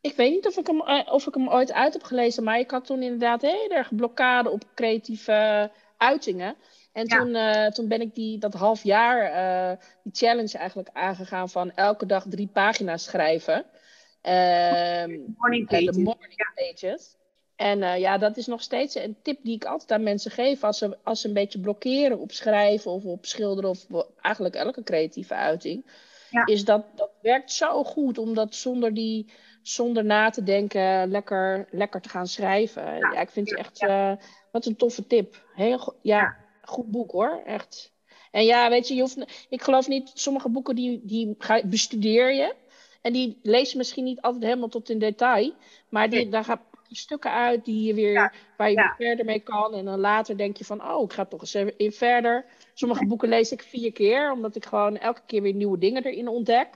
Ik 0.03 0.17
weet 0.17 0.33
niet 0.33 0.47
of 0.47 0.57
ik, 0.57 0.67
hem, 0.67 0.81
eh, 0.81 1.13
of 1.13 1.27
ik 1.27 1.35
hem 1.35 1.49
ooit 1.49 1.73
uit 1.73 1.93
heb 1.93 2.03
gelezen, 2.03 2.45
maar 2.45 2.59
ik 2.59 2.71
had 2.71 2.85
toen 2.85 3.03
inderdaad 3.03 3.43
heel 3.43 3.71
erg 3.71 3.95
blokkade 3.95 4.51
op 4.51 4.65
creatieve 4.75 5.71
uitingen. 5.97 6.57
En 6.93 7.07
toen, 7.07 7.29
uh, 7.29 7.67
toen 7.67 7.89
ben 7.89 8.01
ik 8.01 8.15
die, 8.15 8.39
dat 8.39 8.55
half 8.55 8.83
jaar, 8.83 9.25
uh, 9.71 9.85
die 10.03 10.13
challenge 10.15 10.59
eigenlijk 10.59 10.89
aangegaan 10.93 11.49
van 11.49 11.71
elke 11.75 12.07
dag 12.07 12.25
drie 12.29 12.47
pagina's 12.47 13.05
schrijven. 13.05 13.55
Um, 13.55 15.35
morning 15.39 15.69
pages. 15.69 15.97
de 15.97 16.03
morning 16.03 16.53
pages. 16.55 17.17
En 17.57 17.79
uh, 17.79 17.99
ja, 17.99 18.19
dat 18.19 18.37
is 18.37 18.47
nog 18.47 18.63
steeds 18.63 18.95
een 18.95 19.17
tip 19.23 19.39
die 19.43 19.55
ik 19.55 19.65
altijd 19.65 19.93
aan 19.93 20.03
mensen 20.03 20.31
geef 20.31 20.65
als 20.65 20.79
ze, 20.79 20.99
als 21.03 21.21
ze 21.21 21.29
een 21.29 21.35
beetje 21.35 21.61
blokkeren 21.61 22.19
op 22.19 22.33
schrijven 22.33 22.91
of 22.91 23.05
op 23.05 23.27
schilderen 23.27 23.71
of 23.71 23.87
eigenlijk 24.21 24.55
elke 24.55 24.83
creatieve 24.83 25.35
uiting. 25.35 25.87
Ja. 26.31 26.47
Is 26.47 26.65
dat, 26.65 26.85
dat 26.95 27.11
werkt 27.21 27.53
zo 27.53 27.85
goed, 27.85 28.19
omdat 28.19 28.55
zonder 28.55 28.95
die 28.95 29.31
zonder 29.63 30.05
na 30.05 30.31
te 30.31 30.43
denken 30.43 31.11
lekker, 31.11 31.67
lekker 31.71 32.01
te 32.01 32.09
gaan 32.09 32.27
schrijven. 32.27 32.97
Ja, 32.97 33.21
ik 33.21 33.31
vind 33.31 33.51
het 33.51 33.59
echt, 33.59 33.83
uh, 33.83 34.13
wat 34.51 34.67
een 34.67 34.77
toffe 34.77 35.07
tip. 35.07 35.45
Heel 35.55 35.95
ja, 36.03 36.37
goed 36.63 36.91
boek 36.91 37.11
hoor, 37.11 37.43
echt. 37.45 37.93
En 38.31 38.45
ja, 38.45 38.71
weet 38.71 38.89
je, 38.89 38.95
je 38.95 39.01
hoeft, 39.01 39.47
ik 39.49 39.63
geloof 39.63 39.89
niet, 39.89 40.11
sommige 40.15 40.49
boeken 40.49 40.75
die, 40.75 41.01
die 41.05 41.37
bestudeer 41.65 42.33
je. 42.33 42.55
En 43.03 43.13
die 43.13 43.39
lees 43.43 43.73
je 43.73 43.79
misschien 43.79 44.05
niet 44.05 44.21
altijd 44.21 44.43
helemaal 44.43 44.69
tot 44.69 44.91
in 44.91 44.99
detail. 44.99 45.53
Maar 45.89 46.11
die, 46.11 46.29
daar 46.29 46.45
gaan 46.45 46.61
stukken 46.89 47.33
uit 47.33 47.65
die 47.65 47.83
je 47.83 47.95
weer, 47.95 48.35
waar 48.57 48.71
je 48.71 48.77
weer 48.77 48.95
verder 48.97 49.25
mee 49.25 49.41
kan. 49.41 49.75
En 49.75 49.85
dan 49.85 50.01
later 50.01 50.37
denk 50.37 50.57
je 50.57 50.65
van, 50.65 50.91
oh, 50.91 51.03
ik 51.03 51.13
ga 51.13 51.25
toch 51.25 51.41
eens 51.41 51.55
even 51.55 51.79
in 51.79 51.93
verder. 51.93 52.45
Sommige 52.75 53.07
boeken 53.07 53.29
lees 53.29 53.53
ik 53.53 53.63
vier 53.63 53.93
keer, 53.93 54.33
omdat 54.33 54.57
ik 54.57 54.65
gewoon 54.65 54.99
elke 54.99 55.21
keer 55.27 55.43
weer 55.43 55.55
nieuwe 55.55 55.79
dingen 55.79 56.05
erin 56.05 56.29
ontdek. 56.29 56.69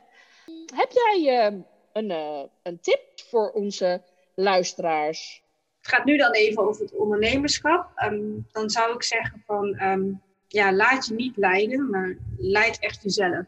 Heb 0.74 0.90
jij 0.92 1.50
uh, 1.50 1.58
een, 1.96 2.10
uh, 2.10 2.42
een 2.62 2.80
tip 2.80 3.00
voor 3.28 3.50
onze 3.50 4.02
luisteraars? 4.34 5.42
Het 5.78 5.94
gaat 5.94 6.04
nu 6.04 6.16
dan 6.16 6.32
even 6.32 6.62
over 6.62 6.82
het 6.82 6.94
ondernemerschap. 6.94 7.90
Um, 8.04 8.46
dan 8.52 8.70
zou 8.70 8.94
ik 8.94 9.02
zeggen 9.02 9.42
van, 9.46 9.82
um, 9.82 10.22
ja, 10.48 10.72
laat 10.72 11.06
je 11.06 11.14
niet 11.14 11.36
leiden, 11.36 11.90
maar 11.90 12.16
leid 12.38 12.78
echt 12.78 13.02
jezelf. 13.02 13.44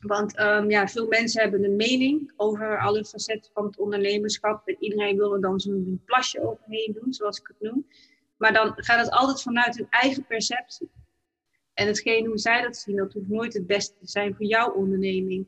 Want 0.00 0.38
um, 0.40 0.70
ja, 0.70 0.88
veel 0.88 1.06
mensen 1.06 1.42
hebben 1.42 1.64
een 1.64 1.76
mening 1.76 2.32
over 2.36 2.78
alle 2.78 3.04
facetten 3.04 3.52
van 3.54 3.64
het 3.64 3.78
ondernemerschap. 3.78 4.68
En 4.68 4.76
iedereen 4.80 5.16
wil 5.16 5.32
er 5.32 5.40
dan 5.40 5.60
zo'n 5.60 6.02
plasje 6.04 6.40
overheen 6.40 6.98
doen, 7.00 7.12
zoals 7.12 7.38
ik 7.38 7.46
het 7.46 7.70
noem. 7.70 7.86
Maar 8.36 8.52
dan 8.52 8.72
gaat 8.76 9.00
het 9.00 9.10
altijd 9.10 9.42
vanuit 9.42 9.76
hun 9.76 9.86
eigen 9.90 10.24
perceptie. 10.26 10.90
En 11.74 11.86
hetgeen 11.86 12.26
hoe 12.26 12.38
zij 12.38 12.62
dat 12.62 12.76
zien, 12.76 12.96
dat 12.96 13.12
hoeft 13.12 13.28
nooit 13.28 13.54
het 13.54 13.66
beste 13.66 13.94
te 13.98 14.06
zijn 14.06 14.34
voor 14.34 14.46
jouw 14.46 14.72
onderneming. 14.72 15.46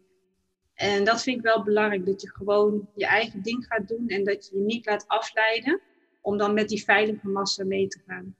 En 0.80 1.04
dat 1.04 1.22
vind 1.22 1.36
ik 1.36 1.42
wel 1.42 1.62
belangrijk, 1.62 2.06
dat 2.06 2.20
je 2.20 2.30
gewoon 2.30 2.88
je 2.94 3.06
eigen 3.06 3.42
ding 3.42 3.66
gaat 3.68 3.88
doen 3.88 4.08
en 4.08 4.24
dat 4.24 4.46
je 4.46 4.56
je 4.56 4.62
niet 4.62 4.86
laat 4.86 5.04
afleiden 5.06 5.80
om 6.20 6.38
dan 6.38 6.54
met 6.54 6.68
die 6.68 6.84
veilige 6.84 7.28
massa 7.28 7.64
mee 7.64 7.86
te 7.86 8.00
gaan. 8.06 8.36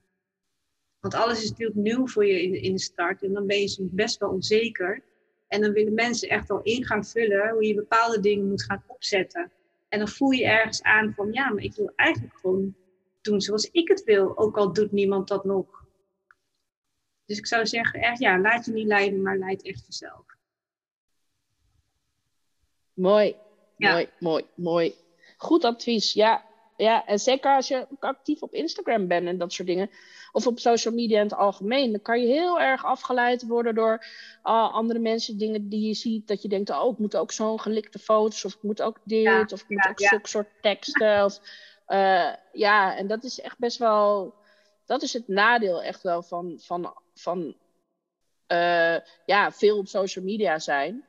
Want 1.00 1.14
alles 1.14 1.42
is 1.42 1.50
natuurlijk 1.50 1.79
nieuw 1.79 2.07
voor 2.07 2.26
je 2.26 2.42
in, 2.42 2.62
in 2.62 2.72
de 2.72 2.81
start 2.81 3.22
en 3.22 3.33
dan 3.33 3.46
ben 3.46 3.61
je 3.61 3.68
soms 3.68 3.90
best 3.92 4.18
wel 4.18 4.31
onzeker. 4.31 5.03
En 5.48 5.61
dan 5.61 5.72
willen 5.72 5.94
mensen 5.94 6.29
echt 6.29 6.50
al 6.50 6.62
in 6.62 6.85
gaan 6.85 7.05
vullen 7.05 7.50
hoe 7.50 7.66
je 7.66 7.74
bepaalde 7.74 8.20
dingen 8.20 8.48
moet 8.48 8.64
gaan 8.64 8.85
opzetten. 8.87 9.53
En 9.88 9.98
dan 9.98 10.09
voel 10.09 10.31
je 10.31 10.44
ergens 10.46 10.83
aan 10.83 11.12
van 11.14 11.33
ja, 11.33 11.50
maar 11.50 11.62
ik 11.62 11.74
wil 11.74 11.92
eigenlijk 11.96 12.38
gewoon 12.38 12.74
doen 13.20 13.40
zoals 13.40 13.70
ik 13.70 13.88
het 13.88 14.05
wil, 14.05 14.38
ook 14.38 14.57
al 14.57 14.72
doet 14.72 14.92
niemand 14.92 15.29
dat 15.29 15.44
nog. 15.44 15.85
Dus 17.24 17.38
ik 17.38 17.46
zou 17.46 17.66
zeggen, 17.66 18.00
echt 18.00 18.18
ja, 18.18 18.40
laat 18.40 18.64
je 18.64 18.72
niet 18.72 18.87
leiden, 18.87 19.22
maar 19.22 19.38
leid 19.38 19.62
echt 19.62 19.87
jezelf. 19.87 20.38
Mooi, 23.00 23.36
mooi, 23.76 24.08
mooi, 24.18 24.44
mooi. 24.54 24.94
Goed 25.36 25.64
advies, 25.64 26.12
ja. 26.12 26.44
Ja, 26.76 27.06
en 27.06 27.18
zeker 27.18 27.54
als 27.54 27.68
je 27.68 27.86
actief 27.98 28.42
op 28.42 28.54
Instagram 28.54 29.06
bent 29.06 29.26
en 29.26 29.38
dat 29.38 29.52
soort 29.52 29.68
dingen. 29.68 29.90
Of 30.32 30.46
op 30.46 30.58
social 30.58 30.94
media 30.94 31.18
in 31.18 31.24
het 31.24 31.34
algemeen. 31.34 31.90
Dan 31.90 32.02
kan 32.02 32.20
je 32.20 32.26
heel 32.26 32.60
erg 32.60 32.84
afgeleid 32.84 33.46
worden 33.46 33.74
door 33.74 34.04
uh, 34.44 34.74
andere 34.74 34.98
mensen, 34.98 35.38
dingen 35.38 35.68
die 35.68 35.86
je 35.86 35.94
ziet. 35.94 36.28
Dat 36.28 36.42
je 36.42 36.48
denkt, 36.48 36.70
oh, 36.70 36.92
ik 36.92 36.98
moet 36.98 37.16
ook 37.16 37.32
zo'n 37.32 37.60
gelikte 37.60 37.98
foto's. 37.98 38.44
Of 38.44 38.54
ik 38.54 38.62
moet 38.62 38.82
ook 38.82 38.98
dit. 39.04 39.52
of 39.52 39.60
ik 39.60 39.68
moet 39.68 39.88
ook 39.88 40.00
zulke 40.00 40.28
soort 40.28 40.48
teksten. 40.60 41.24
Of, 41.24 41.40
uh, 41.88 42.32
ja, 42.52 42.96
en 42.96 43.06
dat 43.06 43.24
is 43.24 43.40
echt 43.40 43.58
best 43.58 43.78
wel... 43.78 44.34
Dat 44.86 45.02
is 45.02 45.12
het 45.12 45.28
nadeel 45.28 45.82
echt 45.82 46.02
wel 46.02 46.22
van, 46.22 46.58
van, 46.60 46.94
van 47.14 47.54
uh, 48.52 48.96
ja, 49.26 49.52
veel 49.52 49.78
op 49.78 49.88
social 49.88 50.24
media 50.24 50.58
zijn 50.58 51.04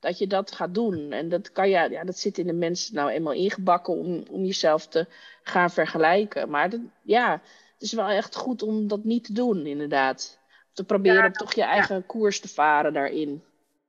dat 0.00 0.18
je 0.18 0.26
dat 0.26 0.52
gaat 0.52 0.74
doen. 0.74 1.12
En 1.12 1.28
dat 1.28 1.52
kan 1.52 1.68
je, 1.68 1.88
ja, 1.90 2.04
dat 2.04 2.18
zit 2.18 2.38
in 2.38 2.46
de 2.46 2.52
mensen 2.52 2.94
nou 2.94 3.10
eenmaal 3.10 3.32
ingebakken 3.32 3.94
om, 3.94 4.24
om 4.30 4.44
jezelf 4.44 4.86
te 4.86 5.06
gaan 5.42 5.70
vergelijken. 5.70 6.50
Maar 6.50 6.70
dat, 6.70 6.80
ja, 7.02 7.32
het 7.72 7.82
is 7.82 7.92
wel 7.92 8.08
echt 8.08 8.36
goed 8.36 8.62
om 8.62 8.88
dat 8.88 9.04
niet 9.04 9.24
te 9.24 9.32
doen, 9.32 9.66
inderdaad. 9.66 10.38
Te 10.72 10.84
proberen 10.84 11.32
toch 11.32 11.54
je 11.54 11.62
eigen 11.62 12.06
koers 12.06 12.40
te 12.40 12.48
varen 12.48 12.92
daarin. 12.92 13.44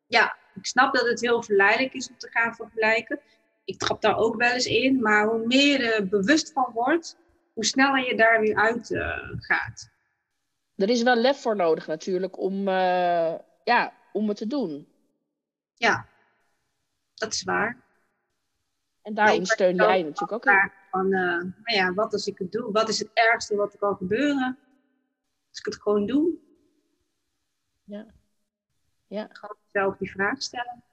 Ja, 0.08 0.36
ik 0.56 0.66
snap 0.66 0.94
dat 0.94 1.08
het 1.08 1.22
heel 1.22 1.44
verleidelijk 1.44 1.94
is 1.94 2.10
om 2.10 2.18
te 2.18 2.30
gaan 2.30 2.56
vergelijken. 2.56 3.20
Ik 3.66 3.80
trap 3.80 4.02
daar 4.02 4.18
ook 4.18 4.36
wel 4.36 4.52
eens 4.52 4.66
in, 4.66 5.02
maar 5.02 5.28
hoe 5.28 5.46
meer 5.46 5.82
je 5.82 5.94
er 5.94 6.08
bewust 6.08 6.52
van 6.52 6.72
wordt, 6.74 7.18
hoe 7.54 7.66
sneller 7.66 8.08
je 8.08 8.16
daar 8.16 8.42
weer 8.42 8.56
uit 8.56 8.90
uh, 8.90 9.18
gaat. 9.38 9.90
Er 10.76 10.90
is 10.90 11.04
wel 11.04 11.16
lef 11.16 11.42
voor 11.42 11.56
nodig 11.56 11.88
natuurlijk 11.88 12.40
om, 12.40 12.68
uh, 12.68 13.34
ja, 13.64 13.94
om 14.12 14.28
het 14.28 14.38
te 14.38 14.48
doen. 14.48 14.91
Ja, 15.82 16.08
dat 17.14 17.34
is 17.34 17.44
waar. 17.44 17.78
En 19.02 19.14
daarin 19.14 19.46
steun 19.46 19.76
jij 19.76 20.04
natuurlijk 20.04 20.32
ook 20.32 20.46
in. 20.46 20.72
Van, 20.92 21.06
uh, 21.06 21.12
nou 21.40 21.54
ja, 21.64 21.94
wat 21.94 22.14
als 22.14 22.28
ik 22.28 22.38
het 22.38 22.52
doe? 22.52 22.72
Wat 22.72 22.90
is 22.90 23.00
het 23.00 23.10
ergste 23.14 23.56
wat 23.56 23.74
er 23.74 23.80
kan 23.80 23.96
gebeuren? 23.96 24.58
Als 25.50 25.60
ik 25.60 25.66
het 25.66 25.82
gewoon 25.82 26.06
doe. 26.06 26.34
Ja. 27.84 28.06
ja. 29.08 29.28
Gewoon 29.32 29.58
zelf 29.72 29.98
die 29.98 30.12
vraag 30.12 30.42
stellen. 30.42 30.84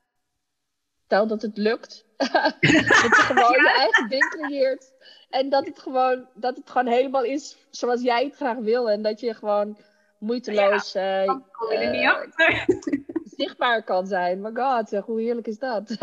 Stel 1.04 1.26
dat 1.26 1.42
het 1.42 1.56
lukt. 1.56 2.04
dat 2.16 2.56
je 2.60 3.10
gewoon 3.12 3.62
je 3.62 3.72
eigen 3.76 4.08
ding 4.08 4.28
creëert. 4.28 4.92
En 5.30 5.48
dat 5.48 5.66
het, 5.66 5.78
gewoon, 5.78 6.28
dat 6.34 6.56
het 6.56 6.70
gewoon 6.70 6.92
helemaal 6.92 7.24
is 7.24 7.66
zoals 7.70 8.02
jij 8.02 8.24
het 8.24 8.36
graag 8.36 8.58
wil. 8.58 8.90
En 8.90 9.02
dat 9.02 9.20
je 9.20 9.34
gewoon 9.34 9.78
moeiteloos... 10.18 10.92
Ja, 10.92 11.24
uh, 11.24 11.28
kom 11.52 11.70
je 11.70 11.76
er 11.76 11.90
niet 11.90 12.08
achter 12.08 12.64
zichtbaar 13.38 13.84
kan 13.84 14.06
zijn. 14.06 14.40
Maar 14.40 14.56
god, 14.56 14.88
zeg, 14.88 15.04
hoe 15.04 15.20
heerlijk 15.20 15.46
is 15.46 15.58
dat? 15.58 15.96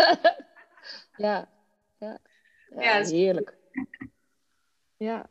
ja. 1.17 1.49
Ja. 1.97 2.17
ja, 2.77 3.03
heerlijk. 3.03 3.57
Ja. 4.97 5.29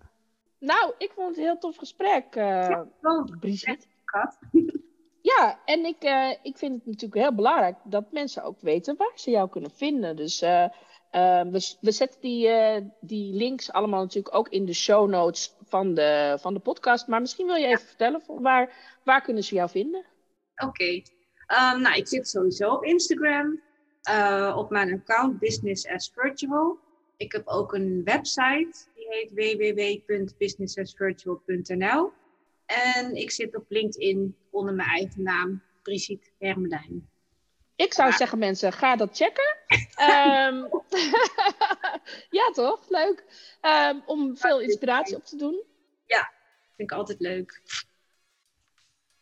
Nou, 0.59 0.95
ik 0.99 1.13
vond 1.15 1.29
het 1.29 1.37
een 1.37 1.43
heel 1.43 1.59
tof 1.59 1.77
gesprek, 1.77 2.37
uh, 2.37 2.81
Brigitte. 3.41 3.87
ja, 5.33 5.61
en 5.65 5.85
ik, 5.85 6.05
uh, 6.05 6.31
ik 6.43 6.59
vind 6.59 6.75
het 6.75 6.87
natuurlijk 6.87 7.21
heel 7.21 7.35
belangrijk 7.35 7.77
dat 7.85 8.13
mensen 8.13 8.43
ook 8.43 8.61
weten 8.61 8.97
waar 8.97 9.13
ze 9.15 9.31
jou 9.31 9.49
kunnen 9.49 9.71
vinden. 9.71 10.17
Dus 10.17 10.43
uh, 10.43 10.67
we, 11.11 11.77
we 11.81 11.91
zetten 11.91 12.21
die, 12.21 12.51
die 13.01 13.35
links 13.35 13.73
allemaal 13.73 14.01
natuurlijk 14.01 14.35
ook 14.35 14.49
in 14.49 14.65
de 14.65 14.73
show 14.73 15.09
notes 15.09 15.55
van 15.65 15.95
de, 15.95 16.37
van 16.41 16.55
de 16.55 16.61
podcast. 16.61 17.07
Maar 17.07 17.21
misschien 17.21 17.47
wil 17.47 17.57
je 17.57 17.67
even 17.67 17.87
vertellen 17.87 18.23
waar, 18.27 18.99
waar 19.05 19.23
kunnen 19.23 19.45
ze 19.45 19.55
jou 19.55 19.71
vinden? 19.71 20.05
Oké, 20.57 21.03
um, 21.57 21.81
nou 21.81 21.97
ik 21.97 22.09
zit 22.09 22.29
sowieso 22.29 22.71
op 22.71 22.85
Instagram. 22.85 23.61
op 24.57 24.71
mijn 24.71 24.93
account 24.93 25.39
Business 25.39 25.89
as 25.89 26.13
Virtual. 26.15 26.79
Ik 27.17 27.33
heb 27.33 27.47
ook 27.47 27.75
een 27.75 28.01
website, 28.05 28.77
die 28.95 29.07
heet 29.09 29.33
www.businessasvirtual.nl. 29.33 32.13
En 32.67 33.17
ik 33.17 33.31
zit 33.31 33.57
op 33.57 33.65
LinkedIn 33.69 34.37
onder 34.51 34.75
mijn 34.75 34.89
eigen 34.89 35.23
naam, 35.23 35.63
Brigitte 35.83 36.29
Hermedijn. 36.39 37.09
Ik 37.77 37.93
zou 37.93 38.13
zeggen, 38.13 38.39
mensen, 38.39 38.73
ga 38.73 38.97
dat 38.97 39.17
checken. 39.17 39.57
um, 40.01 40.61
ja, 42.39 42.51
toch? 42.53 42.89
Leuk. 42.89 43.25
Um, 43.63 44.03
om 44.07 44.37
veel 44.37 44.61
inspiratie 44.61 45.17
op 45.17 45.25
te 45.25 45.37
doen. 45.37 45.63
Ja, 46.07 46.33
vind 46.77 46.91
ik 46.91 46.97
altijd 46.97 47.21
leuk. 47.21 47.63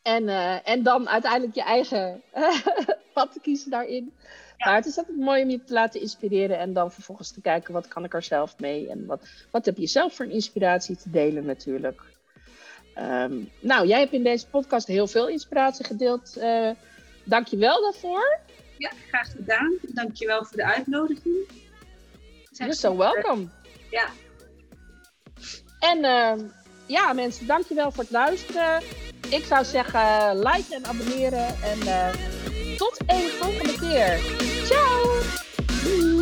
En, 0.02 0.22
uh, 0.22 0.68
en 0.68 0.82
dan 0.82 1.08
uiteindelijk 1.08 1.54
je 1.54 1.62
eigen 1.62 2.22
pad 3.14 3.32
te 3.32 3.40
kiezen 3.40 3.70
daarin. 3.70 4.12
Maar 4.58 4.74
het 4.74 4.86
is 4.86 4.98
altijd 4.98 5.16
mooi 5.16 5.42
om 5.42 5.50
je 5.50 5.64
te 5.64 5.72
laten 5.72 6.00
inspireren 6.00 6.58
en 6.58 6.72
dan 6.72 6.92
vervolgens 6.92 7.30
te 7.30 7.40
kijken 7.40 7.72
wat 7.72 7.88
kan 7.88 8.04
ik 8.04 8.14
er 8.14 8.22
zelf 8.22 8.58
mee 8.58 8.88
en 8.88 9.06
wat, 9.06 9.28
wat 9.50 9.64
heb 9.64 9.76
je 9.76 9.86
zelf 9.86 10.14
voor 10.14 10.24
een 10.24 10.30
inspiratie 10.30 10.96
te 10.96 11.10
delen 11.10 11.44
natuurlijk. 11.44 12.02
Um, 12.98 13.50
nou, 13.60 13.86
jij 13.86 13.98
hebt 13.98 14.12
in 14.12 14.22
deze 14.22 14.46
podcast 14.46 14.86
heel 14.86 15.06
veel 15.06 15.28
inspiratie 15.28 15.84
gedeeld. 15.84 16.36
Uh, 16.38 16.70
Dank 17.24 17.46
je 17.46 17.56
wel 17.56 17.82
daarvoor. 17.82 18.38
Ja, 18.78 18.90
graag 19.08 19.30
gedaan. 19.30 19.78
Dank 19.82 20.16
je 20.16 20.26
wel 20.26 20.44
voor 20.44 20.56
de 20.56 20.64
uitnodiging. 20.64 21.48
You're 22.50 22.74
so 22.74 22.96
welcome. 22.96 23.48
Ja. 23.90 24.08
En 25.78 25.98
uh, 25.98 26.48
ja, 26.86 27.12
mensen, 27.12 27.46
dank 27.46 27.64
je 27.64 27.74
wel 27.74 27.92
voor 27.92 28.02
het 28.02 28.12
luisteren. 28.12 28.82
Ik 29.32 29.44
zou 29.44 29.64
zeggen, 29.64 30.38
like 30.38 30.74
en 30.74 30.86
abonneren. 30.86 31.46
En 31.46 31.78
uh, 31.84 32.08
tot 32.76 33.00
een 33.06 33.30
volgende 33.40 33.78
keer. 33.78 34.18
Ciao! 34.64 36.21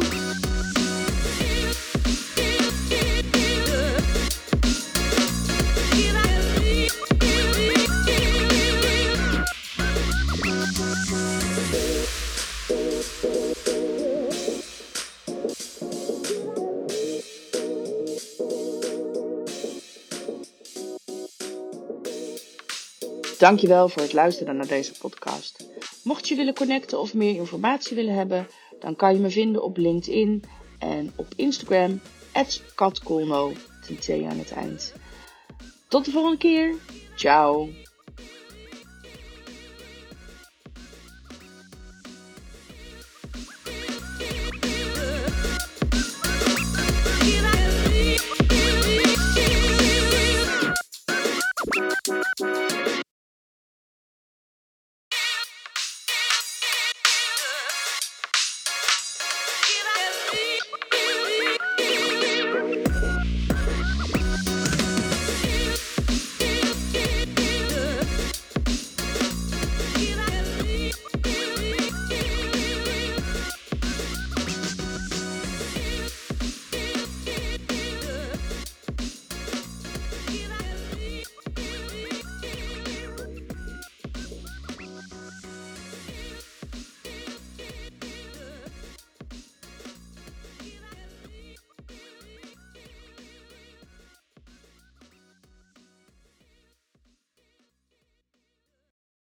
Dankjewel 23.41 23.89
voor 23.89 24.03
het 24.03 24.13
luisteren 24.13 24.57
naar 24.57 24.67
deze 24.67 24.93
podcast. 24.99 25.67
Mocht 26.03 26.29
je 26.29 26.35
willen 26.35 26.55
connecten 26.55 27.01
of 27.01 27.15
meer 27.15 27.35
informatie 27.35 27.97
willen 27.97 28.15
hebben, 28.15 28.47
dan 28.81 28.97
kan 28.97 29.15
je 29.15 29.21
me 29.21 29.31
vinden 29.31 29.63
op 29.63 29.77
LinkedIn 29.77 30.45
en 30.79 31.13
op 31.17 31.27
Instagram, 31.37 32.01
katkolno, 32.75 33.53
ten 33.99 34.29
aan 34.29 34.39
het 34.39 34.53
eind. 34.53 34.93
Tot 35.89 36.05
de 36.05 36.11
volgende 36.11 36.39
keer. 36.39 36.75
Ciao. 37.15 37.69